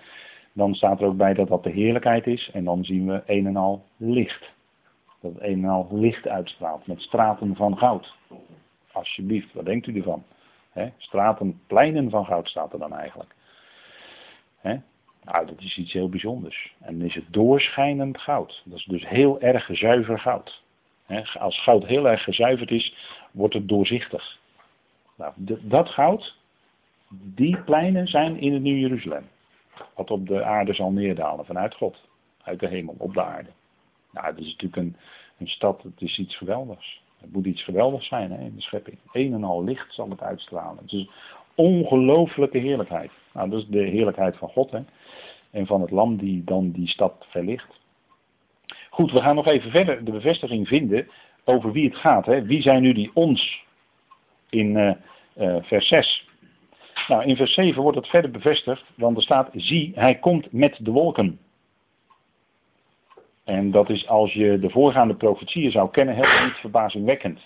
dan 0.53 0.74
staat 0.74 1.01
er 1.01 1.07
ook 1.07 1.16
bij 1.16 1.34
dat 1.34 1.49
dat 1.49 1.62
de 1.62 1.70
heerlijkheid 1.70 2.26
is. 2.26 2.51
En 2.53 2.64
dan 2.64 2.84
zien 2.84 3.07
we 3.07 3.22
een 3.26 3.46
en 3.46 3.57
al 3.57 3.84
licht. 3.96 4.53
Dat 5.20 5.32
het 5.32 5.42
een 5.42 5.64
en 5.64 5.70
al 5.70 5.88
licht 5.90 6.28
uitstraalt 6.28 6.86
met 6.86 7.01
straten 7.01 7.57
van 7.57 7.78
goud. 7.78 8.16
Alsjeblieft, 8.93 9.53
wat 9.53 9.64
denkt 9.64 9.86
u 9.86 9.97
ervan? 9.97 10.24
He? 10.70 10.89
Straten, 10.97 11.61
pleinen 11.66 12.11
van 12.11 12.24
goud 12.24 12.49
staat 12.49 12.72
er 12.72 12.78
dan 12.78 12.95
eigenlijk. 12.95 13.34
He? 14.61 14.76
Nou, 15.24 15.47
dat 15.47 15.61
is 15.61 15.78
iets 15.78 15.93
heel 15.93 16.09
bijzonders. 16.09 16.74
En 16.80 16.99
dan 16.99 17.07
is 17.07 17.14
het 17.14 17.32
doorschijnend 17.32 18.18
goud. 18.18 18.62
Dat 18.64 18.78
is 18.78 18.84
dus 18.84 19.09
heel 19.09 19.41
erg 19.41 19.68
zuiver 19.72 20.18
goud. 20.18 20.62
als 21.39 21.62
goud 21.62 21.86
heel 21.86 22.09
erg 22.09 22.22
gezuiverd 22.22 22.70
is, 22.70 22.95
wordt 23.30 23.55
het 23.55 23.68
doorzichtig. 23.68 24.39
Nou, 25.16 25.32
dat 25.62 25.89
goud, 25.89 26.36
die 27.11 27.62
pleinen 27.62 28.07
zijn 28.07 28.41
in 28.41 28.53
het 28.53 28.62
Nieuw 28.62 28.76
Jeruzalem. 28.76 29.28
Wat 29.95 30.11
op 30.11 30.26
de 30.26 30.45
aarde 30.45 30.74
zal 30.74 30.91
neerdalen 30.91 31.45
vanuit 31.45 31.74
God. 31.74 32.09
Uit 32.43 32.61
de 32.61 32.68
hemel, 32.68 32.95
op 32.99 33.14
de 33.14 33.22
aarde. 33.22 33.51
Nou, 34.11 34.26
dat 34.26 34.45
is 34.45 34.51
natuurlijk 34.53 34.76
een, 34.76 34.97
een 35.39 35.49
stad, 35.49 35.82
het 35.82 36.01
is 36.01 36.18
iets 36.18 36.36
geweldigs. 36.36 37.03
Het 37.21 37.33
moet 37.33 37.47
iets 37.47 37.64
geweldigs 37.64 38.09
zijn 38.09 38.31
hè, 38.31 38.45
in 38.45 38.55
de 38.55 38.61
schepping. 38.61 38.99
Een 39.12 39.33
en 39.33 39.45
al 39.45 39.64
licht 39.64 39.95
zal 39.95 40.11
het 40.11 40.23
uitstralen. 40.23 40.83
Is 40.87 41.11
ongelooflijke 41.55 42.59
heerlijkheid. 42.59 43.11
Nou, 43.33 43.51
dat 43.51 43.61
is 43.61 43.66
de 43.66 43.83
heerlijkheid 43.83 44.37
van 44.37 44.49
God. 44.49 44.71
Hè. 44.71 44.81
En 45.51 45.66
van 45.66 45.81
het 45.81 45.91
lam 45.91 46.16
die 46.16 46.45
dan 46.45 46.71
die 46.71 46.89
stad 46.89 47.27
verlicht. 47.29 47.81
Goed, 48.91 49.12
we 49.12 49.21
gaan 49.21 49.35
nog 49.35 49.47
even 49.47 49.71
verder 49.71 50.05
de 50.05 50.11
bevestiging 50.11 50.69
vinden 50.69 51.09
over 51.45 51.73
wie 51.73 51.85
het 51.85 51.97
gaat. 51.97 52.27
Hè. 52.27 52.43
Wie 52.43 52.62
zijn 52.62 52.83
nu 52.83 52.93
die 52.93 53.11
ons 53.14 53.64
in 54.49 54.77
uh, 54.77 54.93
uh, 55.37 55.57
vers 55.62 55.89
6? 55.89 56.27
Nou, 57.09 57.25
in 57.25 57.37
vers 57.37 57.55
7 57.55 57.83
wordt 57.83 57.97
het 57.97 58.07
verder 58.07 58.31
bevestigd, 58.31 58.85
want 58.97 59.16
er 59.16 59.23
staat, 59.23 59.51
zie, 59.53 59.93
hij 59.95 60.14
komt 60.14 60.53
met 60.53 60.79
de 60.81 60.91
wolken. 60.91 61.39
En 63.49 63.70
dat 63.70 63.90
is 63.90 64.07
als 64.07 64.32
je 64.32 64.59
de 64.59 64.70
voorgaande 64.70 65.14
profetieën 65.14 65.70
zou 65.70 65.90
kennen, 65.90 66.14
helemaal 66.14 66.44
niet 66.44 66.55
verbazingwekkend. 66.55 67.40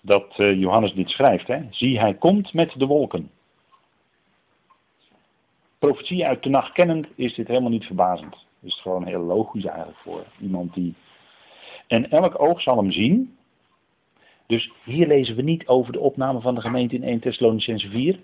Dat 0.00 0.38
uh, 0.38 0.60
Johannes 0.60 0.92
dit 0.92 1.10
schrijft. 1.10 1.46
Hè? 1.46 1.62
Zie, 1.70 1.98
hij 1.98 2.14
komt 2.14 2.52
met 2.52 2.72
de 2.76 2.86
wolken. 2.86 3.30
Profetieën 5.78 6.26
uit 6.26 6.42
de 6.42 6.48
nacht 6.48 6.72
kennend 6.72 7.06
is 7.14 7.34
dit 7.34 7.48
helemaal 7.48 7.70
niet 7.70 7.84
verbazend. 7.84 8.46
Is 8.60 8.72
het 8.72 8.82
gewoon 8.82 9.06
heel 9.06 9.20
logisch 9.20 9.64
eigenlijk 9.64 9.98
voor 9.98 10.24
iemand 10.40 10.74
die. 10.74 10.94
En 11.86 12.10
elk 12.10 12.40
oog 12.40 12.62
zal 12.62 12.76
hem 12.76 12.92
zien. 12.92 13.36
Dus 14.46 14.72
hier 14.84 15.06
lezen 15.06 15.36
we 15.36 15.42
niet 15.42 15.66
over 15.66 15.92
de 15.92 16.00
opname 16.00 16.40
van 16.40 16.54
de 16.54 16.60
gemeente 16.60 16.94
in 16.94 17.04
1 17.04 17.20
Thessalonicense 17.20 17.88
4. 17.88 18.18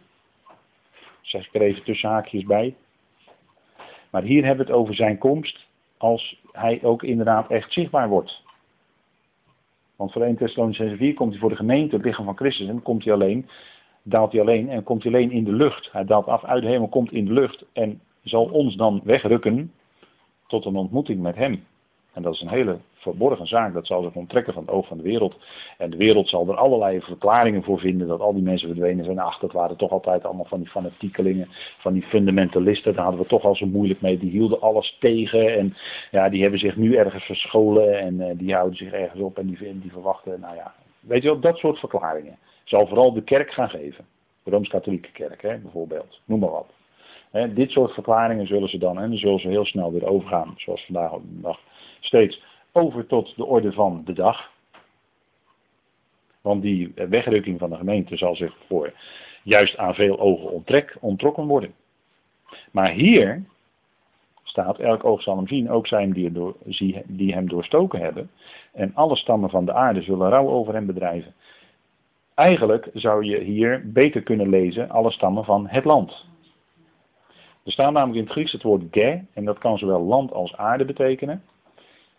Zeg 1.21 1.47
ik 1.47 1.55
er 1.55 1.63
even 1.63 1.85
tussen 1.85 2.09
haakjes 2.09 2.45
bij. 2.45 2.75
Maar 4.11 4.23
hier 4.23 4.45
hebben 4.45 4.67
we 4.67 4.73
het 4.73 4.81
over 4.81 4.95
zijn 4.95 5.19
komst 5.19 5.66
als 5.97 6.41
hij 6.53 6.81
ook 6.83 7.03
inderdaad 7.03 7.51
echt 7.51 7.73
zichtbaar 7.73 8.09
wordt. 8.09 8.45
Want 9.97 10.13
voor 10.13 10.23
1 10.23 10.37
Thessalonicense 10.37 10.97
4 10.97 11.15
komt 11.15 11.31
hij 11.31 11.41
voor 11.41 11.51
de 11.51 11.57
gemeente, 11.57 11.97
het 11.97 12.05
lichaam 12.05 12.25
van 12.25 12.37
Christus, 12.37 12.69
en 12.69 12.83
komt 12.83 13.05
hij 13.05 13.13
alleen, 13.13 13.49
daalt 14.03 14.33
hij 14.33 14.41
alleen 14.41 14.69
en 14.69 14.83
komt 14.83 15.03
hij 15.03 15.13
alleen 15.13 15.31
in 15.31 15.45
de 15.45 15.53
lucht. 15.53 15.93
Hij 15.93 16.05
daalt 16.05 16.27
af 16.27 16.45
uit 16.45 16.63
de 16.63 16.69
hemel, 16.69 16.89
komt 16.89 17.13
in 17.13 17.25
de 17.25 17.33
lucht 17.33 17.65
en 17.73 18.01
zal 18.23 18.45
ons 18.45 18.77
dan 18.77 19.01
wegrukken 19.05 19.73
tot 20.47 20.65
een 20.65 20.77
ontmoeting 20.77 21.21
met 21.21 21.37
hem. 21.37 21.65
En 22.17 22.23
dat 22.23 22.35
is 22.35 22.41
een 22.41 22.49
hele 22.49 22.79
verborgen 22.95 23.47
zaak. 23.47 23.73
Dat 23.73 23.87
zal 23.87 24.03
zich 24.03 24.15
onttrekken 24.15 24.53
van 24.53 24.63
het 24.63 24.73
oog 24.73 24.87
van 24.87 24.97
de 24.97 25.03
wereld. 25.03 25.35
En 25.79 25.91
de 25.91 25.97
wereld 25.97 26.29
zal 26.29 26.49
er 26.49 26.57
allerlei 26.57 27.01
verklaringen 27.01 27.63
voor 27.63 27.79
vinden 27.79 28.09
dat 28.09 28.21
al 28.21 28.35
die 28.35 28.43
mensen 28.43 28.69
verdwenen 28.69 29.05
zijn. 29.05 29.19
Ach, 29.19 29.39
dat 29.39 29.53
waren 29.53 29.77
toch 29.77 29.91
altijd 29.91 30.25
allemaal 30.25 30.45
van 30.45 30.59
die 30.59 30.69
fanatiekelingen, 30.69 31.49
van 31.79 31.93
die 31.93 32.03
fundamentalisten. 32.03 32.95
Daar 32.95 33.03
hadden 33.03 33.23
we 33.23 33.29
toch 33.29 33.45
al 33.45 33.55
zo 33.55 33.67
moeilijk 33.67 34.01
mee. 34.01 34.19
Die 34.19 34.31
hielden 34.31 34.61
alles 34.61 34.97
tegen. 35.01 35.57
En 35.59 35.77
ja, 36.11 36.29
die 36.29 36.43
hebben 36.43 36.61
zich 36.61 36.77
nu 36.77 36.95
ergens 36.95 37.25
verscholen. 37.25 37.99
En 37.99 38.21
uh, 38.21 38.31
die 38.35 38.55
houden 38.55 38.77
zich 38.77 38.93
ergens 38.93 39.21
op 39.21 39.39
en 39.39 39.47
die, 39.47 39.79
die 39.81 39.93
verwachten. 39.93 40.41
Nou 40.41 40.55
ja, 40.55 40.75
weet 41.01 41.23
je 41.23 41.29
wel, 41.29 41.41
dat 41.41 41.57
soort 41.57 41.79
verklaringen. 41.79 42.39
Zal 42.65 42.87
vooral 42.87 43.13
de 43.13 43.23
kerk 43.23 43.53
gaan 43.53 43.71
geven. 43.71 44.05
De 44.43 44.51
Rooms-Katholieke 44.51 45.13
kerk, 45.13 45.43
hè, 45.43 45.59
bijvoorbeeld. 45.59 46.21
Noem 46.25 46.41
maar 46.41 46.51
wat. 46.51 46.73
dit 47.55 47.71
soort 47.71 47.93
verklaringen 47.93 48.47
zullen 48.47 48.69
ze 48.69 48.79
dan, 48.79 48.99
en 48.99 49.09
dan 49.09 49.19
zullen 49.19 49.41
ze 49.41 49.49
heel 49.49 49.65
snel 49.65 49.93
weer 49.93 50.07
overgaan, 50.07 50.55
zoals 50.57 50.85
vandaag 50.85 51.13
op 51.13 51.23
de 51.23 51.41
dag 51.41 51.59
steeds 52.01 52.43
over 52.73 53.07
tot 53.07 53.37
de 53.37 53.45
orde 53.45 53.73
van 53.73 54.03
de 54.05 54.13
dag. 54.13 54.51
Want 56.41 56.63
die 56.63 56.93
wegrukking 56.95 57.59
van 57.59 57.71
de 57.71 57.77
gemeente 57.77 58.17
zal 58.17 58.37
zich 58.37 58.57
voor 58.67 58.93
juist 59.43 59.77
aan 59.77 59.95
veel 59.95 60.19
ogen 60.19 60.65
ontrokken 61.01 61.47
worden. 61.47 61.75
Maar 62.71 62.91
hier 62.91 63.45
staat, 64.43 64.79
elk 64.79 65.05
oog 65.05 65.23
zal 65.23 65.37
hem 65.37 65.49
zien, 65.49 65.71
ook 65.71 65.87
zijn 65.87 66.13
die, 66.13 66.33
door, 66.33 66.57
die 67.07 67.35
hem 67.35 67.49
doorstoken 67.49 68.01
hebben. 68.01 68.31
En 68.73 68.95
alle 68.95 69.17
stammen 69.17 69.51
van 69.51 69.65
de 69.65 69.73
aarde 69.73 70.03
zullen 70.03 70.29
rouw 70.29 70.49
over 70.49 70.75
hem 70.75 70.87
bedrijven. 70.87 71.35
Eigenlijk 72.35 72.91
zou 72.93 73.25
je 73.25 73.39
hier 73.41 73.93
beter 73.93 74.23
kunnen 74.23 74.49
lezen, 74.49 74.91
alle 74.91 75.11
stammen 75.11 75.45
van 75.45 75.69
het 75.69 75.85
land. 75.85 76.27
Er 77.65 77.73
staat 77.73 77.93
namelijk 77.93 78.19
in 78.19 78.25
het 78.25 78.33
Grieks 78.33 78.53
het 78.53 78.63
woord 78.63 78.83
ge, 78.91 79.21
en 79.33 79.45
dat 79.45 79.59
kan 79.59 79.79
zowel 79.79 80.01
land 80.01 80.33
als 80.33 80.57
aarde 80.57 80.85
betekenen. 80.85 81.43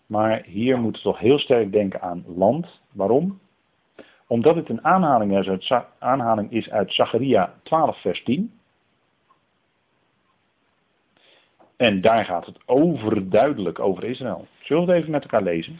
Maar 0.08 0.43
hier 0.45 0.78
moeten 0.78 1.03
we 1.03 1.10
toch 1.10 1.20
heel 1.20 1.39
sterk 1.39 1.72
denken 1.72 2.01
aan 2.01 2.24
land. 2.28 2.82
Waarom? 2.91 3.39
Omdat 4.28 4.55
het 4.55 4.70
een 4.70 4.86
aanhaling 4.86 5.38
is 5.38 5.47
uit, 5.47 5.86
aanhaling 5.99 6.51
is 6.51 6.70
uit 6.70 6.93
Zacharia 6.93 7.53
12 7.64 8.01
vers 8.01 8.24
10. 8.24 8.51
En 11.78 12.01
daar 12.01 12.26
gaat 12.26 12.45
het 12.45 12.58
overduidelijk 12.66 13.80
over 13.80 14.03
Israël. 14.03 14.47
Zullen 14.60 14.86
we 14.86 14.91
het 14.91 14.99
even 14.99 15.12
met 15.12 15.24
elkaar 15.24 15.43
lezen? 15.43 15.80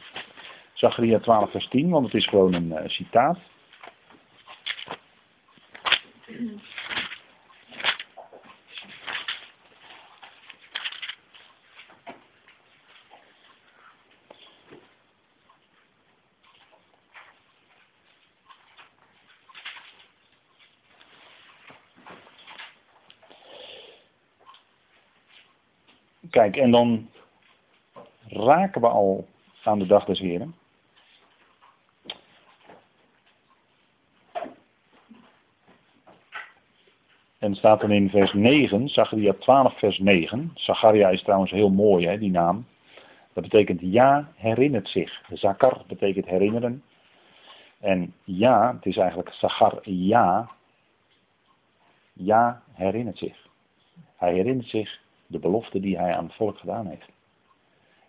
Zacharia 0.74 1.20
12 1.20 1.52
vers 1.52 1.68
10, 1.68 1.90
want 1.90 2.06
het 2.06 2.14
is 2.14 2.28
gewoon 2.28 2.54
een 2.54 2.72
uh, 2.72 2.80
citaat. 2.86 3.38
Kijk, 26.38 26.58
en 26.58 26.72
dan 26.72 27.10
raken 28.28 28.82
we 28.82 28.88
al 28.88 29.28
aan 29.64 29.80
de 29.80 29.86
dag 29.86 30.06
des 30.06 30.20
Heren. 30.20 30.56
En 37.38 37.56
staat 37.56 37.82
dan 37.82 37.92
in 37.92 38.10
vers 38.10 38.34
9, 38.34 38.90
Zacharia 38.90 39.34
12 39.34 39.78
vers 39.80 40.00
9. 40.00 40.52
Zacharia 40.56 41.10
is 41.10 41.24
trouwens 41.24 41.52
heel 41.52 41.70
mooi, 41.70 42.08
hè, 42.08 42.18
die 42.18 42.32
naam. 42.32 42.66
Dat 43.34 43.44
betekent 43.44 43.80
ja, 43.82 44.32
herinnert 44.36 44.88
zich. 44.88 45.22
Zakar 45.34 45.84
betekent 45.88 46.26
herinneren. 46.26 46.84
En 47.80 48.14
ja, 48.24 48.74
het 48.76 48.86
is 48.86 48.98
eigenlijk 48.98 49.34
Zachar 49.34 49.90
ja. 49.90 50.50
Ja, 52.14 52.62
herinnert 52.74 53.18
zich. 53.18 53.48
Hij 54.16 54.34
herinnert 54.34 54.68
zich 54.68 55.06
de 55.28 55.40
belofte 55.40 55.80
die 55.80 55.98
hij 55.98 56.16
aan 56.16 56.26
het 56.26 56.36
volk 56.36 56.58
gedaan 56.58 56.88
heeft. 56.88 57.10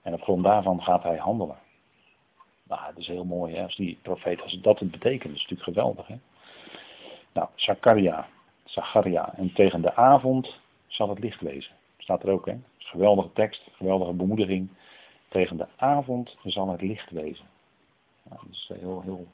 En 0.03 0.15
op 0.15 0.23
grond 0.23 0.45
daarvan 0.45 0.83
gaat 0.83 1.03
hij 1.03 1.17
handelen. 1.17 1.59
Nou, 2.63 2.81
dat 2.87 2.97
is 2.97 3.07
heel 3.07 3.25
mooi 3.25 3.55
hè, 3.55 3.63
als 3.63 3.77
die 3.77 3.99
profeet, 4.03 4.43
als 4.43 4.61
dat 4.61 4.79
het 4.79 4.91
betekent, 4.91 5.23
dat 5.23 5.33
is 5.33 5.49
natuurlijk 5.49 5.63
geweldig. 5.63 6.07
Hè? 6.07 6.17
Nou, 7.33 7.49
Zakaria 7.55 8.29
Zacharia. 8.69 9.35
En 9.37 9.53
tegen 9.53 9.83
de 9.83 9.95
avond 9.95 10.61
zal 10.87 11.09
het 11.09 11.19
licht 11.19 11.41
wezen. 11.41 11.73
Staat 11.99 12.23
er 12.23 12.31
ook, 12.31 12.47
hè? 12.47 12.55
Geweldige 12.79 13.33
tekst, 13.33 13.63
geweldige 13.73 14.13
bemoediging. 14.13 14.69
Tegen 15.29 15.57
de 15.57 15.67
avond 15.77 16.37
zal 16.45 16.69
het 16.69 16.83
licht 16.83 17.11
wezen. 17.11 17.47
dat 18.29 18.39
is 18.51 18.71
heel, 18.81 19.01
heel, 19.01 19.27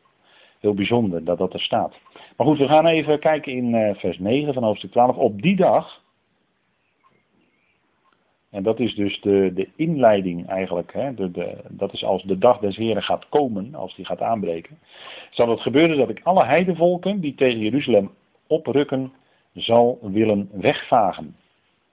heel 0.60 0.74
bijzonder 0.74 1.24
dat 1.24 1.38
dat 1.38 1.52
er 1.52 1.60
staat. 1.60 1.94
Maar 2.36 2.46
goed, 2.46 2.58
we 2.58 2.68
gaan 2.68 2.86
even 2.86 3.18
kijken 3.18 3.52
in 3.52 3.74
eh, 3.74 3.94
vers 3.94 4.18
9 4.18 4.54
van 4.54 4.62
hoofdstuk 4.62 4.90
12. 4.90 5.16
Op 5.16 5.42
die 5.42 5.56
dag, 5.56 6.02
en 8.54 8.62
dat 8.62 8.80
is 8.80 8.94
dus 8.94 9.20
de, 9.20 9.50
de 9.54 9.68
inleiding 9.76 10.46
eigenlijk, 10.46 10.92
hè, 10.92 11.14
de, 11.14 11.30
de, 11.30 11.56
dat 11.68 11.92
is 11.92 12.04
als 12.04 12.22
de 12.22 12.38
dag 12.38 12.58
des 12.58 12.76
Heren 12.76 13.02
gaat 13.02 13.28
komen, 13.28 13.74
als 13.74 13.94
die 13.94 14.04
gaat 14.04 14.20
aanbreken, 14.20 14.78
zal 15.30 15.48
het 15.48 15.60
gebeuren 15.60 15.96
dat 15.96 16.08
ik 16.08 16.20
alle 16.22 16.44
heidevolken 16.44 17.20
die 17.20 17.34
tegen 17.34 17.58
Jeruzalem 17.58 18.10
oprukken, 18.46 19.12
zal 19.52 19.98
willen 20.02 20.48
wegvagen. 20.52 21.36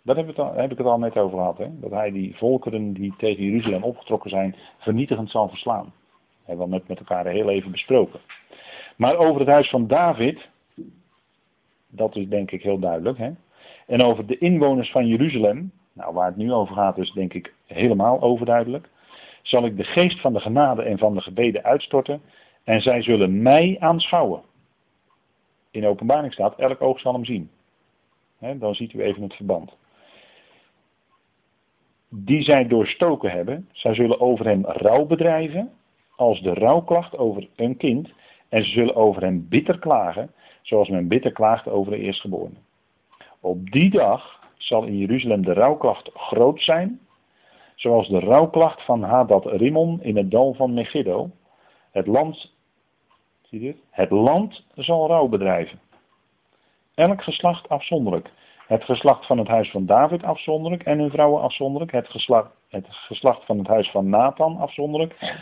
Daar 0.02 0.16
heb, 0.16 0.38
heb 0.38 0.72
ik 0.72 0.78
het 0.78 0.88
al 0.88 1.00
net 1.00 1.18
over 1.18 1.38
gehad. 1.38 1.58
Hè? 1.58 1.68
Dat 1.80 1.92
hij 1.92 2.12
die 2.12 2.36
volkeren 2.36 2.94
die 2.94 3.14
tegen 3.18 3.44
Jeruzalem 3.44 3.84
opgetrokken 3.84 4.30
zijn, 4.30 4.56
vernietigend 4.78 5.30
zal 5.30 5.50
verslaan. 5.50 5.84
Dat 5.84 5.94
hebben 6.46 6.66
we 6.66 6.72
net 6.72 6.88
met 6.88 7.00
elkaar 7.00 7.26
heel 7.28 7.50
even 7.50 7.72
besproken. 7.72 8.20
Maar 8.96 9.18
over 9.18 9.40
het 9.40 9.50
huis 9.50 9.70
van 9.70 9.88
David, 9.88 10.50
dat 11.88 12.16
is 12.16 12.28
denk 12.28 12.52
ik 12.52 12.64
heel 12.64 12.80
duidelijk. 12.80 13.18
Hè? 13.18 13.32
En 13.88 14.02
over 14.02 14.26
de 14.26 14.38
inwoners 14.38 14.92
van 14.92 15.08
Jeruzalem, 15.08 15.72
nou 16.02 16.14
waar 16.14 16.28
het 16.28 16.36
nu 16.36 16.54
over 16.54 16.76
gaat 16.76 16.98
is 16.98 17.12
denk 17.12 17.34
ik 17.34 17.54
helemaal 17.66 18.22
overduidelijk. 18.22 18.90
Zal 19.42 19.66
ik 19.66 19.78
de 19.78 19.84
geest 19.84 20.22
van 20.22 20.34
de 20.34 20.40
genade 20.40 20.82
en 20.82 20.98
van 20.98 21.14
de 21.14 21.22
gebeden 21.22 21.64
uitstorten 21.64 22.22
en 22.64 22.82
zij 22.82 23.02
zullen 23.02 23.42
mij 23.42 23.78
aanschouwen. 23.80 24.42
In 25.72 25.86
openbaring 25.86 26.34
staat, 26.34 26.60
elk 26.60 26.82
oog 26.82 27.00
zal 27.00 27.14
hem 27.14 27.26
zien. 27.26 27.50
dan 28.40 28.76
ziet 28.76 28.94
u 28.94 29.02
even 29.02 29.22
het 29.22 29.34
verband 29.34 29.74
die 32.14 32.42
zij 32.42 32.68
doorstoken 32.68 33.32
hebben. 33.32 33.70
Zij 33.72 33.94
zullen 33.94 34.20
over 34.20 34.46
hem 34.46 34.66
rouw 34.66 35.06
bedrijven, 35.06 35.72
als 36.16 36.42
de 36.42 36.54
rouwklacht 36.54 37.18
over 37.18 37.48
een 37.56 37.78
kind. 37.78 38.10
En 38.50 38.64
ze 38.64 38.70
zullen 38.70 38.96
over 38.96 39.22
hem 39.22 39.48
bitter 39.50 39.80
klagen, 39.80 40.32
zoals 40.62 40.90
men 40.90 41.08
bitter 41.08 41.32
klaagt 41.32 41.68
over 41.68 41.92
de 41.92 41.98
eerstgeborene. 41.98 42.56
Op 43.40 43.72
die 43.72 43.90
dag 43.90 44.41
zal 44.62 44.84
in 44.84 44.98
Jeruzalem 44.98 45.44
de 45.44 45.54
rouwklacht 45.54 46.10
groot 46.14 46.62
zijn, 46.62 47.00
zoals 47.76 48.08
de 48.08 48.20
rouwklacht 48.20 48.86
van 48.86 49.04
Hadad 49.04 49.46
Rimon 49.46 50.04
in 50.04 50.18
het 50.18 50.32
dal 50.32 50.54
van 50.54 50.74
Megiddo. 50.74 51.30
Het 51.92 52.08
land, 52.08 52.54
zie 53.42 53.60
dit? 53.60 53.78
Het 53.90 54.10
land 54.10 54.66
zal 54.76 55.08
rouw 55.08 55.28
bedrijven. 55.28 55.80
Elk 56.96 57.24
geslacht 57.24 57.70
afzonderlijk. 57.70 58.32
Het 58.68 58.84
geslacht 58.84 59.26
van 59.26 59.38
het 59.38 59.48
huis 59.48 59.72
van 59.72 59.86
David 59.86 60.24
afzonderlijk 60.24 60.84
en 60.84 61.00
hun 61.00 61.10
vrouwen 61.10 61.42
afzonderlijk. 61.42 61.92
Het 61.92 62.10
geslacht, 62.10 62.52
het 62.70 62.86
geslacht 62.90 63.46
van 63.46 63.58
het 63.58 63.68
huis 63.68 63.92
van 63.92 64.10
Nathan 64.10 64.58
afzonderlijk 64.58 65.36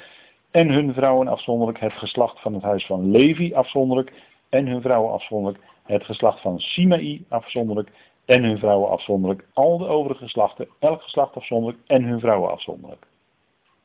en 0.51 0.69
hun 0.69 0.93
vrouwen 0.93 1.27
afzonderlijk. 1.27 1.79
Het 1.79 1.93
geslacht 1.93 2.41
van 2.41 2.53
het 2.53 2.63
huis 2.63 2.85
van 2.85 3.11
Levi 3.11 3.53
afzonderlijk 3.53 4.13
en 4.49 4.67
hun 4.67 4.81
vrouwen 4.81 5.13
afzonderlijk. 5.13 5.63
Het 5.83 6.03
geslacht 6.03 6.41
van 6.41 6.59
Simei 6.59 7.25
afzonderlijk 7.29 7.91
en 8.29 8.43
hun 8.43 8.57
vrouwen 8.57 8.89
afzonderlijk. 8.89 9.47
Al 9.53 9.77
de 9.77 9.87
overige 9.87 10.23
geslachten, 10.23 10.67
elk 10.79 11.01
geslacht 11.01 11.35
afzonderlijk 11.35 11.83
en 11.87 12.03
hun 12.03 12.19
vrouwen 12.19 12.51
afzonderlijk. 12.51 13.05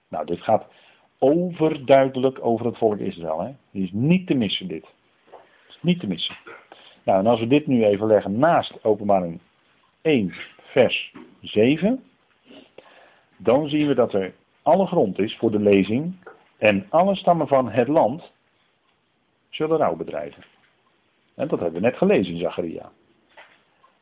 Nou, 0.08 0.26
dit 0.26 0.40
gaat 0.40 0.66
overduidelijk 1.18 2.44
over 2.44 2.66
het 2.66 2.78
volk 2.78 2.98
Israël. 2.98 3.40
Hè? 3.40 3.52
Die 3.70 3.84
is 3.84 3.90
niet 3.92 4.26
te 4.26 4.34
missen 4.34 4.68
dit. 4.68 4.86
Is 5.68 5.78
niet 5.80 6.00
te 6.00 6.06
missen. 6.06 6.36
Nou, 7.04 7.18
en 7.18 7.26
als 7.26 7.40
we 7.40 7.46
dit 7.46 7.66
nu 7.66 7.84
even 7.84 8.06
leggen 8.06 8.38
naast 8.38 8.84
openbaring 8.84 9.40
1, 10.02 10.34
vers 10.56 11.12
7, 11.40 12.04
dan 13.36 13.68
zien 13.68 13.86
we 13.86 13.94
dat 13.94 14.12
er 14.12 14.34
alle 14.62 14.86
grond 14.86 15.18
is 15.18 15.36
voor 15.36 15.50
de 15.50 15.60
lezing 15.60 16.14
en 16.58 16.86
alle 16.88 17.14
stammen 17.14 17.48
van 17.48 17.70
het 17.70 17.88
land 17.88 18.32
zullen 19.48 19.78
rouw 19.78 19.96
bedrijven. 19.96 20.44
En 21.34 21.48
dat 21.48 21.60
hebben 21.60 21.80
we 21.80 21.86
net 21.86 21.96
gelezen 21.96 22.32
in 22.32 22.40
Zacharia. 22.40 22.90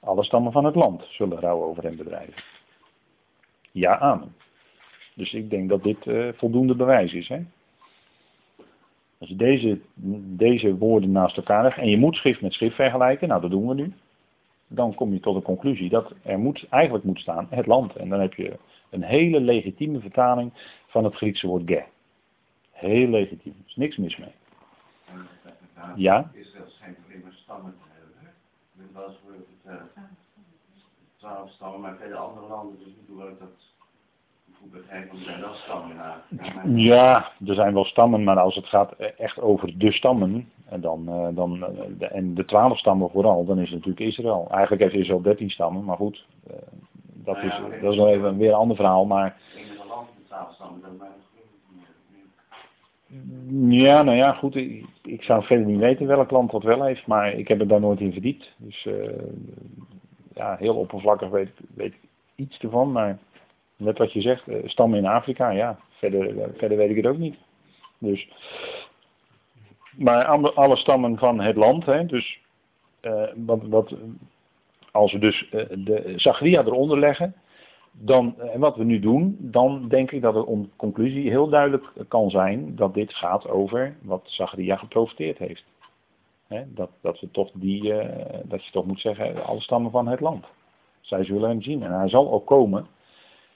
Alle 0.05 0.25
stammen 0.25 0.53
van 0.53 0.65
het 0.65 0.75
land 0.75 1.05
zullen 1.09 1.39
rouw 1.39 1.63
over 1.63 1.83
hem 1.83 1.97
bedrijven. 1.97 2.43
Ja, 3.73 3.99
amen. 3.99 4.35
Dus 5.15 5.33
ik 5.33 5.51
denk 5.51 5.69
dat 5.69 5.83
dit 5.83 6.07
uh, 6.07 6.33
voldoende 6.33 6.75
bewijs 6.75 7.13
is. 7.13 7.29
Hè? 7.29 7.43
Als 9.19 9.29
je 9.29 9.37
deze, 9.37 9.81
deze 10.37 10.77
woorden 10.77 11.13
naast 11.13 11.37
elkaar 11.37 11.63
legt 11.63 11.79
en 11.79 11.89
je 11.89 11.99
moet 11.99 12.17
schrift 12.17 12.41
met 12.41 12.53
schrift 12.53 12.75
vergelijken, 12.75 13.29
nou 13.29 13.41
dat 13.41 13.51
doen 13.51 13.69
we 13.69 13.75
nu, 13.75 13.93
dan 14.69 14.95
kom 14.95 15.13
je 15.13 15.21
tot 15.21 15.35
de 15.35 15.43
conclusie 15.43 15.89
dat 15.89 16.15
er 16.23 16.39
moet, 16.39 16.67
eigenlijk 16.69 17.05
moet 17.05 17.19
staan 17.19 17.47
het 17.51 17.67
land. 17.67 17.97
En 17.97 18.09
dan 18.09 18.21
heb 18.21 18.35
je 18.35 18.59
een 18.91 19.03
hele 19.03 19.41
legitieme 19.41 20.01
vertaling 20.01 20.53
van 20.87 21.05
het 21.05 21.15
Griekse 21.15 21.47
woord 21.47 21.63
ge. 21.67 21.85
Heel 22.71 23.09
legitiem. 23.09 23.55
Er 23.59 23.69
is 23.69 23.77
niks 23.77 23.97
mis 23.97 24.17
mee. 24.17 24.33
Ja? 25.97 26.31
Israël 26.35 26.69
schijnt 26.69 26.99
alleen 27.07 27.21
maar 27.23 27.33
stammen. 27.33 27.75
Dit 28.93 29.03
was 29.03 29.15
het 29.63 29.81
twaalf 31.17 31.51
stammen, 31.51 31.81
maar 31.81 31.97
vele 31.97 32.17
andere 32.17 32.47
landen 32.47 32.79
dus 32.79 32.87
niet 32.87 33.09
hoe 33.09 33.35
dat 33.39 33.49
ja, 36.75 37.31
er 37.47 37.55
zijn 37.55 37.75
wel 37.75 37.85
stammen, 37.85 38.25
maar 38.25 38.39
als 38.39 38.55
het 38.55 38.67
gaat 38.67 38.93
echt 38.97 39.41
over 39.41 39.79
de 39.79 39.93
stammen, 39.93 40.51
dan, 40.81 41.09
eh, 41.09 41.29
dan, 41.35 41.65
eh, 41.99 42.17
en 42.17 42.35
de 42.35 42.45
twaalf 42.45 42.79
stammen 42.79 43.11
vooral, 43.11 43.45
dan 43.45 43.59
is 43.59 43.71
het 43.71 43.79
natuurlijk 43.85 44.07
Israël. 44.07 44.47
Eigenlijk 44.51 44.83
heeft 44.83 44.95
Israël 44.95 45.23
dertien 45.23 45.51
stammen, 45.51 45.85
maar 45.85 45.97
goed, 45.97 46.27
eh, 46.47 46.57
dat, 47.13 47.37
is, 47.37 47.61
dat 47.81 47.93
is 47.93 47.99
nog 47.99 48.07
even 48.07 48.37
weer 48.37 48.49
een 48.49 48.55
ander 48.55 48.77
verhaal. 48.77 49.05
Maar... 49.05 49.37
Ja, 53.69 54.03
nou 54.03 54.17
ja, 54.17 54.33
goed, 54.33 54.57
ik, 55.03 55.23
zou 55.23 55.45
verder 55.45 55.67
niet 55.67 55.79
weten 55.79 56.07
welk 56.07 56.31
land 56.31 56.51
dat 56.51 56.63
wel 56.63 56.85
heeft, 56.85 57.07
maar 57.07 57.33
ik 57.33 57.49
heb 57.49 57.59
het 57.59 57.69
daar 57.69 57.81
nooit 57.81 58.01
in 58.01 58.13
verdiept. 58.13 58.55
Dus 58.57 58.89
ja, 60.35 60.57
heel 60.57 60.77
oppervlakkig 60.77 61.29
weet, 61.29 61.51
weet 61.75 61.93
ik 61.93 62.01
iets 62.35 62.59
ervan, 62.59 62.93
maar... 62.93 63.19
Net 63.83 63.99
wat 63.99 64.13
je 64.13 64.21
zegt, 64.21 64.49
eh, 64.49 64.57
stammen 64.65 64.99
in 64.99 65.07
Afrika, 65.07 65.51
ja. 65.51 65.79
Verder, 65.91 66.39
eh, 66.41 66.49
verder 66.57 66.79
weet 66.79 66.91
ik 66.91 66.97
het 66.97 67.07
ook 67.07 67.19
niet. 67.19 67.37
Dus, 67.99 68.29
maar 69.97 70.25
alle 70.55 70.77
stammen 70.77 71.19
van 71.19 71.41
het 71.41 71.57
land, 71.57 71.87
hè, 71.87 72.07
dus 72.07 72.41
wat, 73.35 73.63
wat, 73.63 73.95
als 74.91 75.13
we 75.13 75.19
dus 75.19 75.49
de 75.71 76.13
Zachria 76.17 76.61
eronder 76.61 76.99
leggen, 76.99 77.35
dan, 77.93 78.41
en 78.41 78.61
wat 78.61 78.77
we 78.77 78.85
nu 78.85 78.99
doen, 78.99 79.37
dan 79.39 79.89
denk 79.89 80.11
ik 80.11 80.23
dat 80.23 80.45
om 80.45 80.71
conclusie 80.77 81.31
heel 81.31 81.49
duidelijk 81.49 81.85
kan 82.09 82.31
zijn 82.31 82.77
dat 82.77 82.95
dit 82.95 83.15
gaat 83.15 83.49
over 83.49 83.97
wat 84.03 84.23
Zachria 84.25 84.77
geprofiteerd 84.77 85.39
heeft. 85.39 85.65
dat, 86.67 86.91
dat, 87.01 87.21
we 87.21 87.31
toch 87.31 87.51
die, 87.55 87.95
dat 88.45 88.65
je 88.65 88.73
toch 88.73 88.87
moet 88.87 89.01
zeggen, 89.01 89.45
alle 89.45 89.61
stammen 89.61 89.91
van 89.91 90.09
het 90.09 90.21
land. 90.21 90.47
Zij 91.01 91.25
zullen 91.25 91.49
hem 91.49 91.63
zien. 91.63 91.83
En 91.83 91.93
hij 91.93 92.09
zal 92.09 92.33
ook 92.33 92.47
komen 92.47 92.87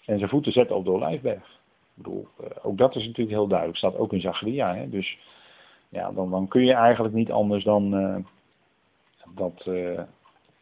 en 0.05 0.19
zijn 0.19 0.31
voeten 0.31 0.53
zetten 0.53 0.77
op 0.77 0.85
de 0.85 0.91
olijfberg. 0.91 1.61
Ik 1.97 2.03
bedoel, 2.03 2.27
eh, 2.41 2.47
ook 2.63 2.79
dat 2.79 2.97
is 2.97 3.03
natuurlijk 3.03 3.37
heel 3.37 3.47
duidelijk. 3.47 3.79
Staat 3.79 3.97
ook 3.97 4.13
in 4.13 4.21
Zacharia. 4.21 4.75
Hè? 4.75 4.89
Dus 4.89 5.19
ja, 5.89 6.13
dan, 6.13 6.31
dan 6.31 6.49
kun 6.49 6.65
je 6.65 6.73
eigenlijk 6.73 7.15
niet 7.15 7.31
anders 7.31 7.65
dan 7.65 8.25
dat, 9.35 9.69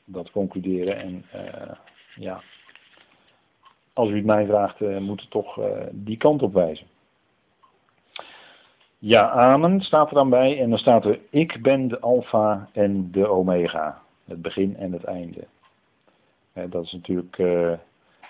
dat 0.04 0.30
concluderen. 0.30 0.96
En 0.96 1.24
ja, 2.16 2.42
als 3.94 4.08
u 4.10 4.16
het 4.16 4.24
mij 4.24 4.46
vraagt, 4.46 4.80
moet 4.80 5.20
het 5.20 5.30
toch 5.30 5.58
die 5.90 6.16
kant 6.16 6.42
op 6.42 6.52
wijzen. 6.52 6.86
Ja, 8.98 9.30
amen 9.30 9.80
staat 9.80 10.08
er 10.08 10.14
dan 10.14 10.30
bij. 10.30 10.60
En 10.60 10.68
dan 10.68 10.78
staat 10.78 11.04
er, 11.04 11.20
ik 11.30 11.62
ben 11.62 11.88
de 11.88 12.00
alfa 12.00 12.68
en 12.72 13.10
de 13.10 13.28
omega. 13.28 14.02
Het 14.24 14.42
begin 14.42 14.76
en 14.76 14.92
het 14.92 15.04
einde. 15.04 15.44
dat 16.52 16.84
is 16.84 16.92
natuurlijk 16.92 17.36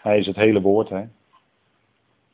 hij 0.04 0.18
is 0.18 0.26
het 0.26 0.36
hele 0.36 0.60
woord. 0.60 0.88
Hè? 0.88 1.04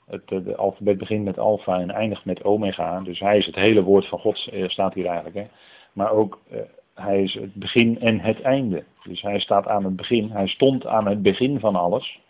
Het 0.07 0.29
de 0.29 0.57
alfabet 0.57 0.99
begint 0.99 1.25
met 1.25 1.39
alfa 1.39 1.81
en 1.81 1.91
eindigt 1.91 2.25
met 2.25 2.45
omega. 2.45 3.01
Dus 3.01 3.21
hij 3.21 3.39
is 3.39 3.47
het 3.47 3.55
hele 3.55 3.83
woord 3.83 4.07
van 4.07 4.19
God, 4.19 4.49
eh, 4.53 4.69
staat 4.69 4.95
hier 4.95 5.07
eigenlijk. 5.07 5.37
Hè? 5.37 5.47
Maar 5.93 6.11
ook, 6.11 6.41
uh, 6.53 6.59
hij 6.95 7.23
is 7.23 7.35
het 7.35 7.55
begin 7.55 8.01
en 8.01 8.21
het 8.21 8.41
einde. 8.41 8.85
Dus 9.03 9.23
hij 9.23 9.39
staat 9.39 9.67
aan 9.67 9.85
het 9.85 9.97
begin. 9.97 10.31
Hij 10.31 10.47
stond 10.47 10.87
aan 10.87 11.07
het 11.07 11.23
begin 11.23 11.61
van 11.61 11.77
alles. 11.77 12.21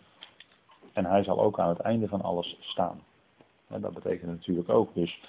En 0.92 1.04
hij 1.04 1.22
zal 1.22 1.40
ook 1.40 1.58
aan 1.58 1.68
het 1.68 1.80
einde 1.80 2.08
van 2.08 2.22
alles 2.22 2.56
staan. 2.60 3.00
En 3.68 3.80
dat 3.80 3.94
betekent 3.94 4.30
natuurlijk 4.30 4.68
ook. 4.68 4.94
Dus 4.94 5.20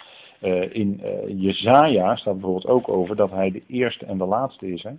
uh, 0.41 0.75
in 0.75 1.01
uh, 1.03 1.41
Jezaja 1.41 2.15
staat 2.15 2.33
bijvoorbeeld 2.33 2.67
ook 2.67 2.89
over 2.89 3.15
dat 3.15 3.31
hij 3.31 3.51
de 3.51 3.63
eerste 3.67 4.05
en 4.05 4.17
de 4.17 4.25
laatste 4.25 4.67
is. 4.67 4.83
Hè? 4.83 4.91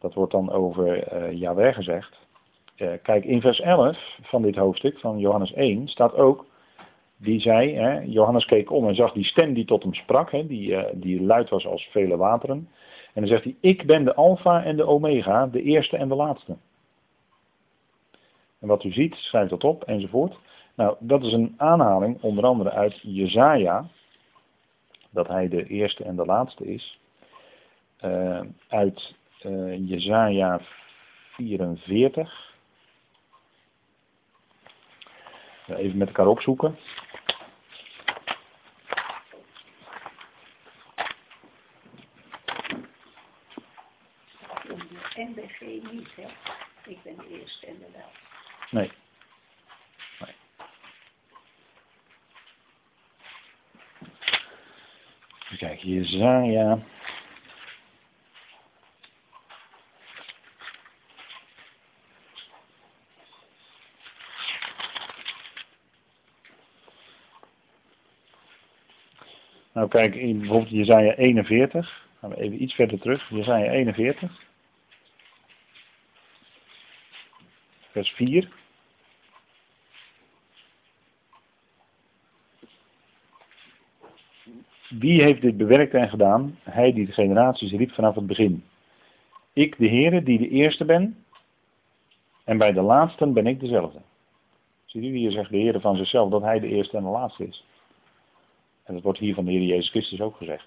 Dat 0.00 0.14
wordt 0.14 0.32
dan 0.32 0.50
over 0.50 1.14
uh, 1.14 1.38
Yahweh 1.40 1.74
gezegd. 1.74 2.22
Eh, 2.76 2.88
kijk, 3.02 3.24
in 3.24 3.40
vers 3.40 3.60
11 3.60 4.18
van 4.22 4.42
dit 4.42 4.56
hoofdstuk, 4.56 4.98
van 4.98 5.18
Johannes 5.18 5.52
1, 5.52 5.88
staat 5.88 6.14
ook 6.14 6.46
die 7.16 7.40
zei, 7.40 7.74
hè, 7.74 8.00
Johannes 8.00 8.44
keek 8.44 8.70
om 8.70 8.88
en 8.88 8.94
zag 8.94 9.12
die 9.12 9.24
stem 9.24 9.54
die 9.54 9.64
tot 9.64 9.82
hem 9.82 9.94
sprak, 9.94 10.30
hè, 10.30 10.46
die, 10.46 10.76
die 10.92 11.22
luid 11.22 11.50
was 11.50 11.66
als 11.66 11.88
vele 11.90 12.16
wateren. 12.16 12.68
En 13.12 13.20
dan 13.20 13.26
zegt 13.26 13.44
hij, 13.44 13.56
ik 13.60 13.86
ben 13.86 14.04
de 14.04 14.14
alfa 14.14 14.64
en 14.64 14.76
de 14.76 14.86
omega, 14.86 15.46
de 15.46 15.62
eerste 15.62 15.96
en 15.96 16.08
de 16.08 16.14
laatste. 16.14 16.56
En 18.64 18.70
wat 18.70 18.84
u 18.84 18.92
ziet, 18.92 19.14
schrijft 19.14 19.50
dat 19.50 19.64
op, 19.64 19.82
enzovoort. 19.82 20.38
Nou, 20.74 20.96
dat 20.98 21.22
is 21.22 21.32
een 21.32 21.54
aanhaling, 21.56 22.22
onder 22.22 22.44
andere 22.44 22.70
uit 22.70 23.00
Jezaja, 23.02 23.88
dat 25.10 25.28
hij 25.28 25.48
de 25.48 25.66
eerste 25.66 26.04
en 26.04 26.16
de 26.16 26.24
laatste 26.24 26.64
is. 26.64 26.98
Uh, 28.04 28.40
uit 28.68 29.14
uh, 29.42 29.88
Jezaja 29.88 30.60
44. 31.36 32.54
Even 35.66 35.98
met 35.98 36.08
elkaar 36.08 36.26
opzoeken. 36.26 36.76
Ik 46.86 47.02
ben 47.02 47.16
de 47.16 47.38
eerste 47.40 47.66
en 47.66 47.78
de 47.78 47.86
wel. 47.92 48.10
Nee. 48.74 48.90
nee. 50.20 50.34
Kijken, 55.58 55.88
Jezaja. 55.88 56.78
Nou 69.72 69.88
kijk, 69.88 70.12
bijvoorbeeld 70.12 70.70
Jezaja 70.70 71.14
41, 71.14 72.06
gaan 72.20 72.30
we 72.30 72.36
even 72.36 72.62
iets 72.62 72.74
verder 72.74 73.00
terug, 73.00 73.28
Jezaja 73.30 73.72
41, 73.72 74.42
vers 77.90 78.10
4. 78.10 78.62
Wie 85.04 85.22
heeft 85.22 85.40
dit 85.40 85.56
bewerkt 85.56 85.94
en 85.94 86.08
gedaan? 86.08 86.58
Hij 86.62 86.92
die 86.92 87.06
de 87.06 87.12
generaties 87.12 87.72
riep 87.72 87.90
vanaf 87.90 88.14
het 88.14 88.26
begin. 88.26 88.64
Ik, 89.52 89.78
de 89.78 89.88
Heere, 89.88 90.22
die 90.22 90.38
de 90.38 90.48
eerste 90.48 90.84
ben, 90.84 91.24
en 92.44 92.58
bij 92.58 92.72
de 92.72 92.80
laatsten 92.80 93.32
ben 93.32 93.46
ik 93.46 93.60
dezelfde. 93.60 93.98
Ziet 94.84 95.04
u, 95.04 95.16
hier 95.16 95.30
zegt 95.30 95.50
de 95.50 95.56
Heer 95.56 95.80
van 95.80 95.96
zichzelf 95.96 96.30
dat 96.30 96.42
hij 96.42 96.60
de 96.60 96.68
eerste 96.68 96.96
en 96.96 97.02
de 97.02 97.08
laatste 97.08 97.46
is. 97.46 97.64
En 98.84 98.94
dat 98.94 99.02
wordt 99.02 99.18
hier 99.18 99.34
van 99.34 99.44
de 99.44 99.50
Heer 99.50 99.62
Jezus 99.62 99.90
Christus 99.90 100.20
ook 100.20 100.36
gezegd. 100.36 100.66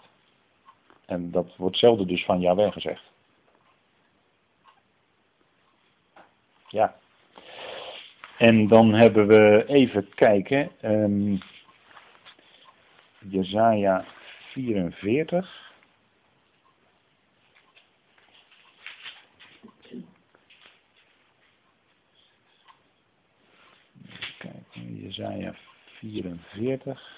En 1.05 1.31
dat 1.31 1.55
wordt 1.55 1.77
zelden 1.77 2.07
dus 2.07 2.25
van 2.25 2.39
Yahweh 2.39 2.71
gezegd. 2.71 3.03
Ja. 6.67 6.95
En 8.37 8.67
dan 8.67 8.93
hebben 8.93 9.27
we 9.27 9.63
even 9.67 10.09
kijken. 10.15 10.69
Um, 10.81 11.39
Jezaja 13.19 14.05
44. 14.57 15.45
Even 24.03 24.25
kijken, 24.37 25.01
Jezaja 25.01 25.53
44. 26.01 27.15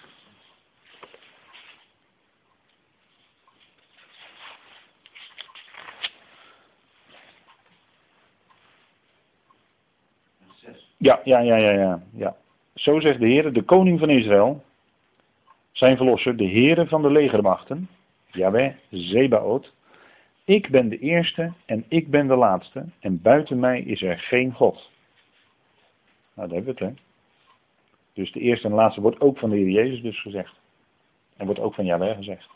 Ja, 10.97 11.21
ja, 11.23 11.39
ja, 11.39 11.55
ja, 11.55 11.71
ja, 11.71 12.01
ja. 12.11 12.35
Zo 12.73 12.99
zegt 12.99 13.19
de 13.19 13.25
Heer, 13.25 13.53
de 13.53 13.61
koning 13.61 13.99
van 13.99 14.09
Israël, 14.09 14.63
zijn 15.71 15.97
verlosser, 15.97 16.37
de 16.37 16.49
Heere 16.49 16.87
van 16.87 17.01
de 17.01 17.11
legermachten, 17.11 17.89
Jaweh, 18.31 18.73
Zebaot. 18.89 19.73
Ik 20.43 20.69
ben 20.69 20.89
de 20.89 20.99
eerste 20.99 21.53
en 21.65 21.85
ik 21.87 22.09
ben 22.09 22.27
de 22.27 22.35
laatste 22.35 22.85
en 22.99 23.21
buiten 23.21 23.59
mij 23.59 23.81
is 23.81 24.01
er 24.01 24.19
geen 24.19 24.53
God. 24.53 24.89
Nou, 26.33 26.47
daar 26.47 26.57
hebben 26.57 26.75
we 26.75 26.85
het, 26.85 26.95
hè. 26.95 27.01
Dus 28.13 28.31
de 28.31 28.39
eerste 28.39 28.65
en 28.65 28.71
de 28.71 28.79
laatste 28.79 29.01
wordt 29.01 29.21
ook 29.21 29.37
van 29.37 29.49
de 29.49 29.55
Heer 29.55 29.69
Jezus 29.69 30.01
dus 30.01 30.21
gezegd. 30.21 30.53
En 31.37 31.45
wordt 31.45 31.59
ook 31.61 31.73
van 31.73 31.85
Jaweh 31.85 32.15
gezegd. 32.15 32.49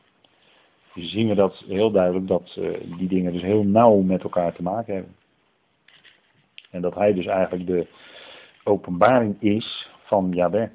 Dus 0.94 1.12
zien 1.12 1.28
we 1.28 1.36
dat 1.36 1.64
heel 1.68 1.92
duidelijk 1.92 2.28
dat 2.28 2.56
uh, 2.60 2.98
die 2.98 3.08
dingen 3.08 3.34
dus 3.34 3.42
heel 3.42 3.64
nauw 3.64 4.02
met 4.02 4.24
elkaar 4.24 4.54
te 4.54 4.64
maken 4.64 4.94
hebben. 4.94 5.16
En 6.70 6.82
dat 6.82 6.96
hij 6.96 7.14
dus 7.14 7.26
eigenlijk 7.26 7.68
de 7.68 7.88
openbaring 8.64 9.42
is 9.42 9.90
van 10.04 10.32
Jabé. 10.32 10.72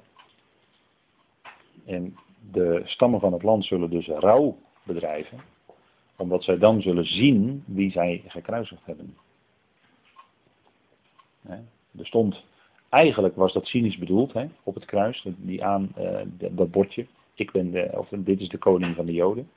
En 1.86 2.16
de 2.52 2.82
stammen 2.84 3.20
van 3.20 3.32
het 3.32 3.42
land 3.42 3.64
zullen 3.64 3.90
dus 3.90 4.06
rouw 4.06 4.58
bedrijven, 4.82 5.38
omdat 6.16 6.44
zij 6.44 6.58
dan 6.58 6.80
zullen 6.82 7.06
zien 7.06 7.62
wie 7.66 7.90
zij 7.90 8.22
gekruisigd 8.26 8.86
hebben. 8.86 9.16
er 11.98 12.06
stond, 12.06 12.44
eigenlijk 12.88 13.36
was 13.36 13.52
dat 13.52 13.66
cynisch 13.66 13.98
bedoeld 13.98 14.32
op 14.62 14.74
het 14.74 14.84
kruis, 14.84 15.26
die 15.36 15.64
aan, 15.64 15.92
uh, 15.98 16.20
dat 16.50 16.70
bordje, 16.70 17.06
ik 17.34 17.52
ben 17.52 17.70
de, 17.70 17.90
of 17.92 18.08
dit 18.10 18.40
is 18.40 18.48
de 18.48 18.58
koning 18.58 18.96
van 18.96 19.06
de 19.06 19.12
Joden. 19.12 19.50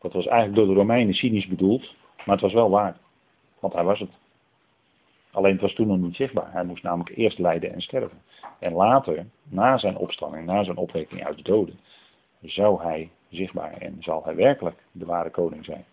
Dat 0.00 0.12
was 0.12 0.26
eigenlijk 0.26 0.56
door 0.56 0.74
de 0.74 0.80
Romeinen 0.80 1.14
cynisch 1.14 1.46
bedoeld, 1.46 1.94
maar 2.16 2.34
het 2.34 2.40
was 2.40 2.52
wel 2.52 2.70
waar, 2.70 2.96
want 3.58 3.72
hij 3.72 3.84
was 3.84 4.00
het. 4.00 4.10
Alleen 5.30 5.52
het 5.52 5.60
was 5.60 5.74
toen 5.74 5.86
nog 5.86 5.98
niet 5.98 6.16
zichtbaar. 6.16 6.52
Hij 6.52 6.64
moest 6.64 6.82
namelijk 6.82 7.16
eerst 7.16 7.38
lijden 7.38 7.72
en 7.72 7.80
sterven. 7.80 8.22
En 8.58 8.72
later, 8.72 9.26
na 9.42 9.78
zijn 9.78 9.96
opstanding, 9.96 10.46
na 10.46 10.64
zijn 10.64 10.76
opwekking 10.76 11.24
uit 11.24 11.36
de 11.36 11.42
doden, 11.42 11.78
zou 12.44 12.82
hij 12.82 13.10
zichtbaar 13.28 13.72
en 13.72 13.96
zal 14.00 14.24
hij 14.24 14.34
werkelijk 14.34 14.76
de 14.92 15.04
ware 15.04 15.30
koning 15.30 15.64
zijn. 15.64 15.84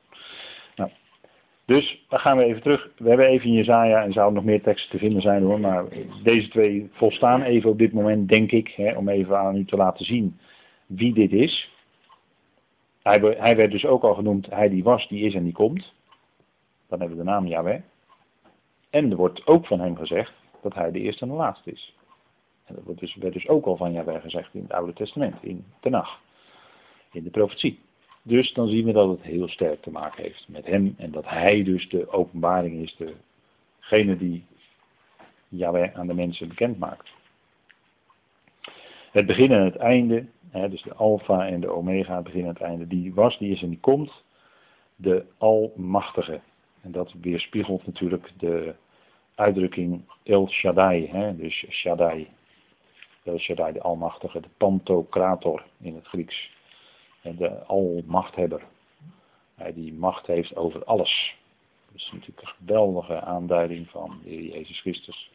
Nou, 0.75 0.89
dus 1.65 2.05
dan 2.09 2.19
gaan 2.19 2.37
we 2.37 2.43
even 2.43 2.61
terug. 2.61 2.89
We 2.97 3.07
hebben 3.07 3.27
even 3.27 3.47
in 3.47 3.53
Jezaja 3.53 4.03
en 4.03 4.13
zouden 4.13 4.35
nog 4.35 4.43
meer 4.43 4.61
teksten 4.61 4.89
te 4.91 4.97
vinden 4.97 5.21
zijn 5.21 5.43
hoor, 5.43 5.59
maar 5.59 5.85
deze 6.23 6.49
twee 6.49 6.89
volstaan 6.91 7.41
even 7.41 7.69
op 7.69 7.77
dit 7.77 7.93
moment, 7.93 8.29
denk 8.29 8.51
ik, 8.51 8.67
hè, 8.67 8.97
om 8.97 9.09
even 9.09 9.37
aan 9.37 9.55
u 9.55 9.65
te 9.65 9.75
laten 9.75 10.05
zien 10.05 10.39
wie 10.85 11.13
dit 11.13 11.31
is. 11.31 11.71
Hij, 13.01 13.19
hij 13.19 13.55
werd 13.55 13.71
dus 13.71 13.85
ook 13.85 14.03
al 14.03 14.13
genoemd, 14.13 14.47
hij 14.49 14.69
die 14.69 14.83
was, 14.83 15.07
die 15.07 15.25
is 15.25 15.33
en 15.33 15.43
die 15.43 15.53
komt. 15.53 15.93
Dan 16.87 16.99
hebben 16.99 17.17
we 17.17 17.23
de 17.23 17.29
naam 17.29 17.47
Yahweh. 17.47 17.81
En 18.89 19.11
er 19.11 19.17
wordt 19.17 19.47
ook 19.47 19.65
van 19.65 19.79
hem 19.79 19.95
gezegd 19.95 20.33
dat 20.61 20.73
hij 20.73 20.91
de 20.91 20.99
eerste 20.99 21.23
en 21.23 21.29
de 21.29 21.35
laatste 21.35 21.71
is. 21.71 21.95
En 22.65 22.75
dat 22.75 22.83
wordt 22.83 22.99
dus, 22.99 23.15
werd 23.15 23.33
dus 23.33 23.47
ook 23.47 23.65
al 23.65 23.77
van 23.77 23.91
Yahweh 23.91 24.21
gezegd 24.21 24.53
in 24.53 24.61
het 24.61 24.73
Oude 24.73 24.93
Testament, 24.93 25.43
in 25.43 25.65
Tenach, 25.79 26.19
in 27.11 27.23
de 27.23 27.29
profetie. 27.29 27.79
Dus 28.21 28.53
dan 28.53 28.67
zien 28.67 28.85
we 28.85 28.91
dat 28.91 29.09
het 29.09 29.21
heel 29.21 29.47
sterk 29.47 29.81
te 29.81 29.91
maken 29.91 30.23
heeft 30.23 30.45
met 30.47 30.65
hem 30.65 30.95
en 30.97 31.11
dat 31.11 31.29
hij 31.29 31.63
dus 31.63 31.89
de 31.89 32.11
openbaring 32.11 32.81
is, 32.81 32.97
degene 33.79 34.17
die 34.17 34.45
Yahweh 35.47 35.95
aan 35.95 36.07
de 36.07 36.13
mensen 36.13 36.47
bekend 36.47 36.79
maakt. 36.79 37.09
Het 39.11 39.25
begin 39.25 39.51
en 39.51 39.63
het 39.63 39.75
einde, 39.75 40.25
hè, 40.49 40.69
dus 40.69 40.81
de 40.81 40.93
alfa 40.93 41.47
en 41.47 41.59
de 41.59 41.69
omega, 41.69 42.15
het 42.15 42.23
begin 42.23 42.41
en 42.41 42.47
het 42.47 42.61
einde, 42.61 42.87
die 42.87 43.13
was, 43.13 43.37
die 43.37 43.51
is 43.51 43.61
en 43.61 43.69
die 43.69 43.79
komt, 43.79 44.23
de 44.95 45.25
almachtige. 45.37 46.41
En 46.81 46.91
dat 46.91 47.13
weerspiegelt 47.21 47.85
natuurlijk 47.85 48.31
de 48.37 48.75
uitdrukking 49.35 50.01
El 50.23 50.47
Shaddai, 50.47 51.07
hè, 51.07 51.35
dus 51.35 51.65
Shaddai. 51.69 52.27
El 53.23 53.37
Shaddai, 53.37 53.73
de 53.73 53.81
Almachtige, 53.81 54.39
de 54.39 54.47
Pantocrator 54.57 55.63
in 55.81 55.95
het 55.95 56.07
Grieks. 56.07 56.51
De 57.21 57.63
Almachthebber. 57.65 58.63
Hij 59.55 59.73
die 59.73 59.93
macht 59.93 60.27
heeft 60.27 60.55
over 60.55 60.83
alles. 60.83 61.35
Dat 61.85 61.95
is 61.95 62.11
natuurlijk 62.11 62.41
een 62.41 62.53
geweldige 62.57 63.21
aanduiding 63.21 63.89
van 63.89 64.19
de 64.23 64.29
Heer 64.29 64.43
Jezus 64.43 64.79
Christus. 64.79 65.31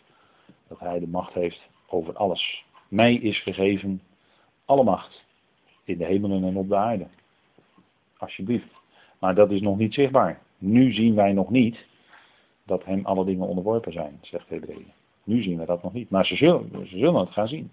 Dat 0.68 0.78
hij 0.78 0.98
de 0.98 1.08
macht 1.08 1.32
heeft 1.32 1.60
over 1.86 2.16
alles. 2.16 2.64
Mij 2.88 3.14
is 3.14 3.42
gegeven 3.42 4.02
alle 4.64 4.84
macht. 4.84 5.24
In 5.84 5.98
de 5.98 6.04
hemelen 6.04 6.44
en 6.44 6.56
op 6.56 6.68
de 6.68 6.76
aarde. 6.76 7.06
Alsjeblieft. 8.16 8.74
Maar 9.18 9.34
dat 9.34 9.50
is 9.50 9.60
nog 9.60 9.78
niet 9.78 9.94
zichtbaar. 9.94 10.42
Nu 10.58 10.92
zien 10.92 11.14
wij 11.14 11.32
nog 11.32 11.50
niet 11.50 11.78
dat 12.64 12.84
hem 12.84 13.06
alle 13.06 13.24
dingen 13.24 13.46
onderworpen 13.46 13.92
zijn, 13.92 14.18
zegt 14.22 14.48
Hebreeën. 14.48 14.92
Nu 15.24 15.42
zien 15.42 15.58
we 15.58 15.66
dat 15.66 15.82
nog 15.82 15.92
niet. 15.92 16.10
Maar 16.10 16.26
ze 16.26 16.36
zullen, 16.36 16.70
ze 16.88 16.98
zullen 16.98 17.20
het 17.20 17.30
gaan 17.30 17.48
zien. 17.48 17.70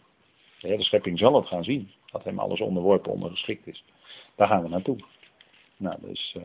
De 0.60 0.68
hele 0.68 0.84
schepping 0.84 1.20
zal 1.20 1.36
het 1.36 1.48
gaan 1.48 1.64
zien. 1.64 1.92
Dat 2.12 2.24
hem 2.24 2.40
alles 2.40 2.62
onderworpen, 2.62 3.12
ondergeschikt 3.12 3.68
is. 3.68 3.84
Daar 4.36 4.48
gaan 4.48 4.64
we 4.64 4.70
naartoe. 4.70 4.98
Nou, 5.78 5.98
dus. 6.02 6.36
Uh, 6.38 6.44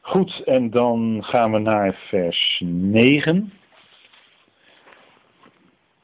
goed, 0.00 0.42
en 0.44 0.70
dan 0.70 1.24
gaan 1.24 1.52
we 1.52 1.58
naar 1.58 1.94
vers 1.94 2.62
9. 2.64 3.52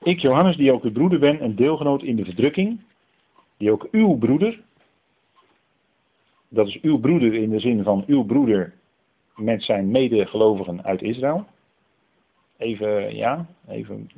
Ik, 0.03 0.19
Johannes, 0.19 0.57
die 0.57 0.73
ook 0.73 0.83
uw 0.83 0.93
broeder 0.93 1.19
ben 1.19 1.41
en 1.41 1.55
deelgenoot 1.55 2.03
in 2.03 2.17
de 2.17 2.25
verdrukking 2.25 2.81
die 3.59 3.73
ook 3.73 3.89
uw 3.91 4.19
broeder, 4.19 4.61
dat 6.49 6.67
is 6.67 6.81
uw 6.81 6.99
broeder 6.99 7.35
in 7.35 7.51
de 7.51 7.61
zin 7.61 7.83
van 7.83 8.05
uw 8.07 8.25
broeder 8.25 8.75
met 9.37 9.63
zijn 9.63 9.91
medegelovigen 9.91 10.85
uit 10.85 11.03
Israël. 11.03 11.47
Even, 12.57 13.17
ja, 13.17 13.47
even 13.69 14.11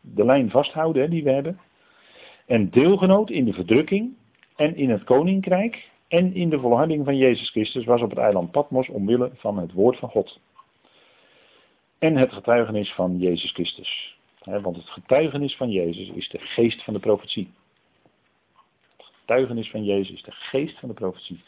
de 0.00 0.24
lijn 0.24 0.50
vasthouden 0.50 1.10
die 1.10 1.24
we 1.24 1.30
hebben. 1.30 1.58
En 2.46 2.70
deelgenoot 2.70 3.30
in 3.30 3.44
de 3.44 3.52
verdrukking 3.52 4.14
en 4.58 4.76
in 4.76 4.90
het 4.90 5.04
koninkrijk 5.04 5.90
en 6.08 6.34
in 6.34 6.48
de 6.48 6.58
volharding 6.58 7.04
van 7.04 7.16
Jezus 7.16 7.50
Christus 7.50 7.84
was 7.84 8.02
op 8.02 8.10
het 8.10 8.18
eiland 8.18 8.50
Patmos 8.50 8.88
omwille 8.88 9.30
van 9.34 9.58
het 9.58 9.72
woord 9.72 9.98
van 9.98 10.08
God. 10.08 10.40
En 11.98 12.16
het 12.16 12.32
getuigenis 12.32 12.92
van 12.92 13.18
Jezus 13.18 13.52
Christus. 13.52 14.18
want 14.44 14.76
het 14.76 14.90
getuigenis 14.90 15.56
van 15.56 15.70
Jezus 15.70 16.08
is 16.08 16.28
de 16.28 16.38
geest 16.38 16.84
van 16.84 16.94
de 16.94 17.00
profetie. 17.00 17.50
Getuigenis 18.96 19.70
van 19.70 19.84
Jezus 19.84 20.14
is 20.14 20.22
de 20.22 20.32
geest 20.32 20.78
van 20.78 20.88
de 20.88 20.94
profetie. 20.94 21.42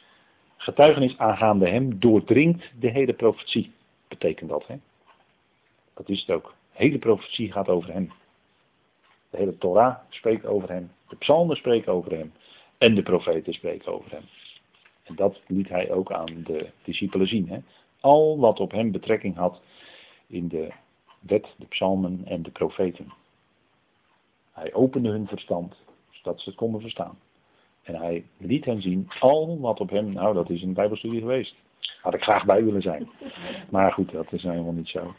Getuigenis 0.56 1.18
aangaande 1.18 1.68
hem 1.68 2.00
doordringt 2.00 2.70
de 2.80 2.90
hele 2.90 3.12
profetie. 3.12 3.72
Betekent 4.08 4.50
dat, 4.50 4.66
hè? 4.66 4.76
Dat 5.94 6.08
is 6.08 6.20
het 6.20 6.30
ook. 6.30 6.54
De 6.72 6.84
hele 6.84 6.98
profetie 6.98 7.52
gaat 7.52 7.68
over 7.68 7.92
hem. 7.92 8.12
De 9.30 9.36
hele 9.36 9.58
Torah 9.58 9.96
spreekt 10.08 10.46
over 10.46 10.68
hem. 10.68 10.92
De 11.08 11.16
psalmen 11.16 11.56
spreken 11.56 11.92
over 11.92 12.12
hem. 12.12 12.32
En 12.80 12.94
de 12.94 13.02
profeten 13.02 13.52
spreken 13.52 13.92
over 13.92 14.10
hem. 14.10 14.24
En 15.02 15.14
dat 15.14 15.40
liet 15.46 15.68
hij 15.68 15.90
ook 15.90 16.12
aan 16.12 16.42
de 16.44 16.70
discipelen 16.84 17.26
zien. 17.26 17.48
Hè? 17.48 17.58
Al 18.00 18.38
wat 18.38 18.60
op 18.60 18.70
hem 18.70 18.90
betrekking 18.90 19.36
had 19.36 19.60
in 20.26 20.48
de 20.48 20.72
wet, 21.20 21.46
de 21.56 21.66
psalmen 21.66 22.20
en 22.24 22.42
de 22.42 22.50
profeten. 22.50 23.12
Hij 24.52 24.74
opende 24.74 25.08
hun 25.08 25.26
verstand, 25.26 25.74
zodat 26.10 26.40
ze 26.40 26.48
het 26.48 26.58
konden 26.58 26.80
verstaan. 26.80 27.18
En 27.82 27.94
hij 27.94 28.24
liet 28.36 28.64
hen 28.64 28.82
zien 28.82 29.10
al 29.18 29.60
wat 29.60 29.80
op 29.80 29.90
hem, 29.90 30.12
nou 30.12 30.34
dat 30.34 30.50
is 30.50 30.62
een 30.62 30.74
bijbelstudie 30.74 31.20
geweest. 31.20 31.54
Had 32.00 32.14
ik 32.14 32.22
graag 32.22 32.44
bij 32.44 32.64
willen 32.64 32.82
zijn. 32.82 33.08
Maar 33.70 33.92
goed, 33.92 34.12
dat 34.12 34.32
is 34.32 34.42
nou 34.42 34.54
helemaal 34.54 34.76
niet 34.76 34.88
zo. 34.88 35.14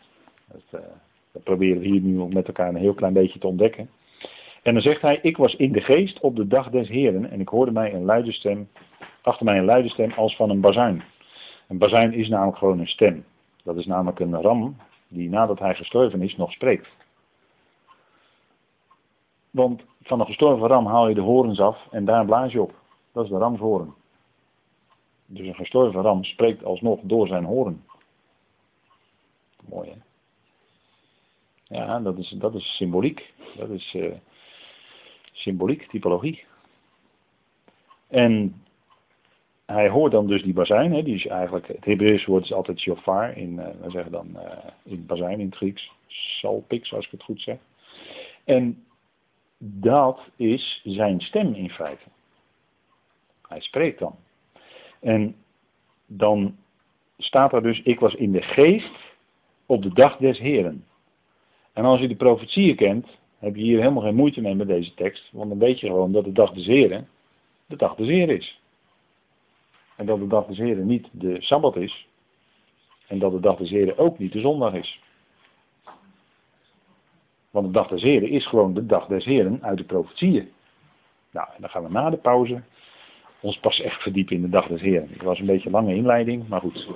Dat, 0.48 0.82
uh, 0.82 0.88
dat 1.32 1.44
proberen 1.44 1.82
we 1.82 1.88
hier 1.88 2.02
nu 2.02 2.28
met 2.28 2.48
elkaar 2.48 2.70
een 2.70 2.76
heel 2.76 2.94
klein 2.94 3.14
beetje 3.14 3.40
te 3.40 3.48
ontdekken. 3.48 3.90
En 4.62 4.74
dan 4.74 4.82
zegt 4.82 5.02
hij, 5.02 5.20
ik 5.22 5.38
was 5.38 5.56
in 5.56 5.72
de 5.72 5.82
geest 5.82 6.20
op 6.20 6.36
de 6.36 6.48
dag 6.48 6.70
des 6.70 6.88
Heren 6.88 7.30
en 7.30 7.40
ik 7.40 7.48
hoorde 7.48 7.72
mij 7.72 7.94
een 7.94 8.06
luide 8.06 8.32
stem, 8.32 8.70
achter 9.22 9.46
mij 9.46 9.58
een 9.58 9.66
luide 9.66 9.90
stem 9.90 10.12
als 10.12 10.36
van 10.36 10.50
een 10.50 10.62
bazuin. 10.62 11.04
Een 11.68 11.78
bazuin 11.78 12.14
is 12.14 12.30
namelijk 12.30 12.58
gewoon 12.58 12.80
een 12.80 12.88
stem. 12.88 13.26
Dat 13.64 13.78
is 13.78 13.86
namelijk 13.86 14.20
een 14.20 14.42
ram 14.42 14.78
die 15.08 15.30
nadat 15.30 15.60
hij 15.60 15.76
gestorven 15.76 16.22
is 16.22 16.36
nog 16.36 16.52
spreekt. 16.52 16.88
Want 19.52 19.82
van 20.02 20.20
een 20.20 20.26
gestorven 20.26 20.68
ram 20.68 20.86
haal 20.86 21.08
je 21.08 21.16
de 21.16 21.22
horens 21.22 21.60
af 21.60 21.88
en 21.92 22.06
daar 22.06 22.26
blaas 22.26 22.52
je 22.52 22.62
op. 22.62 22.74
Dat 23.12 23.24
is 23.24 23.30
de 23.30 23.38
ramshoorn. 23.38 23.94
Dus 25.26 25.48
een 25.48 25.56
gestorven 25.56 26.02
ram 26.02 26.24
spreekt 26.24 26.64
alsnog 26.64 27.00
door 27.04 27.28
zijn 27.28 27.44
horen. 27.44 27.86
Mooi 29.70 29.90
hè? 29.90 29.96
Ja, 31.78 32.00
dat 32.00 32.18
is, 32.18 32.30
dat 32.30 32.56
is 32.56 32.76
symboliek. 32.76 33.34
Dat 33.58 33.70
is 33.70 33.94
uh, 33.94 34.14
symboliek, 35.42 35.88
typologie. 35.88 36.44
En 38.08 38.64
hij 39.66 39.90
hoort 39.90 40.12
dan 40.12 40.28
dus 40.28 40.44
die 40.44 40.54
bazuin, 40.54 40.94
hè, 40.94 41.04
die 41.04 41.16
is 41.16 41.28
eigenlijk, 41.28 41.68
het 41.68 41.86
Hebreeuws 41.86 42.26
woord 42.26 42.44
is 42.44 42.54
altijd 42.54 42.80
shofar, 42.80 43.38
in, 43.38 43.54
uh, 43.54 43.68
we 43.82 43.90
zeggen 43.90 44.12
dan 44.12 44.28
uh, 44.36 44.42
in 44.84 45.06
bazuin 45.06 45.40
in 45.40 45.46
het 45.46 45.56
Grieks, 45.56 45.92
salpix 46.08 46.94
als 46.94 47.06
ik 47.06 47.12
het 47.12 47.24
goed 47.24 47.42
zeg. 47.42 47.58
En 48.44 48.86
dat 49.58 50.20
is 50.36 50.82
zijn 50.84 51.22
stem 51.22 51.54
in 51.54 51.70
feite. 51.70 52.04
Hij 53.48 53.62
spreekt 53.62 54.00
dan. 54.00 54.16
En 55.00 55.36
dan 56.06 56.58
staat 57.18 57.54
er 57.54 57.64
dus, 57.64 57.82
ik 57.82 58.00
was 58.00 58.14
in 58.14 58.32
de 58.32 58.42
geest 58.42 59.00
op 59.66 59.82
de 59.82 59.94
dag 59.94 60.18
des 60.18 60.40
Heren. 60.40 60.86
En 61.74 61.86
als 61.86 62.00
je 62.00 62.08
de 62.08 62.16
profetieën 62.16 62.76
kent, 62.76 63.08
heb 63.42 63.56
je 63.56 63.62
hier 63.62 63.80
helemaal 63.80 64.04
geen 64.04 64.16
moeite 64.16 64.42
mee 64.42 64.56
met 64.56 64.68
deze 64.68 64.94
tekst, 64.94 65.30
want 65.32 65.50
dan 65.50 65.60
weet 65.60 65.80
je 65.80 65.88
gewoon 65.88 66.12
dat 66.12 66.24
de 66.24 66.32
dag 66.32 66.54
des 66.54 66.66
Heren 66.66 67.08
de 67.72 67.78
dag 67.78 67.96
des 67.96 68.08
Heren 68.08 68.38
is. 68.38 68.60
En 69.96 70.06
dat 70.06 70.20
de 70.20 70.28
dag 70.28 70.46
des 70.46 70.58
Heren 70.58 70.86
niet 70.86 71.08
de 71.12 71.42
Sabbat 71.42 71.76
is. 71.76 72.08
En 73.08 73.20
dat 73.20 73.32
de 73.32 73.40
dag 73.40 73.58
des 73.58 73.70
Heren 73.70 73.98
ook 73.98 74.20
niet 74.20 74.32
de 74.32 74.40
zondag 74.40 74.74
is. 74.74 75.02
Want 77.50 77.66
de 77.66 77.72
dag 77.72 77.88
des 77.88 78.02
Heren 78.02 78.30
is 78.30 78.48
gewoon 78.48 78.74
de 78.74 78.86
dag 78.86 79.08
des 79.08 79.26
Heren 79.26 79.64
uit 79.64 79.78
de 79.78 79.84
profetieën. 79.84 80.52
Nou, 81.32 81.48
en 81.56 81.62
dan 81.62 81.70
gaan 81.70 81.84
we 81.84 81.90
na 81.90 82.10
de 82.10 82.18
pauze 82.18 82.62
ons 83.40 83.60
pas 83.60 83.80
echt 83.80 84.02
verdiepen 84.02 84.36
in 84.36 84.42
de 84.42 84.50
dag 84.50 84.68
des 84.68 84.82
Heren. 84.82 85.10
Het 85.10 85.22
was 85.22 85.40
een 85.40 85.46
beetje 85.46 85.66
een 85.66 85.72
lange 85.72 85.96
inleiding, 85.96 86.48
maar 86.48 86.62
goed. 86.62 86.88